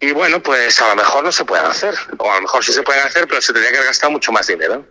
y 0.00 0.10
bueno, 0.12 0.42
pues 0.42 0.80
a 0.80 0.88
lo 0.88 0.96
mejor 0.96 1.22
no 1.22 1.30
se 1.30 1.44
pueden 1.44 1.66
hacer, 1.66 1.94
o 2.18 2.32
a 2.32 2.36
lo 2.36 2.42
mejor 2.42 2.64
sí 2.64 2.72
se 2.72 2.82
pueden 2.82 3.06
hacer, 3.06 3.28
pero 3.28 3.40
se 3.40 3.52
tendría 3.52 3.70
que 3.70 3.76
haber 3.78 3.90
gastado 3.90 4.10
mucho 4.10 4.32
más 4.32 4.46
dinero. 4.46 4.86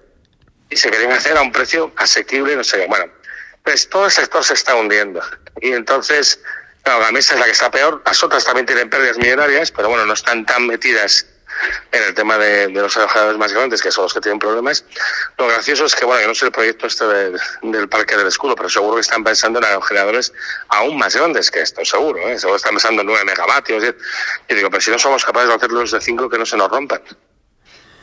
Y 0.70 0.78
se 0.78 0.90
querían 0.90 1.12
hacer 1.12 1.38
a 1.38 1.42
un 1.42 1.52
precio 1.52 1.92
asequible, 1.96 2.56
no 2.56 2.64
sé 2.64 2.78
qué. 2.78 2.88
Bueno, 2.88 3.06
pues 3.64 3.90
todo 3.90 4.06
el 4.06 4.12
sector 4.12 4.44
se 4.44 4.54
está 4.54 4.76
hundiendo. 4.76 5.22
Y 5.62 5.74
entonces, 5.74 6.40
Claro, 6.86 7.02
la 7.02 7.12
mesa 7.12 7.34
es 7.34 7.40
la 7.40 7.48
que 7.48 7.52
está 7.52 7.72
peor. 7.72 8.04
Las 8.06 8.22
otras 8.22 8.46
también 8.46 8.68
tienen 8.68 8.88
pérdidas 8.92 9.18
millonarias, 9.18 9.72
pero 9.72 9.90
bueno, 9.90 10.06
no 10.06 10.14
están 10.14 10.46
tan 10.46 10.68
metidas 10.68 11.26
en 11.91 12.03
el 12.03 12.13
tema 12.13 12.38
de, 12.38 12.70
los 12.70 12.95
alojadores 12.97 13.38
más 13.38 13.53
grandes, 13.53 13.82
que 13.82 13.91
son 13.91 14.03
los 14.03 14.13
que 14.13 14.22
tienen 14.22 14.39
problemas. 14.39 14.86
Lo 15.38 15.47
gracioso 15.47 15.86
es 15.86 15.95
que, 15.95 16.05
bueno, 16.05 16.22
yo 16.22 16.28
no 16.28 16.36
sé 16.36 16.45
el 16.45 16.51
proyecto 16.51 16.88
este 16.88 17.05
del 17.05 17.89
Parque 17.89 18.18
del 18.18 18.28
Escudo, 18.28 18.55
pero 18.55 18.70
seguro 18.70 18.95
que 18.95 19.01
están 19.01 19.24
pensando 19.24 19.59
en 19.59 19.82
generadores 19.82 20.34
aún 20.70 20.97
más 20.97 21.16
grandes 21.16 21.51
que 21.51 21.61
esto, 21.61 21.84
seguro. 21.86 22.20
¿eh? 22.28 22.38
Seguro 22.39 22.57
están 22.57 22.74
pensando 22.74 23.01
en 23.01 23.07
9 23.07 23.26
megavatios. 23.26 23.84
Y 24.47 24.53
digo, 24.53 24.70
pero 24.70 24.82
si 24.82 24.91
no 24.91 24.99
somos 24.99 25.26
capaces 25.26 25.49
de 25.49 25.55
hacerlos 25.55 25.91
de 25.91 26.01
5 26.01 26.30
que 26.30 26.38
no 26.38 26.45
se 26.45 26.57
nos 26.57 26.70
rompan. 26.70 27.01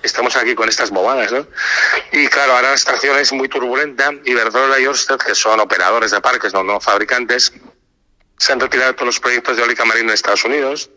Estamos 0.02 0.34
aquí 0.34 0.54
con 0.56 0.68
estas 0.68 0.90
bobadas, 0.90 1.30
¿no? 1.30 1.46
Y 2.10 2.26
claro, 2.26 2.54
ahora 2.54 2.70
la 2.70 2.74
estación 2.74 3.16
es 3.18 3.32
muy 3.32 3.48
turbulenta. 3.48 4.12
y 4.24 4.32
Iberdrola 4.32 4.80
y 4.80 4.86
Orsted, 4.86 5.18
que 5.18 5.34
son 5.34 5.60
operadores 5.60 6.10
de 6.10 6.20
parques, 6.20 6.52
no, 6.52 6.64
no 6.64 6.80
fabricantes, 6.80 7.52
se 8.36 8.52
han 8.52 8.58
retirado 8.58 8.94
todos 8.94 9.06
los 9.06 9.20
proyectos 9.20 9.56
de 9.56 9.62
eólica 9.62 9.84
marina 9.84 10.08
en 10.08 10.14
Estados 10.14 10.44
Unidos, 10.44 10.90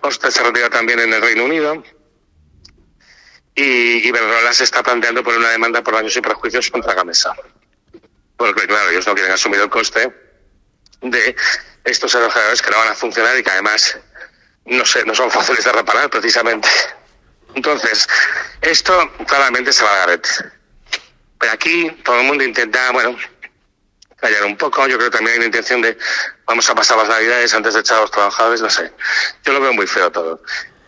Osted 0.00 0.30
se 0.30 0.42
retira 0.42 0.70
también 0.70 1.00
en 1.00 1.12
el 1.12 1.20
Reino 1.20 1.44
Unido, 1.44 1.82
y 3.56 4.06
Iberdrola 4.06 4.52
se 4.52 4.64
está 4.64 4.82
planteando 4.82 5.24
por 5.24 5.36
una 5.36 5.48
demanda 5.50 5.82
por 5.82 5.94
daños 5.94 6.16
y 6.16 6.20
perjuicios 6.20 6.70
contra 6.70 6.94
Gamesa. 6.94 7.34
Porque, 8.36 8.66
claro, 8.66 8.90
ellos 8.90 9.06
no 9.06 9.14
quieren 9.14 9.32
asumir 9.32 9.60
el 9.60 9.70
coste 9.70 10.14
de 11.00 11.34
estos 11.84 12.14
aerogeneradores 12.14 12.62
que 12.62 12.70
no 12.70 12.76
van 12.76 12.88
a 12.88 12.94
funcionar 12.94 13.36
y 13.38 13.42
que 13.42 13.50
además 13.50 13.98
no 14.66 14.84
sé, 14.84 15.04
no 15.04 15.14
son 15.14 15.30
fáciles 15.30 15.64
de 15.64 15.72
reparar 15.72 16.10
precisamente. 16.10 16.68
Entonces, 17.54 18.06
esto 18.60 19.10
claramente 19.26 19.72
se 19.72 19.84
va 19.84 19.94
a 19.94 19.98
garete. 19.98 20.28
Pero 21.38 21.52
aquí 21.52 21.90
todo 22.04 22.20
el 22.20 22.26
mundo 22.26 22.44
intenta, 22.44 22.90
bueno, 22.92 23.16
callar 24.16 24.44
un 24.44 24.56
poco. 24.56 24.86
Yo 24.86 24.98
creo 24.98 25.10
que 25.10 25.16
también 25.16 25.32
hay 25.32 25.38
una 25.38 25.46
intención 25.46 25.80
de 25.80 25.96
vamos 26.44 26.68
a 26.68 26.74
pasar 26.74 26.98
las 26.98 27.08
navidades 27.08 27.54
antes 27.54 27.74
de 27.74 27.80
echar 27.80 27.98
a 27.98 28.00
los 28.02 28.10
trabajadores, 28.10 28.60
no 28.60 28.70
sé. 28.70 28.92
Yo 29.44 29.52
lo 29.52 29.60
veo 29.60 29.72
muy 29.72 29.86
feo 29.86 30.10
todo. 30.10 30.42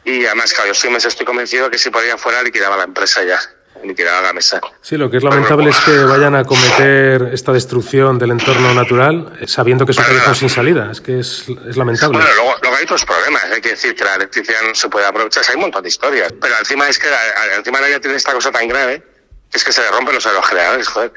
Y 0.08 0.24
además, 0.24 0.54
claro, 0.54 0.72
yo 0.72 0.90
me 0.90 0.96
estoy 0.96 1.26
convencido 1.26 1.70
que 1.70 1.76
si 1.76 1.90
por 1.90 2.02
fuera 2.18 2.42
liquidaba 2.42 2.78
la 2.78 2.84
empresa 2.84 3.22
ya 3.24 3.38
ni 3.84 3.94
tirar 3.94 4.22
la 4.22 4.32
mesa. 4.32 4.58
Sí, 4.80 4.96
lo 4.96 5.10
que 5.10 5.18
es 5.18 5.22
lamentable 5.22 5.68
es 5.68 5.78
que 5.80 5.92
vayan 5.98 6.34
a 6.34 6.44
cometer 6.44 7.30
esta 7.32 7.52
destrucción 7.52 8.18
del 8.18 8.30
entorno 8.30 8.72
natural 8.72 9.36
eh, 9.38 9.46
sabiendo 9.46 9.84
que 9.84 9.92
es 9.92 9.98
un 9.98 10.34
sin 10.34 10.48
salida. 10.48 10.90
Es 10.90 11.02
que 11.02 11.20
es, 11.20 11.44
es 11.68 11.76
lamentable. 11.76 12.18
Bueno, 12.18 12.34
luego, 12.34 12.56
luego, 12.62 12.76
hay 12.76 12.84
otros 12.84 13.04
problemas. 13.04 13.44
Hay 13.44 13.60
que 13.60 13.70
decir 13.70 13.94
que 13.94 14.02
la 14.02 14.14
electricidad 14.14 14.62
no 14.66 14.74
se 14.74 14.88
puede 14.88 15.06
aprovechar. 15.06 15.44
Hay 15.46 15.56
un 15.56 15.60
montón 15.60 15.82
de 15.82 15.90
historias. 15.90 16.32
Pero 16.40 16.54
encima 16.58 16.88
es 16.88 16.98
que 16.98 17.08
encima 17.56 17.80
la 17.80 18.00
tiene 18.00 18.16
esta 18.16 18.32
cosa 18.32 18.50
tan 18.50 18.66
grave 18.66 19.02
que 19.50 19.58
es 19.58 19.64
que 19.64 19.72
se 19.72 19.82
le 19.82 19.90
rompen 19.90 20.14
los 20.14 20.26
aerogeneradores, 20.26 20.88
joder. 20.88 21.12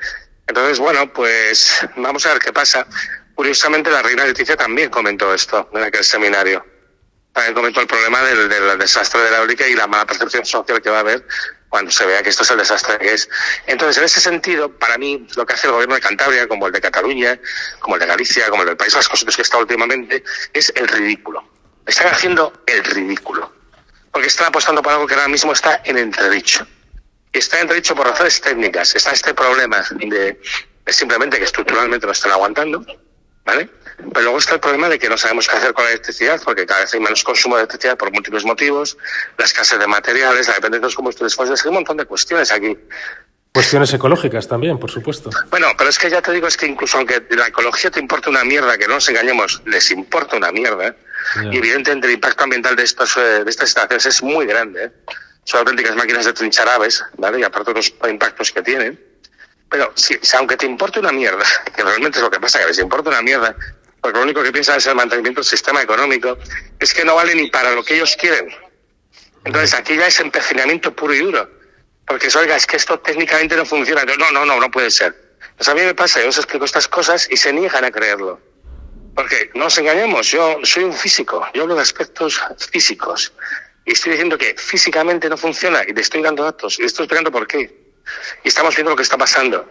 Entonces, 0.48 0.80
bueno, 0.80 1.12
pues 1.12 1.80
vamos 1.96 2.26
a 2.26 2.34
ver 2.34 2.42
qué 2.42 2.52
pasa. 2.52 2.86
Curiosamente, 3.36 3.90
la 3.90 4.02
reina 4.02 4.26
Leticia 4.26 4.58
también 4.58 4.90
comentó 4.90 5.34
esto 5.34 5.70
en 5.74 5.84
aquel 5.84 6.04
seminario. 6.04 6.71
También 7.34 7.54
comentó 7.54 7.82
el 7.82 7.88
problema 7.88 8.22
del, 8.24 8.50
del 8.50 8.78
desastre 8.78 9.22
de 9.22 9.32
la 9.32 9.38
eólica 9.38 9.68
y 9.68 9.74
la 9.74 9.88
mala 9.88 10.06
percepción 10.06 10.46
social 10.46 10.82
que 10.82 10.90
va 10.90 10.98
a 10.98 11.02
haber 11.02 11.26
cuando 11.72 11.90
se 11.90 12.06
vea 12.06 12.22
que 12.22 12.30
esto 12.30 12.44
es 12.44 12.52
el 12.52 12.58
desastre 12.58 12.98
que 13.00 13.14
es. 13.14 13.30
Entonces, 13.66 13.98
en 13.98 14.04
ese 14.04 14.20
sentido, 14.20 14.78
para 14.78 14.98
mí, 14.98 15.26
lo 15.38 15.46
que 15.46 15.54
hace 15.54 15.68
el 15.68 15.74
gobierno 15.74 15.96
de 15.96 16.02
Cantabria, 16.02 16.46
como 16.46 16.68
el 16.68 16.74
de 16.74 16.82
Cataluña, 16.82 17.40
como 17.80 17.96
el 17.96 18.02
de 18.02 18.08
Galicia, 18.08 18.50
como 18.50 18.64
el 18.64 18.68
del 18.68 18.78
País 18.78 18.94
Vasco, 18.94 19.16
que 19.34 19.42
está 19.42 19.58
últimamente, 19.58 20.22
es 20.52 20.74
el 20.76 20.86
ridículo. 20.90 21.50
Están 21.86 22.08
haciendo 22.08 22.52
el 22.66 22.84
ridículo. 22.84 23.54
Porque 24.12 24.28
están 24.28 24.48
apostando 24.48 24.82
por 24.82 24.92
algo 24.92 25.08
que 25.08 25.14
ahora 25.14 25.30
mismo 25.30 25.54
está 25.54 25.82
en 25.86 25.98
entredicho. 25.98 26.68
Está 27.32 27.56
en 27.56 27.62
entredicho 27.62 27.96
por 27.96 28.06
razones 28.06 28.42
técnicas. 28.42 28.94
Está 28.94 29.12
este 29.12 29.34
problema 29.34 29.82
de, 29.92 30.42
de 30.86 30.94
simplemente 30.94 31.38
que 31.38 31.46
estructuralmente 31.46 32.06
lo 32.06 32.12
están 32.12 32.34
aguantando, 32.34 32.86
¿vale? 33.46 33.70
Pero 34.14 34.22
luego 34.22 34.38
está 34.38 34.56
el 34.56 34.60
problema 34.60 34.90
de 34.90 35.00
que 35.00 35.10
no 35.10 35.18
sabemos 35.18 35.48
qué 35.48 35.56
hacer 35.58 35.74
con 35.74 35.84
la 35.86 35.92
electricidad, 35.92 36.42
porque 36.44 36.66
cada 36.66 36.82
vez 36.82 36.94
hay 36.94 37.00
menos 37.00 37.24
consumo 37.24 37.56
de 37.56 37.64
electricidad 37.64 37.98
por 37.98 38.12
múltiples 38.12 38.46
motivos, 38.46 38.98
la 39.38 39.46
escasez 39.46 39.80
de 39.80 39.88
materiales, 39.88 40.48
la 40.48 40.56
dependencia 40.56 40.82
de 40.82 40.88
los 40.88 40.96
combustibles 40.96 41.36
fósiles, 41.36 41.62
hay 41.64 41.70
un 41.70 41.76
montón 41.76 41.98
de 41.98 42.06
cuestiones 42.06 42.52
aquí. 42.52 42.78
Cuestiones 43.54 43.94
ecológicas 43.94 44.48
también, 44.48 44.80
por 44.80 44.90
supuesto. 44.90 45.30
Bueno, 45.50 45.68
pero 45.78 45.90
es 45.90 46.00
que 46.00 46.10
ya 46.10 46.22
te 46.22 46.32
digo, 46.32 46.48
es 46.48 46.56
que 46.56 46.68
incluso 46.68 46.98
aunque 46.98 47.26
la 47.32 47.48
ecología 47.48 47.92
te 47.92 48.00
importa 48.00 48.30
una 48.30 48.46
mierda, 48.46 48.78
que 48.78 48.88
no 48.88 48.94
nos 48.96 49.10
engañemos, 49.10 49.62
les 49.66 49.92
importa 49.92 50.38
una 50.38 50.52
mierda, 50.54 50.96
y 51.52 51.58
evidentemente 51.58 52.08
el 52.08 52.14
impacto 52.14 52.46
ambiental 52.46 52.76
de, 52.76 52.84
estos, 52.84 53.18
eh, 53.18 53.44
de 53.44 53.50
estas 53.50 53.70
instalaciones 53.70 54.06
es 54.06 54.24
muy 54.24 54.46
grande. 54.46 54.86
¿eh? 54.86 54.92
Son 55.44 55.60
auténticas 55.60 55.96
máquinas 55.96 56.26
de 56.26 56.34
trinchar 56.34 56.70
aves, 56.70 57.04
¿vale? 57.18 57.40
Y 57.40 57.44
aparte 57.44 57.72
de 57.72 57.78
los 57.78 57.94
impactos 58.10 58.52
que 58.52 58.62
tienen. 58.62 59.00
Pero 59.70 59.92
si, 59.96 60.18
aunque 60.38 60.58
te 60.58 60.66
importe 60.66 61.00
una 61.00 61.12
mierda, 61.12 61.44
que 61.76 61.84
realmente 61.84 62.20
es 62.20 62.24
lo 62.24 62.32
que 62.32 62.40
pasa, 62.40 62.60
que 62.60 62.68
les 62.68 62.80
importa 62.80 63.10
una 63.10 63.22
mierda, 63.22 63.56
porque 64.02 64.18
lo 64.18 64.24
único 64.24 64.42
que 64.42 64.52
piensan 64.52 64.78
es 64.78 64.88
el 64.88 64.96
mantenimiento 64.96 65.42
del 65.42 65.48
sistema 65.48 65.82
económico, 65.82 66.38
es 66.80 66.94
que 66.94 67.06
no 67.06 67.16
vale 67.16 67.36
ni 67.36 67.50
para 67.50 67.72
lo 67.72 67.84
que 67.84 67.96
ellos 67.96 68.18
quieren. 68.20 68.50
Entonces 69.46 69.74
aquí 69.74 69.96
ya 69.96 70.08
es 70.08 70.20
empecinamiento 70.20 70.96
puro 70.96 71.14
y 71.14 71.20
duro. 71.20 71.50
Porque 72.06 72.28
oiga, 72.36 72.56
es 72.56 72.66
que 72.66 72.78
esto 72.78 73.00
técnicamente 73.00 73.56
no 73.56 73.66
funciona. 73.66 74.04
No, 74.04 74.32
no, 74.32 74.46
no, 74.46 74.60
no 74.60 74.72
puede 74.72 74.90
ser. 74.90 75.16
Pues 75.56 75.70
a 75.70 75.76
mí 75.76 75.82
me 75.82 75.94
pasa, 75.94 76.22
yo 76.22 76.30
os 76.30 76.38
explico 76.38 76.66
estas 76.66 76.88
cosas 76.88 77.28
y 77.30 77.38
se 77.38 77.54
niegan 77.54 77.86
a 77.86 77.92
creerlo. 77.92 78.42
Porque 79.16 79.52
no 79.54 79.66
nos 79.66 79.78
engañemos, 79.78 80.28
yo 80.32 80.60
soy 80.64 80.86
un 80.86 80.94
físico, 80.94 81.46
yo 81.54 81.64
hablo 81.64 81.76
de 81.76 81.82
aspectos 81.82 82.42
físicos. 82.72 83.34
Y 83.86 83.94
estoy 83.94 84.14
diciendo 84.14 84.38
que 84.38 84.56
físicamente 84.58 85.30
no 85.30 85.38
funciona 85.38 85.84
y 85.88 85.94
te 85.94 86.02
estoy 86.02 86.22
dando 86.22 86.44
datos 86.44 86.80
y 86.80 86.84
estoy 86.84 87.06
explicando 87.06 87.32
por 87.32 87.48
qué. 87.48 87.94
Y 88.44 88.48
estamos 88.48 88.76
viendo 88.76 88.92
lo 88.92 88.96
que 88.96 89.04
está 89.04 89.18
pasando. 89.18 89.70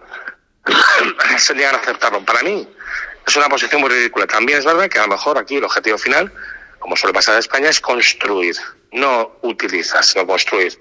se 1.39 1.55
niegan 1.55 1.76
a 1.76 1.78
aceptarlo. 1.78 2.24
Para 2.24 2.43
mí, 2.43 2.68
es 3.31 3.37
una 3.37 3.49
posición 3.49 3.81
muy 3.81 3.91
ridícula. 3.91 4.26
También 4.26 4.59
es 4.59 4.64
verdad 4.64 4.89
que 4.89 4.99
a 4.99 5.03
lo 5.03 5.09
mejor 5.09 5.39
aquí 5.39 5.57
el 5.57 5.64
objetivo 5.64 5.97
final, 5.99 6.33
como 6.81 6.97
suele 6.97 7.14
pasar 7.14 7.35
en 7.35 7.41
España, 7.41 7.68
es 7.68 7.81
construir, 7.81 8.57
no 8.93 9.37
utilizar, 9.43 10.03
sino 10.05 10.26
construir 10.26 10.76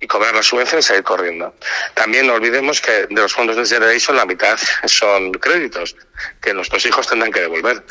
y 0.00 0.06
cobrar 0.08 0.34
la 0.34 0.42
subvención 0.42 0.80
y 0.80 0.82
salir 0.82 1.04
corriendo. 1.04 1.54
También 1.94 2.26
no 2.26 2.34
olvidemos 2.34 2.80
que 2.80 3.06
de 3.06 3.14
los 3.14 3.32
fondos 3.32 3.56
de 3.56 3.64
Generation 3.64 4.16
la 4.16 4.26
mitad 4.26 4.58
son 4.84 5.32
créditos 5.32 5.96
que 6.42 6.52
nuestros 6.52 6.84
hijos 6.86 7.06
tendrán 7.06 7.32
que 7.32 7.40
devolver. 7.40 7.84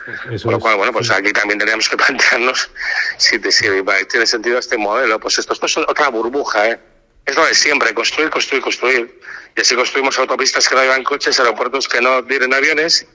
Por 0.43 0.51
lo 0.51 0.59
cual, 0.59 0.75
bueno, 0.75 0.91
pues 0.91 1.09
aquí 1.09 1.31
también 1.31 1.57
tendríamos 1.57 1.87
que 1.87 1.95
plantearnos 2.05 2.69
si, 3.17 3.39
tiene 3.39 4.27
sentido 4.27 4.59
este 4.59 4.77
modelo. 4.77 5.19
Pues 5.21 5.39
esto, 5.39 5.53
esto 5.53 5.65
es 5.67 5.77
otra 5.77 6.09
burbuja, 6.09 6.69
¿eh? 6.69 6.79
Es 7.25 7.35
lo 7.35 7.45
de 7.45 7.55
siempre, 7.55 7.93
construir, 7.93 8.29
construir, 8.29 8.61
construir. 8.61 9.21
Y 9.55 9.61
así 9.61 9.73
construimos 9.73 10.19
autopistas 10.19 10.67
que 10.67 10.75
no 10.75 10.81
llevan 10.81 11.03
coches, 11.03 11.39
aeropuertos 11.39 11.87
que 11.87 12.01
no 12.01 12.23
tienen 12.25 12.53
aviones 12.53 13.07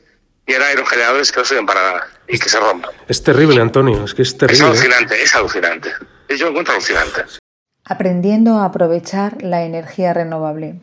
y 0.50 1.30
que 1.30 1.38
no 1.38 1.44
sirven 1.44 1.66
para 1.66 1.82
nada 1.82 2.06
y 2.28 2.38
que 2.38 2.48
se 2.48 2.58
rompan. 2.58 2.90
Es 3.08 3.22
terrible, 3.22 3.60
Antonio, 3.60 4.04
es 4.04 4.14
que 4.14 4.22
es 4.22 4.36
terrible. 4.36 4.58
Es 4.58 4.62
alucinante, 4.62 5.22
es 5.22 5.34
alucinante. 5.34 5.90
Yo 6.28 6.44
lo 6.44 6.50
encuentro 6.50 6.74
alucinante. 6.74 7.22
Aprendiendo 7.84 8.58
a 8.58 8.66
aprovechar 8.66 9.42
la 9.42 9.64
energía 9.64 10.12
renovable. 10.12 10.76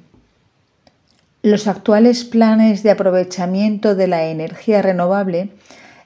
Los 1.42 1.68
actuales 1.68 2.26
planes 2.26 2.84
de 2.84 2.92
aprovechamiento 2.92 3.96
de 3.96 4.08
la 4.08 4.26
energía 4.26 4.82
renovable 4.82 5.52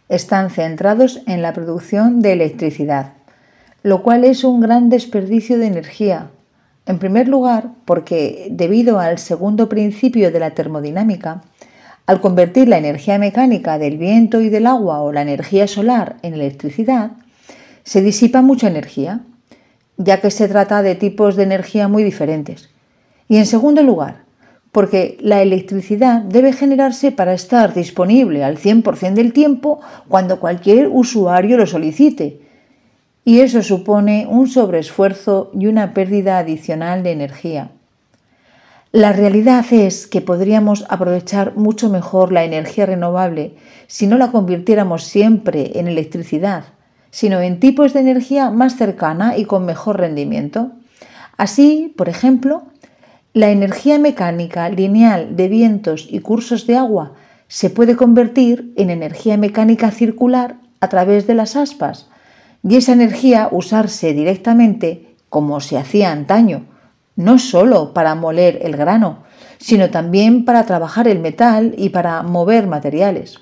están 0.10 0.50
centrados 0.50 1.22
en 1.26 1.42
la 1.42 1.54
producción 1.54 2.22
de 2.22 2.34
electricidad, 2.34 3.14
lo 3.82 4.04
cual 4.04 4.26
es 4.26 4.44
un 4.44 4.60
gran 4.60 4.90
desperdicio 4.90 5.58
de 5.58 5.68
energía. 5.68 6.30
En 6.86 7.00
primer 7.00 7.28
lugar, 7.28 7.70
porque 7.86 8.48
debido 8.52 9.00
al 9.00 9.18
segundo 9.20 9.70
principio 9.70 10.32
de 10.32 10.40
la 10.40 10.52
termodinámica, 10.52 11.42
al 12.12 12.20
convertir 12.20 12.68
la 12.68 12.78
energía 12.78 13.18
mecánica 13.18 13.80
del 13.80 13.98
viento 13.98 14.42
y 14.42 14.50
del 14.50 14.68
agua 14.68 15.00
o 15.00 15.14
la 15.14 15.22
energía 15.22 15.66
solar 15.66 16.18
en 16.24 16.34
electricidad, 16.34 17.12
se 17.84 18.02
disipa 18.02 18.42
mucha 18.42 18.68
energía, 18.68 19.22
ya 19.96 20.20
que 20.20 20.30
se 20.30 20.50
trata 20.50 20.82
de 20.82 20.96
tipos 20.96 21.38
de 21.38 21.44
energía 21.44 21.88
muy 21.88 22.04
diferentes. 22.04 22.70
Y 23.30 23.38
en 23.38 23.46
segundo 23.46 23.82
lugar, 23.82 24.26
porque 24.74 25.18
la 25.22 25.42
electricidad 25.42 26.22
debe 26.24 26.52
generarse 26.52 27.14
para 27.14 27.34
estar 27.34 27.74
disponible 27.74 28.44
al 28.44 28.58
100% 28.58 29.14
del 29.14 29.32
tiempo 29.32 29.80
cuando 30.10 30.42
cualquier 30.42 30.90
usuario 30.92 31.56
lo 31.56 31.66
solicite. 31.66 32.42
Y 33.24 33.40
eso 33.40 33.64
supone 33.64 34.28
un 34.30 34.50
sobreesfuerzo 34.50 35.50
y 35.58 35.68
una 35.68 35.94
pérdida 35.94 36.40
adicional 36.40 37.04
de 37.04 37.12
energía. 37.14 37.72
La 38.94 39.14
realidad 39.14 39.66
es 39.72 40.06
que 40.06 40.20
podríamos 40.20 40.84
aprovechar 40.90 41.56
mucho 41.56 41.90
mejor 41.90 42.34
la 42.34 42.44
energía 42.44 42.86
renovable 42.86 43.56
si 43.88 44.06
no 44.06 44.18
la 44.18 44.34
convirtiéramos 44.34 45.06
siempre 45.06 45.80
en 45.80 45.88
electricidad, 45.88 46.66
sino 47.10 47.40
en 47.40 47.62
tipos 47.62 47.94
de 47.94 48.02
energía 48.02 48.50
más 48.50 48.76
cercana 48.76 49.38
y 49.38 49.46
con 49.46 49.66
mejor 49.66 49.98
rendimiento. 49.98 50.74
Así, 51.38 51.94
por 51.96 52.10
ejemplo, 52.10 52.64
la 53.32 53.50
energía 53.50 53.98
mecánica 53.98 54.68
lineal 54.68 55.38
de 55.38 55.48
vientos 55.48 56.06
y 56.10 56.20
cursos 56.20 56.68
de 56.68 56.76
agua 56.76 57.14
se 57.48 57.70
puede 57.70 57.96
convertir 57.96 58.74
en 58.76 58.90
energía 58.90 59.38
mecánica 59.38 59.92
circular 59.92 60.58
a 60.82 60.90
través 60.90 61.28
de 61.28 61.36
las 61.36 61.56
aspas 61.56 62.10
y 62.62 62.76
esa 62.76 62.92
energía 62.92 63.48
usarse 63.52 64.14
directamente 64.14 65.16
como 65.30 65.62
se 65.62 65.78
hacía 65.78 66.12
antaño 66.12 66.66
no 67.16 67.40
solo 67.40 67.94
para 67.94 68.16
moler 68.16 68.60
el 68.62 68.76
grano, 68.78 69.20
sino 69.58 69.90
también 69.90 70.46
para 70.46 70.66
trabajar 70.66 71.08
el 71.08 71.20
metal 71.20 71.74
y 71.78 71.90
para 71.90 72.24
mover 72.24 72.68
materiales. 72.68 73.40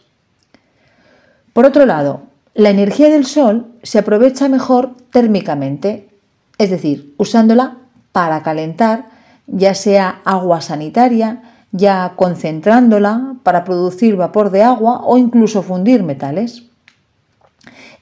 Por 1.53 1.65
otro 1.65 1.85
lado, 1.85 2.23
la 2.53 2.69
energía 2.69 3.09
del 3.09 3.25
sol 3.25 3.67
se 3.83 3.99
aprovecha 3.99 4.49
mejor 4.49 4.95
térmicamente, 5.11 6.09
es 6.57 6.69
decir, 6.69 7.13
usándola 7.17 7.77
para 8.11 8.43
calentar 8.43 9.05
ya 9.51 9.73
sea 9.73 10.21
agua 10.25 10.61
sanitaria, 10.61 11.41
ya 11.71 12.13
concentrándola 12.15 13.35
para 13.43 13.63
producir 13.63 14.15
vapor 14.15 14.51
de 14.51 14.63
agua 14.63 15.01
o 15.03 15.17
incluso 15.17 15.63
fundir 15.63 16.03
metales. 16.03 16.63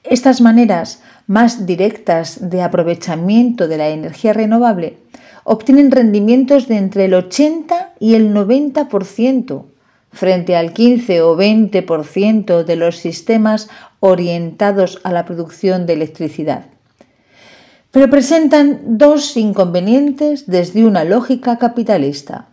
Estas 0.04 0.40
maneras 0.42 1.02
más 1.28 1.66
directas 1.66 2.50
de 2.50 2.62
aprovechamiento 2.62 3.68
de 3.68 3.78
la 3.78 3.90
energía 3.90 4.34
renovable 4.34 4.98
obtienen 5.50 5.92
rendimientos 5.92 6.68
de 6.68 6.76
entre 6.76 7.06
el 7.06 7.14
80 7.14 7.94
y 8.02 8.16
el 8.16 8.34
90%, 8.34 9.64
frente 10.12 10.58
al 10.58 10.74
15 10.74 11.22
o 11.22 11.38
20% 11.38 12.66
de 12.66 12.76
los 12.76 12.98
sistemas 12.98 13.70
orientados 14.02 15.00
a 15.06 15.14
la 15.14 15.24
producción 15.24 15.86
de 15.86 15.94
electricidad. 15.94 16.66
Pero 17.92 18.10
presentan 18.10 18.98
dos 18.98 19.38
inconvenientes 19.38 20.48
desde 20.48 20.84
una 20.84 21.06
lógica 21.06 21.58
capitalista. 21.58 22.48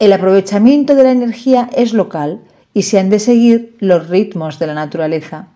El 0.00 0.12
aprovechamiento 0.12 0.96
de 0.96 1.04
la 1.04 1.12
energía 1.12 1.70
es 1.76 1.92
local 1.92 2.40
y 2.74 2.82
se 2.82 2.98
han 2.98 3.08
de 3.08 3.20
seguir 3.20 3.76
los 3.78 4.08
ritmos 4.08 4.58
de 4.58 4.66
la 4.66 4.74
naturaleza. 4.74 5.46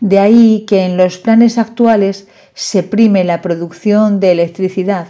De 0.00 0.18
ahí 0.18 0.64
que 0.66 0.84
en 0.84 0.96
los 0.96 1.18
planes 1.18 1.58
actuales 1.58 2.26
se 2.54 2.82
prime 2.82 3.22
la 3.22 3.40
producción 3.40 4.18
de 4.18 4.32
electricidad, 4.32 5.06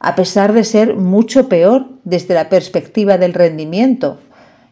a 0.00 0.16
pesar 0.16 0.54
de 0.54 0.64
ser 0.64 0.96
mucho 0.96 1.48
peor 1.48 1.86
desde 2.04 2.34
la 2.34 2.48
perspectiva 2.48 3.18
del 3.18 3.34
rendimiento, 3.34 4.18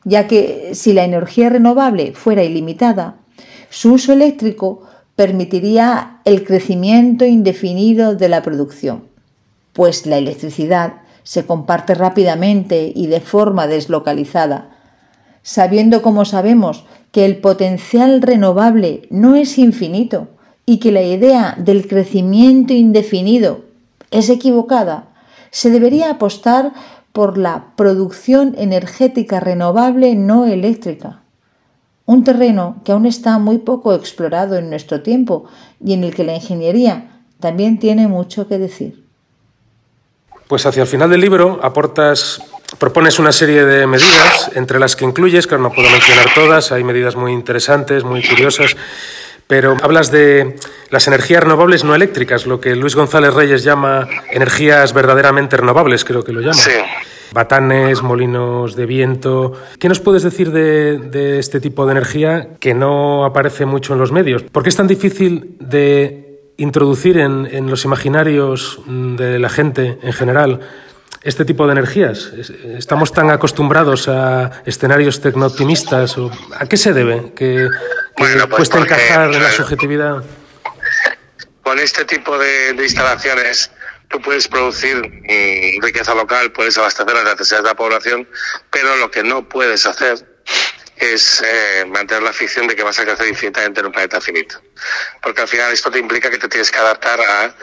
ya 0.05 0.27
que 0.27 0.71
si 0.73 0.95
la 0.95 1.05
energía 1.05 1.51
renovable 1.51 2.13
fuera 2.15 2.43
ilimitada, 2.43 3.17
su 3.69 3.93
uso 3.93 4.15
eléctrico 4.15 4.83
permitiría 5.17 6.21
el 6.25 6.45
crecimiento 6.45 7.27
indefinido 7.27 8.15
de 8.15 8.29
la 8.31 8.43
producción, 8.43 9.05
pues 9.75 10.07
la 10.07 10.17
electricidad 10.17 10.95
se 11.25 11.45
comparte 11.45 11.95
rápidamente 11.95 12.91
y 12.95 13.07
de 13.09 13.21
forma 13.21 13.67
deslocalizada, 13.67 14.71
sabiendo 15.43 16.01
como 16.01 16.25
sabemos 16.25 16.87
que 17.13 17.27
el 17.27 17.37
potencial 17.39 18.23
renovable 18.23 19.03
no 19.11 19.37
es 19.37 19.59
infinito 19.59 20.29
y 20.65 20.79
que 20.79 20.91
la 20.91 21.03
idea 21.03 21.55
del 21.59 21.87
crecimiento 21.87 22.73
indefinido 22.73 23.65
es 24.11 24.31
equivocada, 24.31 25.09
se 25.51 25.71
debería 25.71 26.11
apostar 26.11 26.73
por 27.13 27.39
la 27.39 27.73
producción 27.77 28.55
energética 28.59 29.41
renovable 29.41 30.15
no 30.15 30.47
eléctrica. 30.47 31.23
Un 32.07 32.25
terreno 32.25 32.81
que 32.85 32.93
aún 32.93 33.07
está 33.07 33.39
muy 33.39 33.59
poco 33.59 33.95
explorado 33.95 34.57
en 34.57 34.71
nuestro 34.71 35.03
tiempo 35.03 35.45
y 35.85 35.93
en 35.93 36.05
el 36.05 36.15
que 36.15 36.25
la 36.25 36.35
ingeniería 36.35 37.23
también 37.41 37.79
tiene 37.79 38.09
mucho 38.09 38.49
que 38.49 38.59
decir. 38.59 39.05
Pues 40.49 40.65
hacia 40.65 40.83
el 40.83 40.89
final 40.89 41.11
del 41.11 41.21
libro 41.21 41.61
aportas, 41.63 42.41
propones 42.79 43.19
una 43.19 43.33
serie 43.33 43.65
de 43.65 43.87
medidas, 43.87 44.51
entre 44.55 44.79
las 44.79 44.97
que 44.97 45.05
incluyes, 45.05 45.47
que 45.47 45.59
no 45.59 45.71
puedo 45.71 45.91
mencionar 45.91 46.27
todas, 46.35 46.73
hay 46.73 46.85
medidas 46.85 47.17
muy 47.17 47.33
interesantes, 47.33 48.05
muy 48.05 48.27
curiosas, 48.27 48.75
pero 49.49 49.77
hablas 49.83 50.13
de 50.13 50.55
las 50.91 51.09
energías 51.09 51.43
renovables 51.43 51.83
no 51.83 51.97
eléctricas, 51.97 52.47
lo 52.47 52.61
que 52.61 52.77
Luis 52.77 52.95
González 52.95 53.35
Reyes 53.35 53.65
llama 53.65 54.07
energías 54.31 54.93
verdaderamente 54.93 55.57
renovables, 55.57 56.05
creo 56.05 56.23
que 56.23 56.33
lo 56.33 56.41
llama. 56.41 56.55
Sí. 56.55 56.71
Batanes, 57.33 58.03
molinos 58.03 58.77
de 58.77 58.87
viento. 58.87 59.53
¿Qué 59.81 59.89
nos 59.89 60.01
puedes 60.01 60.23
decir 60.23 60.53
de, 60.53 60.99
de 60.99 61.41
este 61.41 61.61
tipo 61.61 61.85
de 61.85 61.93
energía 61.93 62.51
que 62.61 62.73
no 62.73 63.25
aparece 63.25 63.67
mucho 63.67 63.95
en 63.95 63.99
los 63.99 64.13
medios? 64.13 64.45
¿Por 64.45 64.63
qué 64.63 64.69
es 64.69 64.77
tan 64.77 64.87
difícil 64.87 65.57
de 65.59 66.29
introducir 66.59 67.19
en, 67.19 67.71
los 67.71 67.85
imaginarios 67.85 68.81
mm, 68.85 69.17
de 69.17 69.39
la 69.39 69.49
gente 69.49 69.99
en 70.03 70.13
general 70.13 70.61
este 71.23 71.45
tipo 71.45 71.67
de 71.67 71.73
energías? 71.73 72.33
¿Estamos 72.77 73.13
tan 73.13 73.31
acostumbrados 73.31 74.09
a 74.09 74.63
escenarios 74.65 75.21
tecno-optimistas? 75.21 76.17
¿A 76.57 76.67
qué 76.67 76.77
se 76.77 76.93
debe 76.93 77.33
que, 77.35 77.69
pues 78.17 78.45
cuesta 78.47 78.79
encajar 78.79 79.33
en 79.33 79.43
la 79.43 79.51
subjetividad? 79.51 80.25
Con 81.63 81.79
este 81.79 82.05
tipo 82.05 82.39
de, 82.39 82.75
instalaciones 82.79 83.71
tú 84.09 84.23
puedes 84.23 84.49
producir 84.49 84.97
mm, 84.97 85.83
riqueza 85.83 86.15
local, 86.15 86.51
puedes 86.53 86.79
abastecer 86.79 87.15
las 87.15 87.25
necesidades 87.25 87.65
de 87.65 87.71
la 87.71 87.77
población, 87.77 88.29
pero 88.71 88.97
lo 88.97 89.11
que 89.11 89.23
no 89.23 89.47
puedes 89.47 89.85
hacer 89.85 90.27
es 90.97 91.43
eh, 91.43 91.85
mantener 91.87 92.23
la 92.23 92.33
ficción 92.33 92.67
de 92.67 92.75
que 92.75 92.83
vas 92.83 92.99
a 92.99 93.05
crecer 93.05 93.29
infinitamente 93.29 93.81
en 93.81 93.87
un 93.87 93.93
planeta 93.93 94.21
finito. 94.21 94.61
Porque 95.23 95.43
al 95.43 95.49
final 95.49 95.73
esto 95.73 95.91
te 95.91 95.99
implica 95.99 96.31
que 96.31 96.39
te 96.39 96.49
tienes 96.49 96.71
que 96.71 96.79
adaptar 96.79 97.21
a 97.21 97.55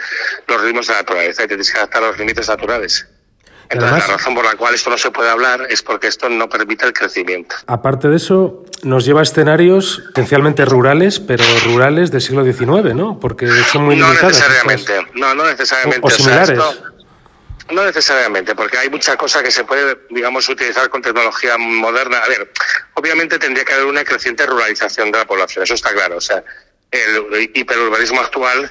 los 0.47 0.61
ritmos 0.61 0.87
de 0.87 0.93
la 0.93 0.99
naturaleza 0.99 1.43
y 1.43 1.45
te 1.45 1.49
tienes 1.49 1.71
que 1.71 1.77
adaptar 1.77 2.03
a 2.03 2.07
los 2.07 2.17
límites 2.17 2.47
naturales. 2.47 3.07
Entonces, 3.69 4.07
la 4.07 4.17
razón 4.17 4.35
por 4.35 4.45
la 4.45 4.55
cual 4.55 4.75
esto 4.75 4.89
no 4.89 4.97
se 4.97 5.11
puede 5.11 5.29
hablar 5.29 5.67
es 5.69 5.81
porque 5.81 6.07
esto 6.07 6.29
no 6.29 6.47
permite 6.49 6.85
el 6.85 6.93
crecimiento. 6.93 7.55
Aparte 7.67 8.09
de 8.09 8.17
eso, 8.17 8.63
nos 8.83 9.05
lleva 9.05 9.21
a 9.21 9.23
escenarios 9.23 10.03
potencialmente 10.07 10.65
rurales, 10.65 11.19
pero 11.19 11.43
rurales 11.65 12.11
del 12.11 12.21
siglo 12.21 12.43
XIX, 12.43 12.95
¿no? 12.95 13.19
Porque 13.19 13.47
son 13.71 13.85
muy 13.85 13.95
no 13.95 14.07
limitadas. 14.07 14.35
Necesariamente, 14.35 15.07
no, 15.15 15.35
no 15.35 15.45
necesariamente. 15.45 16.07
O, 16.07 16.09
similares. 16.09 16.59
No 17.71 17.83
necesariamente, 17.83 18.53
porque 18.53 18.77
hay 18.77 18.91
mucha 18.91 19.17
cosa 19.17 19.41
que 19.41 19.49
se 19.49 19.63
puede, 19.63 19.97
digamos, 20.11 20.47
utilizar 20.47 20.87
con 20.89 21.01
tecnología 21.01 21.57
moderna. 21.57 22.19
A 22.19 22.27
ver, 22.27 22.51
obviamente 22.93 23.39
tendría 23.39 23.65
que 23.65 23.73
haber 23.73 23.87
una 23.87 24.03
creciente 24.03 24.45
ruralización 24.45 25.11
de 25.11 25.17
la 25.17 25.25
población, 25.25 25.63
eso 25.63 25.73
está 25.73 25.91
claro. 25.91 26.17
O 26.17 26.21
sea, 26.21 26.43
el 26.91 27.51
hiperurbanismo 27.55 28.21
actual 28.21 28.69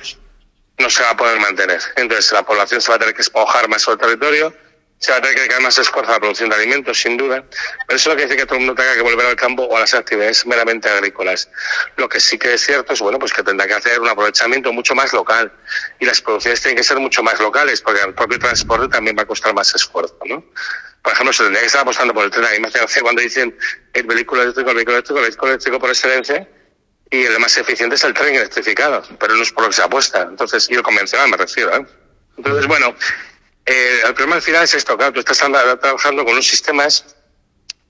no 0.79 0.91
se 0.91 1.03
va 1.03 1.11
a 1.11 1.17
poder 1.17 1.41
mantener. 1.41 1.81
Entonces, 1.97 2.31
la 2.33 2.45
población 2.45 2.81
se 2.81 2.91
va 2.91 2.97
a 2.97 2.99
tener 2.99 3.15
que 3.15 3.23
esponjar 3.23 3.69
más 3.69 3.83
sobre 3.83 3.95
el 3.95 4.01
territorio, 4.01 4.55
se 4.99 5.13
va 5.13 5.19
a 5.19 5.21
tener 5.21 5.35
que 5.35 5.41
dedicar 5.43 5.61
más 5.61 5.77
esfuerzo 5.79 6.11
a 6.13 6.15
la 6.15 6.21
producción 6.21 6.49
de 6.49 6.57
alimentos, 6.57 7.01
sin 7.01 7.17
duda, 7.17 7.45
pero 7.87 7.97
eso 7.97 8.09
no 8.09 8.17
quiere 8.17 8.29
decir 8.29 8.41
que 8.41 8.47
todo 8.47 8.59
el 8.59 8.65
mundo 8.65 8.81
tenga 8.81 8.95
que 8.95 9.03
volver 9.03 9.27
al 9.27 9.37
campo 9.37 9.65
o 9.65 9.77
a 9.77 9.81
las 9.81 9.93
actividades 9.93 10.47
meramente 10.47 10.89
agrícolas. 10.89 11.51
Lo 11.97 12.09
que 12.09 12.21
sí 12.21 12.39
que 12.39 12.55
es 12.55 12.65
cierto 12.65 12.95
es 12.95 13.01
bueno, 13.01 13.19
pues 13.19 13.33
que 13.33 13.43
tendrá 13.43 13.67
que 13.67 13.75
hacer 13.75 14.01
un 14.01 14.09
aprovechamiento 14.09 14.73
mucho 14.73 14.95
más 14.95 15.13
local 15.13 15.53
y 16.01 16.07
las 16.07 16.21
producciones 16.21 16.61
tienen 16.61 16.77
que 16.77 16.85
ser 16.85 16.99
mucho 16.99 17.23
más 17.23 17.39
locales, 17.41 17.81
porque 17.81 18.01
el 18.01 18.15
propio 18.15 18.39
transporte 18.39 18.89
también 18.89 19.17
va 19.17 19.23
a 19.23 19.27
costar 19.27 19.53
más 19.55 19.75
esfuerzo, 19.75 20.19
¿no? 20.25 20.45
Por 21.03 21.13
ejemplo, 21.13 21.35
se 21.35 21.43
tendría 21.43 21.61
que 21.61 21.67
estar 21.67 21.83
apostando 21.83 22.15
por 22.15 22.25
el 22.25 22.31
tren. 22.31 22.65
Hace 22.65 23.03
cuando 23.03 23.21
dicen 23.21 23.55
el 23.93 24.07
vehículo 24.07 24.41
eléctrico, 24.41 24.71
el 24.71 24.77
vehículo 24.77 24.97
eléctrico, 24.97 25.19
el 25.19 25.27
vehículo 25.27 25.51
eléctrico 25.51 25.79
por 25.79 25.91
excelencia, 25.91 26.49
y 27.11 27.25
el 27.25 27.39
más 27.39 27.57
eficiente 27.59 27.97
es 27.97 28.05
el 28.05 28.15
tren 28.15 28.35
electrificado, 28.35 29.03
pero 29.21 29.35
no 29.35 29.43
es 29.43 29.53
por 29.53 29.65
lo 29.65 29.69
que 29.69 29.77
se 29.77 29.83
apuesta. 29.83 30.23
Entonces, 30.23 30.67
y 30.71 30.75
el 30.75 30.83
convencional 30.83 31.29
me 31.29 31.37
refiero. 31.37 31.77
¿eh? 31.77 31.87
Entonces, 32.39 32.67
bueno, 32.67 32.95
eh, 33.67 34.01
el 34.05 34.15
problema 34.15 34.37
al 34.37 34.43
final 34.43 34.65
es 34.65 34.75
esto, 34.75 34.97
claro, 34.97 35.13
tú 35.13 35.21
estás 35.21 35.39
trabajando 35.39 36.25
con 36.25 36.35
unos 36.35 36.47
sistemas 36.47 37.05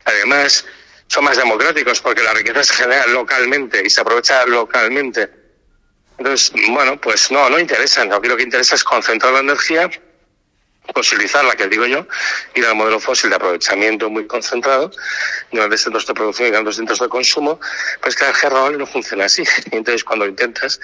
además 0.05 0.65
son 1.07 1.25
más 1.25 1.37
democráticos 1.37 2.01
porque 2.01 2.23
la 2.23 2.33
riqueza 2.33 2.65
se 2.65 2.75
genera 2.75 3.07
localmente 3.07 3.83
y 3.85 3.91
se 3.91 4.01
aprovecha 4.01 4.45
localmente. 4.47 5.31
Entonces, 6.19 6.53
bueno, 6.69 7.01
pues 7.01 7.31
no, 7.31 7.51
no 7.51 7.59
interesa. 7.59 8.05
Lo 8.05 8.21
que 8.21 8.29
lo 8.29 8.37
que 8.37 8.43
interesa 8.45 8.75
es 8.75 8.85
concentrar 8.85 9.33
la 9.33 9.41
energía 9.41 9.91
fosilizar 10.93 11.45
la 11.45 11.55
que 11.55 11.69
digo 11.69 11.87
yo, 11.87 12.07
ir 12.55 12.67
al 12.67 12.75
modelo 12.75 13.01
fósil 13.01 13.31
de 13.31 13.37
aprovechamiento 13.37 14.11
muy 14.11 14.27
concentrado, 14.27 14.91
grandes 15.51 15.83
centros 15.83 16.07
de 16.07 16.15
producción 16.15 16.49
y 16.49 16.51
grandes 16.51 16.77
centros 16.77 16.99
de 16.99 17.09
consumo, 17.09 17.59
pues 18.03 18.17
que 18.17 18.27
el 18.27 18.35
renovable 18.35 18.79
no 18.79 18.87
funciona 18.87 19.25
así. 19.25 19.45
Entonces, 19.71 20.05
cuando 20.05 20.27
intentas, 20.27 20.81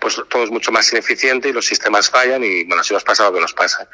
pues 0.00 0.20
todo 0.28 0.44
es 0.44 0.50
mucho 0.50 0.72
más 0.72 0.90
ineficiente 0.92 1.48
y 1.48 1.52
los 1.52 1.66
sistemas 1.66 2.08
fallan 2.08 2.42
y, 2.42 2.64
bueno, 2.64 2.80
así 2.80 2.94
nos 2.94 3.04
pasa 3.04 3.24
lo 3.24 3.34
que 3.34 3.40
nos 3.40 3.52
pasa. 3.52 3.88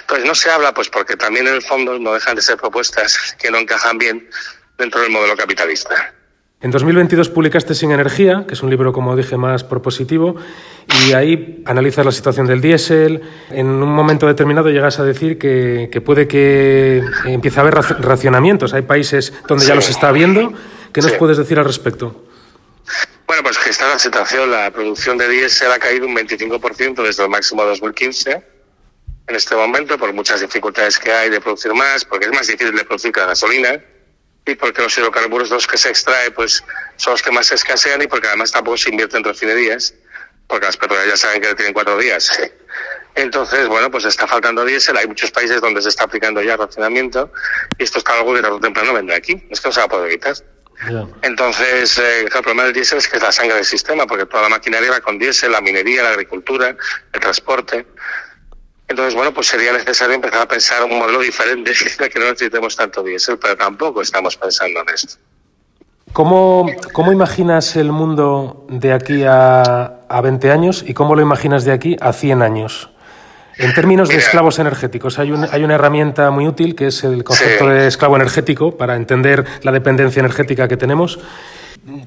Entonces, 0.00 0.26
no 0.26 0.34
se 0.34 0.50
habla, 0.50 0.72
pues 0.72 0.88
porque 0.88 1.16
también 1.16 1.46
en 1.46 1.54
el 1.54 1.62
fondo 1.62 1.98
no 1.98 2.14
dejan 2.14 2.36
de 2.36 2.42
ser 2.42 2.56
propuestas 2.56 3.36
que 3.38 3.50
no 3.50 3.58
encajan 3.58 3.98
bien 3.98 4.28
dentro 4.78 5.00
del 5.00 5.10
modelo 5.10 5.36
capitalista. 5.36 6.14
En 6.60 6.70
2022 6.70 7.28
publicaste 7.28 7.74
Sin 7.74 7.90
Energía, 7.90 8.46
que 8.48 8.54
es 8.54 8.62
un 8.62 8.70
libro, 8.70 8.94
como 8.94 9.16
dije, 9.16 9.36
más 9.36 9.64
propositivo, 9.64 10.36
y 10.86 11.12
ahí 11.12 11.62
analizas 11.66 12.04
la 12.04 12.12
situación 12.12 12.46
del 12.46 12.60
diésel. 12.60 13.22
En 13.50 13.66
un 13.66 13.88
momento 13.88 14.26
determinado 14.26 14.70
llegas 14.70 14.98
a 14.98 15.04
decir 15.04 15.38
que, 15.38 16.02
puede 16.04 16.28
que 16.28 17.02
empiece 17.24 17.58
a 17.58 17.62
haber 17.62 17.74
racionamientos. 17.74 18.74
Hay 18.74 18.82
países 18.82 19.32
donde 19.46 19.64
ya 19.64 19.74
los 19.74 19.88
está 19.88 20.08
habiendo. 20.08 20.52
¿Qué 20.92 21.00
nos 21.00 21.12
puedes 21.12 21.36
decir 21.36 21.58
al 21.58 21.64
respecto? 21.64 22.24
Bueno, 23.26 23.42
pues 23.42 23.58
que 23.58 23.70
está 23.70 23.88
la 23.88 23.98
situación. 23.98 24.50
La 24.50 24.70
producción 24.70 25.18
de 25.18 25.28
diésel 25.28 25.72
ha 25.72 25.78
caído 25.78 26.06
un 26.06 26.14
25% 26.14 27.02
desde 27.02 27.22
el 27.24 27.30
máximo 27.30 27.62
de 27.62 27.68
2015 27.70 28.54
en 29.26 29.36
este 29.36 29.56
momento, 29.56 29.98
por 29.98 30.12
muchas 30.12 30.40
dificultades 30.40 30.98
que 30.98 31.10
hay 31.10 31.30
de 31.30 31.40
producir 31.40 31.72
más, 31.72 32.04
porque 32.04 32.26
es 32.26 32.32
más 32.32 32.46
difícil 32.46 32.76
de 32.76 32.84
producir 32.84 33.10
que 33.10 33.20
la 33.20 33.26
gasolina 33.26 33.82
y 34.46 34.54
porque 34.56 34.82
los 34.82 34.96
hidrocarburos 34.98 35.48
los 35.48 35.66
que 35.66 35.78
se 35.78 35.88
extrae 35.88 36.30
pues 36.30 36.62
son 36.96 37.12
los 37.12 37.22
que 37.22 37.30
más 37.30 37.46
se 37.46 37.54
escasean 37.54 38.02
y 38.02 38.06
porque 38.06 38.28
además 38.28 38.52
tampoco 38.52 38.76
se 38.76 38.90
invierte 38.90 39.16
en 39.16 39.24
refinerías, 39.24 39.94
porque 40.46 40.66
las 40.66 40.76
petroleras 40.76 41.10
ya 41.10 41.16
saben 41.16 41.42
que 41.42 41.54
tienen 41.54 41.72
cuatro 41.72 41.98
días. 41.98 42.30
Entonces, 43.14 43.68
bueno, 43.68 43.90
pues 43.90 44.04
está 44.04 44.26
faltando 44.26 44.64
diésel, 44.64 44.96
hay 44.96 45.06
muchos 45.06 45.30
países 45.30 45.60
donde 45.60 45.80
se 45.80 45.88
está 45.88 46.04
aplicando 46.04 46.42
ya 46.42 46.56
racionamiento 46.56 47.32
y 47.78 47.84
esto 47.84 47.98
está 47.98 48.14
algo 48.14 48.34
que 48.34 48.42
tarde 48.42 48.56
o 48.56 48.60
temprano 48.60 48.92
vendrá 48.92 49.16
aquí, 49.16 49.46
es 49.50 49.60
que 49.60 49.68
no 49.68 49.72
se 49.72 49.80
va 49.80 49.86
a 49.86 49.88
poder 49.88 50.10
evitar. 50.10 50.34
Entonces, 51.22 51.98
eh, 51.98 52.22
el 52.22 52.30
problema 52.30 52.64
del 52.64 52.72
diésel 52.72 52.98
es 52.98 53.08
que 53.08 53.16
es 53.16 53.22
la 53.22 53.30
sangre 53.30 53.54
del 53.54 53.64
sistema, 53.64 54.06
porque 54.06 54.26
toda 54.26 54.42
la 54.42 54.48
maquinaria 54.48 54.90
va 54.90 55.00
con 55.00 55.18
diésel, 55.18 55.52
la 55.52 55.60
minería, 55.60 56.02
la 56.02 56.10
agricultura, 56.10 56.76
el 57.12 57.20
transporte. 57.20 57.86
Entonces, 58.88 59.14
bueno, 59.14 59.32
pues 59.32 59.46
sería 59.46 59.72
necesario 59.72 60.14
empezar 60.14 60.42
a 60.42 60.48
pensar 60.48 60.82
un 60.84 60.98
modelo 60.98 61.20
diferente, 61.20 61.72
que 62.12 62.18
no 62.18 62.26
necesitemos 62.26 62.76
tanto 62.76 63.02
diésel, 63.02 63.38
pero 63.38 63.56
tampoco 63.56 64.02
estamos 64.02 64.36
pensando 64.36 64.80
en 64.80 64.88
esto. 64.90 65.16
¿Cómo, 66.14 66.66
¿Cómo, 66.92 67.10
imaginas 67.10 67.74
el 67.74 67.90
mundo 67.90 68.64
de 68.68 68.92
aquí 68.92 69.24
a, 69.24 70.06
a, 70.08 70.20
20 70.20 70.52
años 70.52 70.84
y 70.86 70.94
cómo 70.94 71.16
lo 71.16 71.22
imaginas 71.22 71.64
de 71.64 71.72
aquí 71.72 71.96
a 72.00 72.12
100 72.12 72.40
años? 72.40 72.88
En 73.56 73.74
términos 73.74 74.08
de 74.08 74.18
esclavos 74.18 74.60
energéticos, 74.60 75.18
hay, 75.18 75.34
hay, 75.50 75.64
una 75.64 75.74
herramienta 75.74 76.30
muy 76.30 76.46
útil 76.46 76.76
que 76.76 76.86
es 76.86 77.02
el 77.02 77.24
concepto 77.24 77.66
de 77.66 77.88
esclavo 77.88 78.14
energético 78.14 78.76
para 78.76 78.94
entender 78.94 79.44
la 79.62 79.72
dependencia 79.72 80.20
energética 80.20 80.68
que 80.68 80.76
tenemos. 80.76 81.18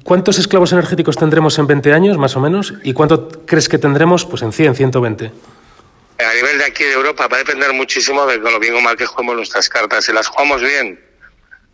¿Cuántos 0.04 0.38
esclavos 0.38 0.72
energéticos 0.72 1.18
tendremos 1.18 1.58
en 1.58 1.66
20 1.66 1.92
años, 1.92 2.16
más 2.16 2.34
o 2.34 2.40
menos? 2.40 2.72
¿Y 2.84 2.94
cuánto 2.94 3.28
crees 3.44 3.68
que 3.68 3.76
tendremos 3.76 4.24
pues, 4.24 4.40
en 4.40 4.52
100, 4.52 4.74
120? 4.74 5.26
A 5.26 6.34
nivel 6.34 6.56
de 6.56 6.64
aquí 6.64 6.84
de 6.84 6.94
Europa 6.94 7.28
va 7.28 7.36
a 7.36 7.40
depender 7.40 7.74
muchísimo 7.74 8.24
de 8.24 8.38
lo 8.38 8.58
bien 8.58 8.74
o 8.74 8.80
mal 8.80 8.96
que 8.96 9.04
juguemos 9.04 9.36
nuestras 9.36 9.68
cartas. 9.68 10.06
Si 10.06 10.14
las 10.14 10.28
jugamos 10.28 10.62
bien, 10.62 10.98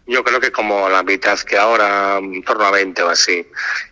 yo 0.07 0.23
creo 0.23 0.41
que 0.41 0.53
como 0.53 0.89
la 0.89 1.03
mitad 1.03 1.39
que 1.41 1.57
ahora, 1.57 2.19
en 2.19 2.43
torno 2.43 2.65
a 2.65 2.71
20 2.71 3.03
o 3.03 3.09
así. 3.09 3.47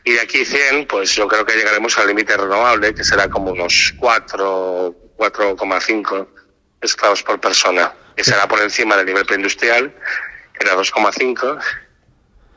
Y 0.04 0.12
de 0.12 0.20
aquí 0.20 0.44
100, 0.44 0.86
pues 0.86 1.14
yo 1.14 1.26
creo 1.26 1.44
que 1.44 1.54
llegaremos 1.54 1.96
al 1.98 2.08
límite 2.08 2.36
renovable, 2.36 2.94
que 2.94 3.02
será 3.02 3.28
como 3.28 3.52
unos 3.52 3.94
4, 3.98 4.94
4,5 5.16 6.26
esclavos 6.82 7.22
por 7.22 7.40
persona, 7.40 7.94
que 8.14 8.24
será 8.24 8.46
por 8.46 8.60
encima 8.60 8.96
del 8.96 9.06
nivel 9.06 9.24
preindustrial, 9.24 9.94
que 10.52 10.66
era 10.66 10.76
2,5. 10.76 11.58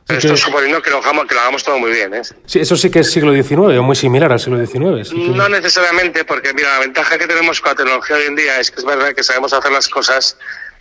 esto 0.08 0.36
suponiendo 0.36 0.82
que 0.82 0.90
lo, 0.90 0.98
hagamos, 0.98 1.26
que 1.26 1.34
lo 1.34 1.40
hagamos 1.40 1.64
todo 1.64 1.78
muy 1.78 1.92
bien. 1.92 2.12
¿eh? 2.12 2.22
Sí, 2.44 2.60
eso 2.60 2.76
sí 2.76 2.90
que 2.90 2.98
es 2.98 3.10
siglo 3.10 3.32
XIX, 3.32 3.78
o 3.78 3.82
muy 3.82 3.96
similar 3.96 4.32
al 4.32 4.40
siglo 4.40 4.64
XIX. 4.64 5.12
No 5.14 5.48
necesariamente, 5.48 6.26
porque 6.26 6.52
mira, 6.52 6.74
la 6.74 6.80
ventaja 6.80 7.16
que 7.16 7.26
tenemos 7.26 7.60
con 7.62 7.70
la 7.70 7.76
tecnología 7.76 8.16
hoy 8.16 8.24
en 8.26 8.36
día 8.36 8.60
es 8.60 8.70
que 8.70 8.80
es 8.80 8.84
verdad 8.84 9.14
que 9.14 9.22
sabemos 9.22 9.54
hacer 9.54 9.72
las 9.72 9.88
cosas 9.88 10.36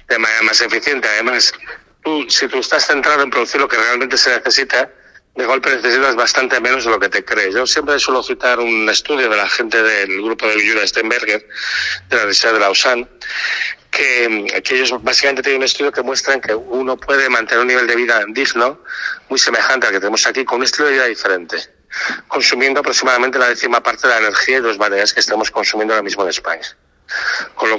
de 0.10 0.20
manera 0.20 0.42
más 0.42 0.60
eficiente. 0.60 1.08
Además, 1.08 1.54
si 2.30 2.48
tú 2.48 2.60
estás 2.60 2.86
centrado 2.86 3.24
en 3.24 3.30
producir 3.30 3.60
lo 3.60 3.68
que 3.68 3.78
realmente 3.78 4.18
se 4.18 4.30
necesita, 4.30 4.90
de 5.36 5.46
golpe 5.46 5.70
necesitas 5.76 6.16
bastante 6.16 6.60
menos 6.62 6.86
de 6.86 6.92
lo 6.92 7.00
que 7.00 7.10
te 7.10 7.26
crees. 7.26 7.54
Yo 7.54 7.68
siempre 7.68 8.00
suelo 8.00 8.24
citar 8.24 8.60
un 8.60 8.88
estudio 8.90 9.30
de 9.30 9.36
la 9.36 9.50
gente 9.50 9.82
del 9.84 10.22
grupo 10.22 10.48
de 10.48 10.54
Jura 10.54 10.88
Steinberger, 10.88 11.46
de 12.10 12.16
la 12.16 12.22
Universidad 12.22 12.54
de 12.54 12.60
Lausanne, 12.60 13.08
que, 13.92 14.48
ellos 14.72 15.04
básicamente 15.04 15.42
tienen 15.42 15.62
un 15.62 15.66
estudio 15.66 15.92
que 15.92 16.02
muestran 16.02 16.40
que 16.40 16.56
uno 16.56 16.96
puede 16.98 17.28
mantener 17.30 17.62
un 17.62 17.68
nivel 17.68 17.88
de 17.88 17.96
vida 17.96 18.24
digno, 18.30 18.80
muy 19.30 19.40
semejante 19.40 19.88
al 19.88 19.94
que 19.94 20.00
tenemos 20.00 20.26
aquí, 20.26 20.46
con 20.46 20.60
un 20.60 20.64
estilo 20.64 20.88
de 20.88 20.94
vida 20.94 21.06
diferente, 21.06 21.58
consumiendo 22.28 22.80
aproximadamente 22.80 23.38
la 23.38 23.50
décima 23.50 23.84
parte 23.84 24.08
de 24.08 24.14
la 24.14 24.20
energía 24.20 24.58
y 24.58 24.62
los 24.62 24.78
variedades 24.78 25.14
que 25.14 25.20
estamos 25.20 25.52
consumiendo 25.52 25.94
ahora 25.94 26.04
mismo 26.04 26.24
en 26.24 26.30
España 26.30 26.78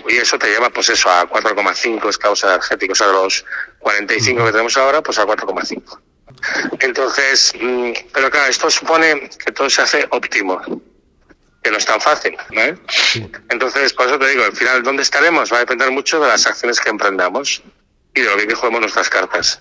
y 0.08 0.16
eso 0.16 0.38
te 0.38 0.48
lleva, 0.48 0.70
pues 0.70 0.88
eso, 0.90 1.10
a 1.10 1.28
4,5 1.28 2.08
esclavos 2.08 2.44
energéticos, 2.44 3.00
a 3.00 3.06
los 3.08 3.44
45 3.78 4.44
que 4.44 4.52
tenemos 4.52 4.76
ahora, 4.76 5.02
pues 5.02 5.18
a 5.18 5.24
4,5. 5.26 6.00
Entonces, 6.80 7.54
mm, 7.60 7.92
pero 8.12 8.30
claro, 8.30 8.50
esto 8.50 8.70
supone 8.70 9.28
que 9.44 9.52
todo 9.52 9.68
se 9.70 9.82
hace 9.82 10.06
óptimo, 10.10 10.60
que 11.62 11.70
no 11.70 11.76
es 11.76 11.86
tan 11.86 12.00
fácil. 12.00 12.36
Entonces, 13.48 13.92
por 13.92 14.06
eso 14.06 14.18
te 14.18 14.28
digo, 14.28 14.44
al 14.44 14.52
final, 14.52 14.82
¿dónde 14.82 15.02
estaremos? 15.02 15.52
Va 15.52 15.56
a 15.56 15.60
depender 15.60 15.90
mucho 15.90 16.20
de 16.20 16.28
las 16.28 16.46
acciones 16.46 16.80
que 16.80 16.90
emprendamos 16.90 17.62
y 18.14 18.20
de 18.20 18.28
lo 18.28 18.36
bien 18.36 18.48
que 18.48 18.54
juguemos 18.54 18.80
nuestras 18.80 19.08
cartas. 19.08 19.60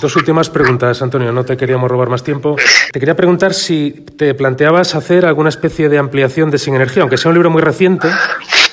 Dos 0.00 0.16
últimas 0.16 0.50
preguntas, 0.50 1.00
Antonio, 1.02 1.32
no 1.32 1.44
te 1.44 1.56
queríamos 1.56 1.90
robar 1.90 2.08
más 2.08 2.22
tiempo. 2.22 2.56
Te 2.92 3.00
quería 3.00 3.16
preguntar 3.16 3.54
si 3.54 3.90
te 4.16 4.34
planteabas 4.34 4.94
hacer 4.94 5.26
alguna 5.26 5.48
especie 5.48 5.88
de 5.88 5.98
ampliación 5.98 6.50
de 6.50 6.58
Sin 6.58 6.74
Energía, 6.74 7.02
aunque 7.02 7.16
sea 7.16 7.30
un 7.30 7.34
libro 7.34 7.50
muy 7.50 7.62
reciente, 7.62 8.08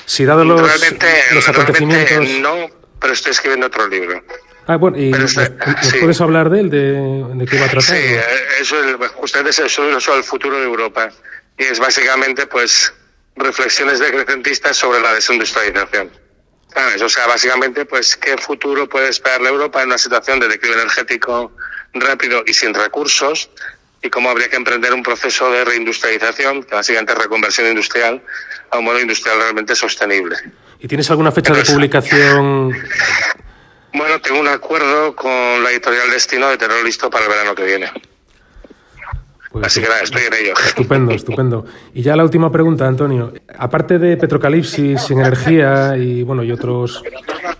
si 0.06 0.24
dado 0.24 0.44
los, 0.44 0.60
los 0.60 1.48
acontecimientos... 1.48 2.28
no, 2.40 2.70
pero 3.00 3.12
estoy 3.12 3.32
escribiendo 3.32 3.66
otro 3.66 3.88
libro. 3.88 4.22
Ah, 4.66 4.76
bueno, 4.76 4.96
¿y 4.96 5.10
nos, 5.10 5.34
puedes 6.00 6.20
hablar 6.20 6.48
de 6.48 6.60
él, 6.60 6.70
de, 6.70 7.46
qué 7.46 7.58
va 7.58 7.66
a 7.66 7.70
tratar? 7.70 7.96
Sí, 7.96 8.16
eso 8.60 8.82
es, 8.82 9.10
justamente 9.14 9.50
es 9.50 9.58
eso, 9.58 9.96
eso 9.96 10.16
el 10.16 10.22
futuro 10.22 10.56
de 10.58 10.64
Europa. 10.64 11.10
Y 11.58 11.64
es 11.64 11.80
básicamente, 11.80 12.46
pues, 12.46 12.92
reflexiones 13.34 13.98
decrecentistas 13.98 14.76
sobre 14.76 15.00
la 15.00 15.14
desindustrialización. 15.14 16.10
¿Sabes? 16.72 17.02
O 17.02 17.08
sea, 17.08 17.26
básicamente, 17.26 17.84
pues, 17.84 18.16
¿qué 18.16 18.36
futuro 18.38 18.88
puede 18.88 19.08
esperar 19.08 19.40
la 19.40 19.48
Europa 19.48 19.82
en 19.82 19.88
una 19.88 19.98
situación 19.98 20.38
de 20.40 20.48
declive 20.48 20.76
energético 20.76 21.52
rápido 21.92 22.44
y 22.46 22.54
sin 22.54 22.72
recursos? 22.72 23.50
Y 24.02 24.10
cómo 24.10 24.30
habría 24.30 24.48
que 24.48 24.56
emprender 24.56 24.92
un 24.92 25.02
proceso 25.02 25.50
de 25.50 25.64
reindustrialización, 25.64 26.64
que 26.64 26.74
básicamente 26.74 27.14
reconversión 27.14 27.68
industrial, 27.68 28.22
a 28.70 28.78
un 28.78 28.84
modo 28.84 29.00
industrial 29.00 29.38
realmente 29.38 29.74
sostenible. 29.74 30.36
¿Y 30.80 30.88
tienes 30.88 31.08
alguna 31.10 31.30
fecha 31.30 31.54
de 31.54 31.62
publicación? 31.62 32.72
Bueno, 33.94 34.18
tengo 34.22 34.40
un 34.40 34.48
acuerdo 34.48 35.14
con 35.14 35.30
la 35.62 35.70
editorial 35.70 36.10
Destino 36.10 36.48
de 36.48 36.56
tenerlo 36.56 36.82
listo 36.82 37.10
para 37.10 37.24
el 37.26 37.30
verano 37.30 37.54
que 37.54 37.64
viene. 37.64 37.90
Pues 39.50 39.66
Así 39.66 39.82
que 39.82 39.88
nada, 39.88 40.00
estoy 40.00 40.22
en 40.22 40.32
ello. 40.32 40.54
Estupendo, 40.64 41.12
estupendo. 41.14 41.66
Y 41.92 42.00
ya 42.00 42.16
la 42.16 42.24
última 42.24 42.50
pregunta, 42.50 42.86
Antonio. 42.86 43.34
Aparte 43.58 43.98
de 43.98 44.16
Petrocalipsis 44.16 45.02
sin 45.02 45.20
energía 45.20 45.94
y 45.98 46.22
bueno 46.22 46.42
y 46.42 46.52
otros 46.52 47.02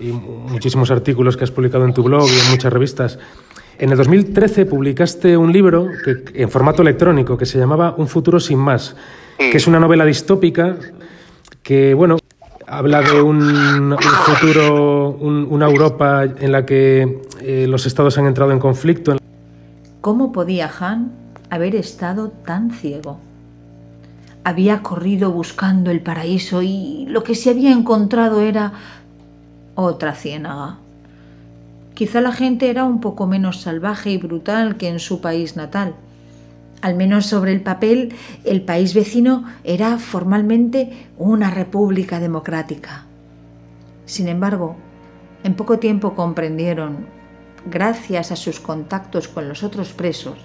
y 0.01 0.07
muchísimos 0.07 0.91
artículos 0.91 1.37
que 1.37 1.45
has 1.45 1.51
publicado 1.51 1.85
en 1.85 1.93
tu 1.93 2.03
blog 2.03 2.27
y 2.31 2.39
en 2.39 2.51
muchas 2.51 2.73
revistas, 2.73 3.19
en 3.79 3.91
el 3.91 3.97
2013 3.97 4.67
publicaste 4.67 5.37
un 5.37 5.53
libro 5.53 5.89
que, 6.05 6.43
en 6.43 6.51
formato 6.51 6.83
electrónico 6.83 7.37
que 7.37 7.47
se 7.47 7.59
llamaba 7.59 7.95
Un 7.97 8.09
futuro 8.09 8.41
sin 8.41 8.59
más, 8.59 8.97
que 9.39 9.57
es 9.57 9.67
una 9.67 9.81
novela 9.81 10.05
distópica 10.05 10.77
que 11.63 11.95
bueno 11.95 12.19
habla 12.67 13.03
de 13.03 13.21
un, 13.21 13.97
futuro, 14.25 15.11
una 15.11 15.67
Europa 15.67 16.25
en 16.25 16.53
la 16.53 16.65
que 16.65 17.23
eh, 17.43 17.67
los 17.69 17.87
estados 17.87 18.17
han 18.19 18.27
entrado 18.27 18.51
en 18.53 18.59
conflicto. 18.59 19.19
¿Cómo 20.01 20.33
podía 20.33 20.71
Han 20.81 21.13
haber 21.53 21.77
estado 21.77 22.31
tan 22.31 22.71
ciego. 22.71 23.19
Había 24.43 24.83
corrido 24.83 25.31
buscando 25.33 25.91
el 25.91 26.01
paraíso 26.01 26.63
y 26.63 27.05
lo 27.11 27.23
que 27.23 27.35
se 27.35 27.51
había 27.51 27.73
encontrado 27.73 28.41
era 28.41 28.73
otra 29.75 30.15
ciénaga. 30.15 30.79
Quizá 32.03 32.21
la 32.21 32.33
gente 32.33 32.69
era 32.69 32.83
un 32.83 33.01
poco 33.01 33.29
menos 33.29 33.61
salvaje 33.61 34.11
y 34.11 34.19
brutal 34.19 34.77
que 34.77 34.89
en 34.89 34.99
su 34.99 35.21
país 35.21 35.55
natal. 35.55 35.95
Al 36.81 36.97
menos 36.97 37.27
sobre 37.27 37.53
el 37.53 37.61
papel, 37.61 38.13
el 38.43 38.63
país 38.63 38.93
vecino 38.93 39.45
era 39.63 39.97
formalmente 39.99 41.07
una 41.17 41.49
república 41.53 42.19
democrática. 42.19 43.07
Sin 44.05 44.27
embargo, 44.27 44.75
en 45.45 45.55
poco 45.55 45.79
tiempo 45.79 46.17
comprendieron, 46.17 47.07
gracias 47.71 48.33
a 48.33 48.37
sus 48.37 48.59
contactos 48.59 49.29
con 49.29 49.49
los 49.49 49.63
otros 49.63 49.93
presos, 49.93 50.39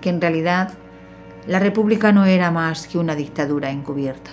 que 0.00 0.10
en 0.10 0.20
realidad 0.20 0.72
la 1.46 1.60
República 1.60 2.10
no 2.10 2.24
era 2.24 2.50
más 2.50 2.88
que 2.88 2.98
una 2.98 3.14
dictadura 3.14 3.70
encubierta. 3.70 4.32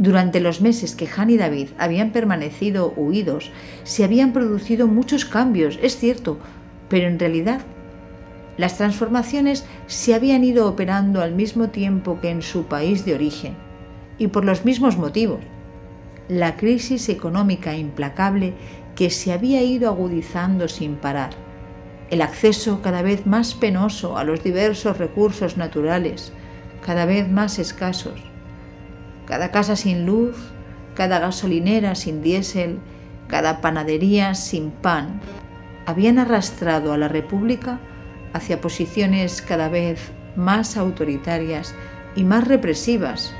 Durante 0.00 0.40
los 0.40 0.62
meses 0.62 0.96
que 0.96 1.06
Han 1.14 1.28
y 1.28 1.36
David 1.36 1.68
habían 1.76 2.10
permanecido 2.10 2.94
huidos, 2.96 3.50
se 3.82 4.02
habían 4.02 4.32
producido 4.32 4.86
muchos 4.86 5.26
cambios, 5.26 5.78
es 5.82 5.98
cierto, 5.98 6.38
pero 6.88 7.06
en 7.06 7.18
realidad 7.18 7.60
las 8.56 8.78
transformaciones 8.78 9.66
se 9.88 10.14
habían 10.14 10.42
ido 10.42 10.66
operando 10.66 11.20
al 11.20 11.34
mismo 11.34 11.68
tiempo 11.68 12.18
que 12.18 12.30
en 12.30 12.40
su 12.40 12.64
país 12.64 13.04
de 13.04 13.14
origen, 13.14 13.56
y 14.16 14.28
por 14.28 14.46
los 14.46 14.64
mismos 14.64 14.96
motivos. 14.96 15.40
La 16.30 16.56
crisis 16.56 17.10
económica 17.10 17.76
implacable 17.76 18.54
que 18.96 19.10
se 19.10 19.34
había 19.34 19.62
ido 19.62 19.90
agudizando 19.90 20.66
sin 20.68 20.94
parar 20.94 21.34
el 22.08 22.22
acceso 22.22 22.80
cada 22.80 23.02
vez 23.02 23.26
más 23.26 23.52
penoso 23.52 24.16
a 24.16 24.24
los 24.24 24.42
diversos 24.42 24.96
recursos 24.96 25.58
naturales, 25.58 26.32
cada 26.80 27.04
vez 27.04 27.28
más 27.28 27.58
escasos, 27.58 28.29
cada 29.30 29.52
casa 29.52 29.76
sin 29.76 30.06
luz, 30.06 30.34
cada 30.96 31.20
gasolinera 31.20 31.94
sin 31.94 32.20
diésel, 32.20 32.80
cada 33.28 33.60
panadería 33.60 34.34
sin 34.34 34.72
pan, 34.72 35.20
habían 35.86 36.18
arrastrado 36.18 36.92
a 36.92 36.98
la 36.98 37.06
República 37.06 37.78
hacia 38.32 38.60
posiciones 38.60 39.40
cada 39.40 39.68
vez 39.68 40.10
más 40.34 40.76
autoritarias 40.76 41.76
y 42.16 42.24
más 42.24 42.48
represivas, 42.48 43.32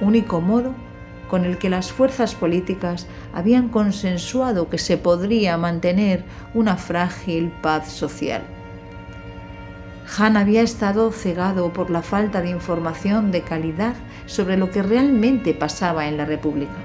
único 0.00 0.40
modo 0.40 0.72
con 1.28 1.44
el 1.44 1.58
que 1.58 1.70
las 1.70 1.90
fuerzas 1.90 2.36
políticas 2.36 3.08
habían 3.34 3.68
consensuado 3.68 4.70
que 4.70 4.78
se 4.78 4.96
podría 4.96 5.58
mantener 5.58 6.22
una 6.54 6.76
frágil 6.76 7.50
paz 7.62 7.88
social. 7.88 8.55
Han 10.18 10.36
había 10.36 10.62
estado 10.62 11.10
cegado 11.10 11.72
por 11.72 11.90
la 11.90 12.02
falta 12.02 12.40
de 12.40 12.50
información 12.50 13.32
de 13.32 13.42
calidad 13.42 13.94
sobre 14.26 14.56
lo 14.56 14.70
que 14.70 14.82
realmente 14.82 15.52
pasaba 15.52 16.06
en 16.06 16.16
la 16.16 16.24
República. 16.24 16.76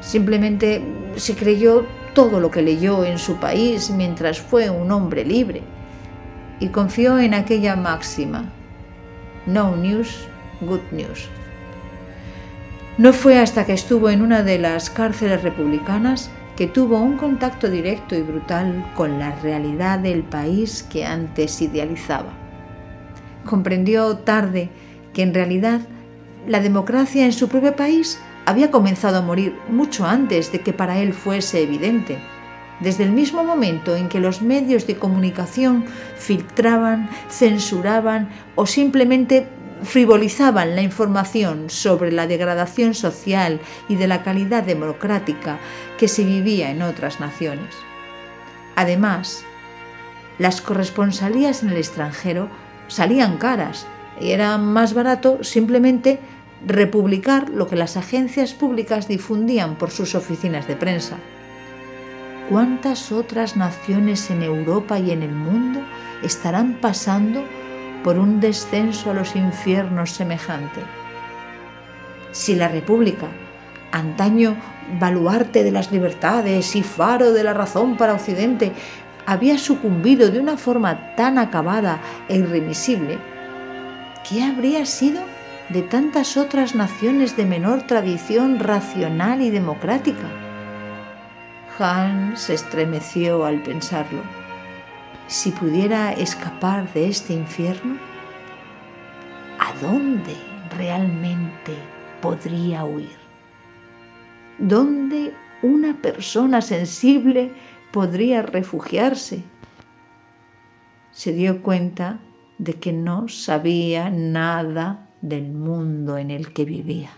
Simplemente 0.00 0.82
se 1.16 1.36
creyó 1.36 1.84
todo 2.14 2.40
lo 2.40 2.50
que 2.50 2.62
leyó 2.62 3.04
en 3.04 3.18
su 3.18 3.36
país 3.36 3.90
mientras 3.90 4.40
fue 4.40 4.70
un 4.70 4.90
hombre 4.90 5.24
libre 5.24 5.62
y 6.60 6.68
confió 6.68 7.18
en 7.18 7.34
aquella 7.34 7.76
máxima, 7.76 8.46
no 9.46 9.76
news, 9.76 10.26
good 10.60 10.80
news. 10.90 11.28
No 12.96 13.12
fue 13.12 13.38
hasta 13.38 13.64
que 13.64 13.74
estuvo 13.74 14.10
en 14.10 14.22
una 14.22 14.42
de 14.42 14.58
las 14.58 14.90
cárceles 14.90 15.42
republicanas 15.42 16.30
que 16.58 16.66
tuvo 16.66 16.98
un 16.98 17.16
contacto 17.16 17.70
directo 17.70 18.16
y 18.16 18.22
brutal 18.22 18.84
con 18.96 19.20
la 19.20 19.30
realidad 19.36 20.00
del 20.00 20.24
país 20.24 20.84
que 20.90 21.04
antes 21.04 21.62
idealizaba. 21.62 22.32
Comprendió 23.44 24.16
tarde 24.16 24.68
que 25.12 25.22
en 25.22 25.34
realidad 25.34 25.82
la 26.48 26.58
democracia 26.58 27.24
en 27.24 27.32
su 27.32 27.48
propio 27.48 27.76
país 27.76 28.18
había 28.44 28.72
comenzado 28.72 29.18
a 29.18 29.22
morir 29.22 29.54
mucho 29.70 30.04
antes 30.04 30.50
de 30.50 30.60
que 30.60 30.72
para 30.72 30.98
él 30.98 31.12
fuese 31.12 31.62
evidente. 31.62 32.18
Desde 32.80 33.04
el 33.04 33.12
mismo 33.12 33.44
momento 33.44 33.94
en 33.94 34.08
que 34.08 34.18
los 34.18 34.42
medios 34.42 34.84
de 34.88 34.96
comunicación 34.96 35.84
filtraban, 36.16 37.08
censuraban 37.28 38.30
o 38.56 38.66
simplemente 38.66 39.46
frivolizaban 39.82 40.74
la 40.74 40.82
información 40.82 41.70
sobre 41.70 42.12
la 42.12 42.26
degradación 42.26 42.94
social 42.94 43.60
y 43.88 43.96
de 43.96 44.06
la 44.06 44.22
calidad 44.22 44.62
democrática 44.62 45.58
que 45.98 46.08
se 46.08 46.24
vivía 46.24 46.70
en 46.70 46.82
otras 46.82 47.20
naciones. 47.20 47.74
Además, 48.76 49.44
las 50.38 50.60
corresponsalías 50.60 51.62
en 51.62 51.70
el 51.70 51.76
extranjero 51.76 52.48
salían 52.86 53.38
caras 53.38 53.86
y 54.20 54.30
era 54.30 54.56
más 54.58 54.94
barato 54.94 55.42
simplemente 55.42 56.20
republicar 56.66 57.50
lo 57.50 57.68
que 57.68 57.76
las 57.76 57.96
agencias 57.96 58.54
públicas 58.54 59.08
difundían 59.08 59.76
por 59.76 59.90
sus 59.90 60.14
oficinas 60.14 60.66
de 60.66 60.76
prensa. 60.76 61.16
¿Cuántas 62.48 63.12
otras 63.12 63.56
naciones 63.56 64.30
en 64.30 64.42
Europa 64.42 64.98
y 64.98 65.10
en 65.10 65.22
el 65.22 65.32
mundo 65.32 65.80
estarán 66.22 66.78
pasando 66.80 67.44
por 68.02 68.18
un 68.18 68.40
descenso 68.40 69.10
a 69.10 69.14
los 69.14 69.36
infiernos 69.36 70.10
semejante? 70.10 70.80
Si 72.32 72.54
la 72.54 72.68
República, 72.68 73.26
antaño 73.92 74.56
baluarte 75.00 75.64
de 75.64 75.70
las 75.70 75.92
libertades 75.92 76.76
y 76.76 76.82
faro 76.82 77.32
de 77.32 77.44
la 77.44 77.54
razón 77.54 77.96
para 77.96 78.14
Occidente, 78.14 78.72
había 79.26 79.58
sucumbido 79.58 80.30
de 80.30 80.40
una 80.40 80.56
forma 80.56 81.14
tan 81.14 81.38
acabada 81.38 82.00
e 82.28 82.36
irremisible, 82.36 83.18
¿qué 84.28 84.42
habría 84.42 84.86
sido 84.86 85.20
de 85.68 85.82
tantas 85.82 86.36
otras 86.36 86.74
naciones 86.74 87.36
de 87.36 87.44
menor 87.44 87.82
tradición 87.82 88.58
racional 88.58 89.42
y 89.42 89.50
democrática. 89.50 90.26
Hans 91.78 92.40
se 92.40 92.54
estremeció 92.54 93.44
al 93.44 93.62
pensarlo. 93.62 94.22
Si 95.28 95.50
pudiera 95.50 96.14
escapar 96.14 96.90
de 96.94 97.08
este 97.08 97.34
infierno, 97.34 97.98
¿a 99.58 99.74
dónde 99.82 100.34
realmente 100.74 101.74
podría 102.22 102.86
huir? 102.86 103.18
¿Dónde 104.58 105.34
una 105.62 106.00
persona 106.00 106.62
sensible 106.62 107.52
podría 107.92 108.40
refugiarse? 108.40 109.42
Se 111.10 111.34
dio 111.34 111.60
cuenta 111.60 112.20
de 112.56 112.72
que 112.74 112.94
no 112.94 113.28
sabía 113.28 114.08
nada 114.08 115.10
del 115.20 115.52
mundo 115.52 116.16
en 116.16 116.30
el 116.30 116.54
que 116.54 116.64
vivía. 116.64 117.10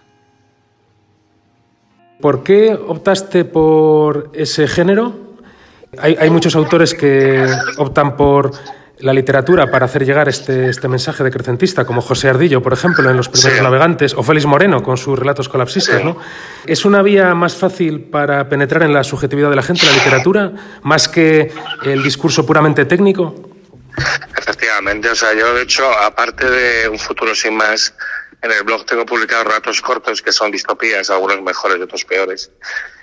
¿Por 2.21 2.43
qué 2.43 2.75
optaste 2.75 3.45
por 3.45 4.33
ese 4.35 4.67
género? 4.67 5.30
Hay, 5.99 6.31
muchos 6.31 6.55
autores 6.55 6.95
que 6.95 7.45
optan 7.77 8.17
por 8.17 8.53
la 9.01 9.13
literatura 9.13 9.71
para 9.71 9.87
hacer 9.87 10.05
llegar 10.05 10.29
este, 10.29 10.69
este 10.69 10.89
mensaje 10.89 11.25
decrecentista, 11.25 11.85
como 11.85 12.01
José 12.01 12.29
Ardillo, 12.29 12.63
por 12.63 12.73
ejemplo, 12.73 13.11
en 13.11 13.17
Los 13.17 13.29
primeros 13.29 13.61
navegantes, 13.61 14.15
o 14.15 14.23
Félix 14.23 14.47
Moreno 14.47 14.83
con 14.83 14.97
sus 14.97 15.19
relatos 15.19 15.49
colapsistas. 15.49 16.05
¿no? 16.05 16.17
¿Es 16.67 16.85
una 16.85 17.03
vía 17.03 17.35
más 17.35 17.57
fácil 17.57 18.03
para 18.03 18.49
penetrar 18.49 18.83
en 18.83 18.93
la 18.93 19.03
subjetividad 19.03 19.51
de 19.51 19.57
la 19.57 19.63
gente, 19.63 19.87
la 19.87 19.93
literatura, 19.93 20.53
más 20.83 21.09
que 21.09 21.53
el 21.85 22.03
discurso 22.03 22.47
puramente 22.47 22.85
técnico? 22.85 23.35
Efectivamente, 24.39 25.11
o 25.11 25.17
sea, 25.17 25.35
yo 25.35 25.55
de 25.55 25.63
hecho, 25.63 25.91
aparte 25.91 26.49
de 26.49 26.89
un 26.89 26.99
futuro 26.99 27.35
sin 27.35 27.57
más, 27.57 27.95
en 28.43 28.53
el 28.53 28.63
blog 28.63 28.87
tengo 28.87 29.05
publicados 29.05 29.47
ratos 29.53 29.81
cortos 29.81 30.23
que 30.23 30.33
son 30.33 30.51
distopías, 30.51 31.11
algunos 31.11 31.43
mejores 31.43 31.79
y 31.79 31.83
otros 31.83 32.05
peores. 32.05 32.51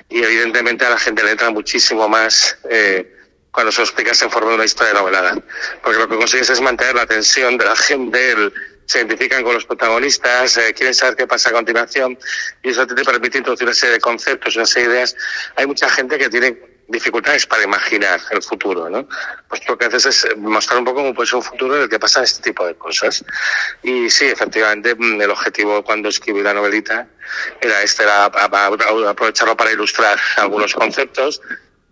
Y 0.10 0.24
evidentemente 0.24 0.86
a 0.86 0.89
la 0.91 0.97
gente 0.97 1.24
le 1.24 1.32
entra 1.32 1.49
muchísimo 1.49 2.08
más 2.08 2.58
eh, 2.70 3.14
cuando 3.51 3.72
se 3.72 3.82
lo 3.82 3.86
explicas 3.86 4.22
en 4.22 4.32
forma 4.32 4.49
de 4.49 4.55
una 4.55 4.66
historia 4.66 4.93
novelada. 4.93 5.38
Porque 5.84 5.99
lo 5.99 6.08
que 6.08 6.16
consigues 6.16 6.49
es 6.49 6.62
mantener 6.62 6.95
la 6.95 7.05
tensión 7.05 7.58
de 7.58 7.66
la 7.66 7.76
gente, 7.76 8.51
se 8.86 8.99
identifican 8.99 9.43
con 9.43 9.53
los 9.53 9.66
protagonistas, 9.66 10.55
eh, 10.58 10.74
quieren 10.74 10.93
saber 10.93 11.16
qué 11.18 11.28
pasa 11.28 11.49
a 11.49 11.53
continuación 11.53 12.18
y 12.64 12.70
eso 12.70 12.88
te 12.88 13.03
permite 13.03 13.38
introducir 13.39 13.68
una 13.68 13.76
serie 13.76 13.95
de 13.95 13.99
conceptos, 13.99 14.55
una 14.55 14.66
serie 14.66 14.88
de 14.88 14.95
ideas. 14.95 15.16
Hay 15.58 15.68
mucha 15.68 15.89
gente 15.89 16.18
que 16.18 16.30
tiene 16.30 16.76
dificultades 16.88 17.45
para 17.45 17.63
imaginar 17.63 18.19
el 18.31 18.41
futuro, 18.41 18.89
¿no? 18.89 19.07
Pues 19.49 19.67
lo 19.67 19.77
que 19.77 19.85
haces 19.85 20.05
es 20.05 20.38
mostrar 20.38 20.79
un 20.79 20.85
poco 20.85 21.01
cómo 21.01 21.13
puede 21.13 21.27
ser 21.27 21.38
un 21.38 21.43
futuro 21.43 21.75
en 21.75 21.83
el 21.83 21.89
que 21.89 21.99
pasan 21.99 22.23
este 22.23 22.41
tipo 22.41 22.65
de 22.65 22.75
cosas. 22.75 23.25
Y 23.83 24.09
sí, 24.09 24.25
efectivamente, 24.25 24.95
mm, 24.95 25.21
el 25.21 25.31
objetivo 25.31 25.83
cuando 25.83 26.09
escribí 26.09 26.41
la 26.41 26.53
novelita 26.53 27.07
era 27.59 27.81
este, 27.83 28.03
era 28.03 28.25
aprovecharlo 28.25 29.57
para 29.57 29.71
ilustrar 29.71 30.17
algunos 30.38 30.73
conceptos 30.73 31.41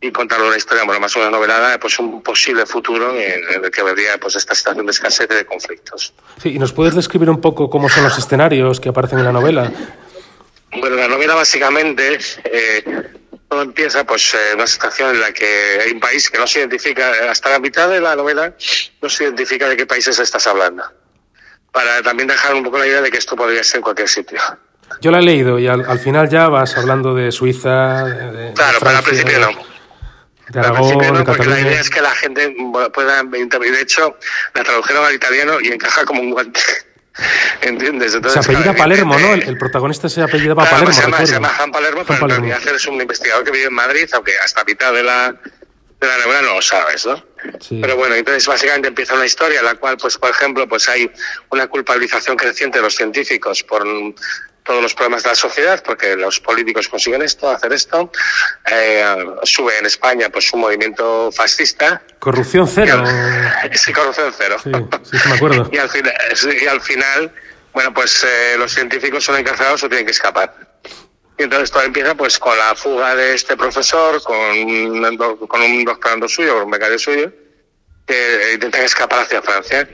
y 0.02 0.12
contar 0.12 0.42
una 0.42 0.56
historia 0.56 0.84
bueno, 0.84 1.00
más 1.00 1.16
o 1.16 1.20
menos 1.20 1.34
novelada, 1.34 1.80
pues 1.80 1.98
un 2.00 2.22
posible 2.22 2.66
futuro 2.66 3.16
en, 3.16 3.64
el 3.64 3.72
que 3.72 3.82
habría 3.82 4.18
pues 4.20 4.36
esta 4.36 4.54
situación 4.54 4.86
de 4.86 4.92
escasez 4.92 5.28
y 5.30 5.34
de 5.34 5.46
conflictos. 5.46 6.14
Sí, 6.42 6.50
y 6.56 6.60
nos 6.60 6.74
puedes 6.74 6.96
describir 6.96 7.30
un 7.30 7.42
poco 7.42 7.70
cómo 7.70 7.90
son 7.90 8.04
los 8.04 8.18
escenarios 8.18 8.80
que 8.80 8.90
aparecen 8.90 9.20
en 9.20 9.26
la 9.26 9.32
novela. 9.32 9.72
Bueno, 10.80 10.96
la 10.98 11.08
novela 11.08 11.36
básicamente 11.36 12.20
eh, 12.44 12.84
todo 13.50 13.62
empieza 13.62 14.04
pues 14.06 14.34
en 14.34 14.56
una 14.56 14.68
situación 14.68 15.12
en 15.12 15.22
la 15.22 15.32
que 15.32 15.80
hay 15.82 15.92
un 15.92 16.00
país 16.00 16.30
que 16.30 16.38
no 16.38 16.48
se 16.48 16.60
identifica, 16.60 17.30
hasta 17.30 17.50
la 17.50 17.60
mitad 17.60 17.90
de 17.90 18.02
la 18.02 18.16
novela 18.16 18.54
no 19.02 19.10
se 19.10 19.24
identifica 19.26 19.68
de 19.70 19.78
qué 19.78 19.86
países 19.86 20.18
estás 20.20 20.48
hablando. 20.48 20.84
Para 21.72 22.02
también 22.02 22.28
dejar 22.28 22.54
un 22.56 22.64
poco 22.64 22.78
la 22.78 22.88
idea 22.88 23.02
de 23.02 23.12
que 23.12 23.18
esto 23.18 23.36
podría 23.36 23.64
ser 23.64 23.78
en 23.78 23.82
cualquier 23.84 24.08
sitio. 24.08 24.40
Yo 25.02 25.12
la 25.12 25.20
he 25.20 25.22
leído 25.22 25.60
y 25.60 25.68
al, 25.68 26.00
final 26.00 26.30
ya 26.30 26.48
vas 26.48 26.78
hablando 26.78 27.14
de 27.14 27.32
Suiza. 27.32 28.06
De, 28.06 28.54
claro, 28.54 28.78
pero 28.80 28.98
al 28.98 29.04
principio 29.04 29.40
no. 29.40 29.50
De 30.50 30.60
al 30.60 30.74
principio 30.74 31.12
no, 31.12 31.24
porque 31.24 31.46
la 31.46 31.60
idea 31.60 31.82
es 31.82 31.90
que 31.90 32.02
la 32.02 32.12
gente 32.12 32.56
pueda. 32.94 33.24
De 33.24 33.82
hecho, 33.82 34.18
la 34.54 34.64
tradujeron 34.64 35.06
al 35.06 35.16
italiano 35.16 35.60
y 35.60 35.68
encaja 35.68 36.06
como 36.06 36.22
un 36.22 36.32
guante. 36.32 36.62
¿Entiendes? 37.62 38.14
Entonces, 38.14 38.46
se 38.46 38.52
apellida 38.52 38.74
Palermo, 38.74 39.18
¿no? 39.18 39.34
El, 39.34 39.58
protagonista 39.58 40.10
se 40.10 40.22
apellida 40.22 40.54
Palermo. 40.54 40.92
Se 40.92 41.02
llama, 41.02 41.26
se 41.26 41.34
llama 41.34 41.50
Juan 41.50 41.72
Palermo, 41.72 42.04
pero 42.06 42.26
en 42.26 42.30
realidad 42.30 42.76
es 42.76 42.86
un 42.88 43.00
investigador 43.02 43.44
que 43.44 43.52
vive 43.52 43.66
en 43.66 43.74
Madrid, 43.74 44.10
aunque 44.14 44.38
hasta 44.38 44.64
mitad 44.66 44.94
de 44.94 45.04
la, 45.04 45.32
de 45.32 46.08
la 46.08 46.18
novela 46.18 46.42
no 46.42 46.56
lo 46.56 46.62
sabes, 46.62 47.06
¿no? 47.06 47.24
Pero 47.70 47.96
bueno, 47.96 48.16
entonces 48.16 48.46
básicamente 48.48 48.90
empieza 48.90 49.14
una 49.14 49.26
historia 49.26 49.60
en 49.60 49.66
la 49.66 49.76
cual, 49.76 49.98
pues 49.98 50.18
por 50.18 50.30
ejemplo, 50.30 50.68
pues 50.68 50.90
hay 50.90 51.10
una 51.50 51.68
culpabilización 51.68 52.36
creciente 52.36 52.80
de 52.80 52.84
los 52.84 52.96
científicos 52.96 53.64
por 53.64 53.86
todos 54.66 54.82
los 54.82 54.96
problemas 54.96 55.24
de 55.24 55.30
la 55.30 55.36
sociedad, 55.36 55.82
porque 55.86 56.16
los 56.16 56.40
políticos 56.40 56.90
consiguen 56.90 57.22
esto, 57.22 57.50
hacer 57.50 57.72
esto. 57.72 58.12
Eh, 58.70 59.06
sube 59.44 59.78
en 59.78 59.86
España 59.86 60.30
pues 60.30 60.52
un 60.54 60.62
movimiento 60.62 61.32
fascista. 61.32 62.02
Corrupción 62.20 62.68
cero. 62.68 63.04
sí, 63.74 63.94
corrupción 63.94 64.34
cero. 64.36 64.58
Sí, 64.62 64.72
sí, 65.04 65.30
me 65.30 65.36
acuerdo. 65.36 65.70
y, 65.72 65.78
al 65.78 65.90
final, 65.90 66.14
y 66.62 66.68
al 66.68 66.82
final, 66.82 67.32
bueno, 67.74 67.94
pues 67.94 68.24
eh, 68.24 68.56
los 68.58 68.74
científicos 68.74 69.24
son 69.24 69.38
encarcelados 69.38 69.84
o 69.84 69.88
tienen 69.88 70.06
que 70.06 70.12
escapar. 70.12 70.54
Y 71.38 71.44
entonces 71.44 71.70
todo 71.70 71.84
empieza 71.84 72.16
pues 72.16 72.40
con 72.40 72.58
la 72.58 72.76
fuga 72.76 73.16
de 73.16 73.36
este 73.36 73.56
profesor, 73.56 74.22
con, 74.24 74.38
con 75.48 75.62
un 75.62 75.86
doctorando 75.86 76.28
suyo, 76.28 76.56
con 76.56 76.64
un 76.64 76.72
becario 76.72 76.98
suyo, 76.98 77.32
que 78.08 78.54
intentan 78.54 78.82
escapar 78.82 79.24
hacia 79.24 79.44
Francia. 79.44 79.88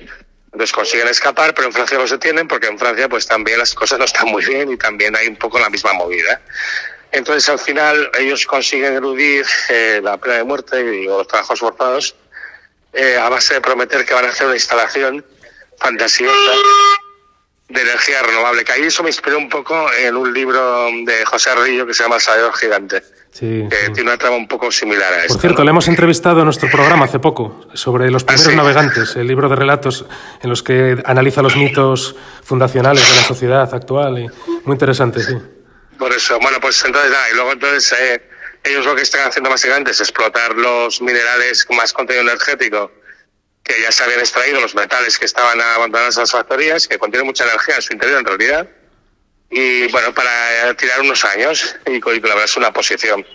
Entonces 0.51 0.73
consiguen 0.73 1.07
escapar, 1.07 1.53
pero 1.53 1.67
en 1.67 1.73
Francia 1.73 1.97
los 1.97 2.09
detienen 2.09 2.47
porque 2.47 2.67
en 2.67 2.77
Francia 2.77 3.07
pues 3.07 3.25
también 3.25 3.57
las 3.57 3.73
cosas 3.73 3.99
no 3.99 4.05
están 4.05 4.27
muy 4.27 4.43
bien 4.45 4.71
y 4.71 4.77
también 4.77 5.15
hay 5.15 5.27
un 5.27 5.37
poco 5.37 5.59
la 5.59 5.69
misma 5.69 5.93
movida. 5.93 6.41
Entonces 7.11 7.47
al 7.49 7.59
final 7.59 8.11
ellos 8.19 8.45
consiguen 8.45 8.93
eludir 8.93 9.45
eh, 9.69 10.01
la 10.03 10.17
pena 10.17 10.35
de 10.35 10.43
muerte 10.43 10.81
y 10.81 11.05
los 11.05 11.27
trabajos 11.27 11.59
forzados 11.59 12.15
eh, 12.93 13.17
a 13.17 13.29
base 13.29 13.55
de 13.55 13.61
prometer 13.61 14.05
que 14.05 14.13
van 14.13 14.25
a 14.25 14.29
hacer 14.29 14.47
una 14.47 14.55
instalación 14.55 15.25
fantasiosa 15.77 16.51
de 17.69 17.81
energía 17.81 18.21
renovable, 18.21 18.65
que 18.65 18.73
ahí 18.73 18.83
eso 18.83 19.01
me 19.03 19.09
inspiró 19.09 19.37
un 19.37 19.47
poco 19.47 19.91
en 19.93 20.17
un 20.17 20.33
libro 20.33 20.89
de 21.05 21.23
José 21.25 21.51
Arrillo 21.51 21.87
que 21.87 21.93
se 21.93 22.03
llama 22.03 22.19
Salvador 22.19 22.53
Gigante. 22.55 23.01
Que 23.39 23.69
tiene 23.93 24.01
una 24.03 24.17
trama 24.17 24.35
un 24.35 24.47
poco 24.47 24.71
similar 24.71 25.11
a 25.13 25.21
esta. 25.21 25.33
Por 25.33 25.41
cierto, 25.41 25.63
le 25.63 25.69
hemos 25.69 25.87
entrevistado 25.87 26.39
en 26.39 26.45
nuestro 26.45 26.69
programa 26.69 27.05
hace 27.05 27.19
poco 27.19 27.65
sobre 27.73 28.11
los 28.11 28.23
primeros 28.23 28.53
¿Ah, 28.53 28.55
navegantes, 28.55 29.15
el 29.15 29.27
libro 29.27 29.49
de 29.49 29.55
relatos 29.55 30.05
en 30.41 30.49
los 30.49 30.61
que 30.61 31.01
analiza 31.05 31.41
los 31.41 31.55
mitos 31.55 32.15
fundacionales 32.43 33.07
de 33.07 33.15
la 33.15 33.23
sociedad 33.23 33.73
actual. 33.73 34.19
Y 34.19 34.27
muy 34.65 34.73
interesante, 34.73 35.21
sí. 35.23 35.35
Por 35.97 36.11
eso, 36.11 36.39
bueno, 36.39 36.57
pues 36.59 36.83
entonces, 36.83 37.11
y 37.31 37.35
luego 37.35 37.53
entonces 37.53 37.93
eh, 37.99 38.21
ellos 38.63 38.85
lo 38.85 38.95
que 38.95 39.03
están 39.03 39.27
haciendo 39.27 39.49
básicamente 39.49 39.91
es 39.91 39.99
explotar 40.01 40.55
los 40.55 41.01
minerales 41.01 41.65
con 41.65 41.77
más 41.77 41.93
contenido 41.93 42.23
energético 42.23 42.91
que 43.63 43.81
ya 43.81 43.91
se 43.91 44.03
habían 44.03 44.19
extraído 44.19 44.59
los 44.59 44.75
metales 44.75 45.17
que 45.17 45.25
estaban 45.25 45.61
abandonados 45.61 46.17
en 46.17 46.23
las 46.23 46.31
factorías, 46.31 46.87
que 46.87 46.97
contienen 46.97 47.27
mucha 47.27 47.43
energía 47.45 47.75
en 47.75 47.81
su 47.81 47.93
interior 47.93 48.19
en 48.19 48.25
realidad, 48.25 48.67
y 49.51 49.87
bueno, 49.91 50.13
para 50.13 50.73
tirar 50.75 51.01
unos 51.01 51.23
años 51.25 51.75
y, 51.85 52.01
es 52.43 52.57
una 52.57 52.71
posición. 52.71 53.25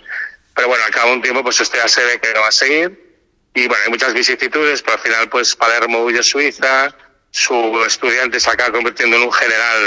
Pero 0.55 0.67
bueno, 0.67 0.83
al 0.83 0.91
cabo 0.91 1.09
de 1.09 1.15
un 1.17 1.21
tiempo, 1.21 1.43
pues 1.43 1.61
esto 1.61 1.77
ya 1.77 1.87
se 1.87 2.03
ve 2.03 2.19
que 2.19 2.33
no 2.33 2.41
va 2.41 2.47
a 2.47 2.51
seguir, 2.51 3.07
y 3.53 3.67
bueno, 3.67 3.83
hay 3.85 3.89
muchas 3.91 4.13
vicisitudes, 4.13 4.81
pero 4.81 4.97
al 4.97 5.03
final, 5.03 5.29
pues 5.29 5.55
Palermo 5.55 5.99
huye 5.99 6.19
a 6.19 6.23
Suiza, 6.23 6.95
su 7.31 7.83
estudiante 7.85 8.39
se 8.39 8.49
acaba 8.49 8.71
convirtiendo 8.71 9.17
en 9.17 9.23
un 9.23 9.31
general 9.31 9.85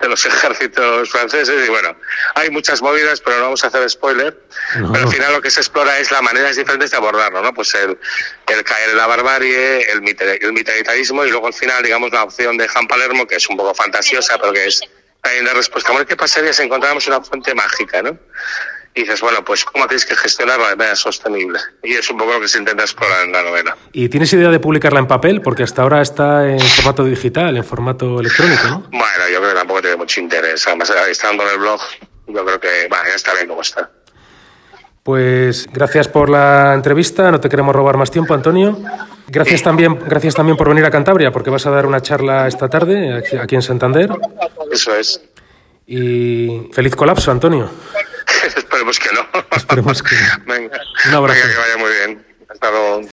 de 0.00 0.08
los 0.08 0.24
ejércitos 0.26 1.10
franceses 1.10 1.66
y 1.66 1.70
bueno, 1.70 1.96
hay 2.34 2.50
muchas 2.50 2.80
movidas, 2.82 3.20
pero 3.20 3.36
no 3.38 3.44
vamos 3.44 3.64
a 3.64 3.68
hacer 3.68 3.88
spoiler. 3.88 4.38
Pero 4.74 5.06
al 5.06 5.08
final 5.08 5.32
lo 5.32 5.42
que 5.42 5.50
se 5.50 5.60
explora 5.60 5.98
es 5.98 6.10
las 6.10 6.22
maneras 6.22 6.56
diferentes 6.56 6.90
de 6.90 6.96
abordarlo, 6.96 7.42
¿no? 7.42 7.52
Pues 7.52 7.74
el, 7.74 7.98
el 8.46 8.64
caer 8.64 8.90
en 8.90 8.96
la 8.96 9.06
barbarie, 9.06 9.90
el, 9.90 10.02
el 10.40 10.52
militarismo 10.52 11.24
y 11.24 11.30
luego 11.30 11.46
al 11.46 11.54
final, 11.54 11.82
digamos, 11.82 12.12
la 12.12 12.24
opción 12.24 12.56
de 12.56 12.68
Han 12.74 12.86
Palermo, 12.86 13.26
que 13.26 13.36
es 13.36 13.48
un 13.48 13.56
poco 13.56 13.74
fantasiosa, 13.74 14.38
pero 14.38 14.52
que 14.52 14.66
es 14.66 14.80
también 15.24 15.44
la 15.46 15.54
respuesta. 15.54 15.92
¿Qué 16.06 16.16
pasaría 16.16 16.52
si 16.52 16.62
encontráramos 16.62 17.06
una 17.08 17.20
fuente 17.22 17.54
mágica, 17.54 18.02
no? 18.02 18.18
y 18.96 19.00
dices, 19.00 19.20
bueno, 19.20 19.44
pues 19.44 19.64
¿cómo 19.64 19.88
tienes 19.88 20.06
que 20.06 20.14
gestionarla 20.14 20.68
de 20.68 20.76
manera 20.76 20.94
sostenible? 20.94 21.58
Y 21.82 21.94
es 21.94 22.08
un 22.10 22.16
poco 22.16 22.34
lo 22.34 22.40
que 22.40 22.46
se 22.46 22.58
intenta 22.58 22.84
explorar 22.84 23.24
en 23.24 23.32
la 23.32 23.42
novela. 23.42 23.76
¿Y 23.92 24.08
tienes 24.08 24.32
idea 24.32 24.50
de 24.50 24.60
publicarla 24.60 25.00
en 25.00 25.08
papel? 25.08 25.42
Porque 25.42 25.64
hasta 25.64 25.82
ahora 25.82 26.00
está 26.00 26.48
en 26.48 26.60
formato 26.60 27.02
digital, 27.02 27.56
en 27.56 27.64
formato 27.64 28.20
electrónico, 28.20 28.62
¿no? 28.68 28.80
Bueno, 28.92 29.28
yo 29.32 29.40
creo 29.40 29.48
que 29.48 29.58
tampoco 29.58 29.80
tiene 29.80 29.96
mucho 29.96 30.20
interés. 30.20 30.64
Además, 30.68 30.92
estando 31.08 31.42
en 31.42 31.50
el 31.50 31.58
blog, 31.58 31.80
yo 32.28 32.44
creo 32.44 32.60
que 32.60 32.86
bueno, 32.88 33.04
ya 33.08 33.14
está 33.16 33.34
bien 33.34 33.48
como 33.48 33.62
está. 33.62 33.90
Pues 35.02 35.66
gracias 35.72 36.06
por 36.06 36.30
la 36.30 36.72
entrevista, 36.72 37.30
no 37.32 37.40
te 37.40 37.48
queremos 37.48 37.74
robar 37.74 37.96
más 37.96 38.12
tiempo, 38.12 38.32
Antonio. 38.32 38.78
Gracias 39.28 39.62
también, 39.62 39.98
gracias 40.06 40.34
también 40.34 40.56
por 40.56 40.68
venir 40.68 40.84
a 40.84 40.90
Cantabria, 40.90 41.32
porque 41.32 41.50
vas 41.50 41.66
a 41.66 41.70
dar 41.70 41.86
una 41.86 42.00
charla 42.00 42.46
esta 42.46 42.68
tarde 42.68 43.22
aquí 43.40 43.54
en 43.54 43.62
Santander. 43.62 44.10
Eso 44.70 44.94
es. 44.94 45.20
Y 45.86 46.68
feliz 46.72 46.94
colapso, 46.96 47.30
Antonio. 47.30 47.70
Esperemos 48.56 48.98
que 48.98 49.08
no. 49.14 49.40
Esperemos 49.56 50.02
que 50.02 50.14
no. 50.14 50.44
Venga. 50.54 50.80
Un 51.08 51.14
abrazo. 51.14 51.40
Venga, 51.40 51.54
que 51.54 51.60
vaya 51.60 51.76
muy 51.78 51.90
bien. 51.90 52.26
Hasta 52.48 52.70
luego. 52.70 53.13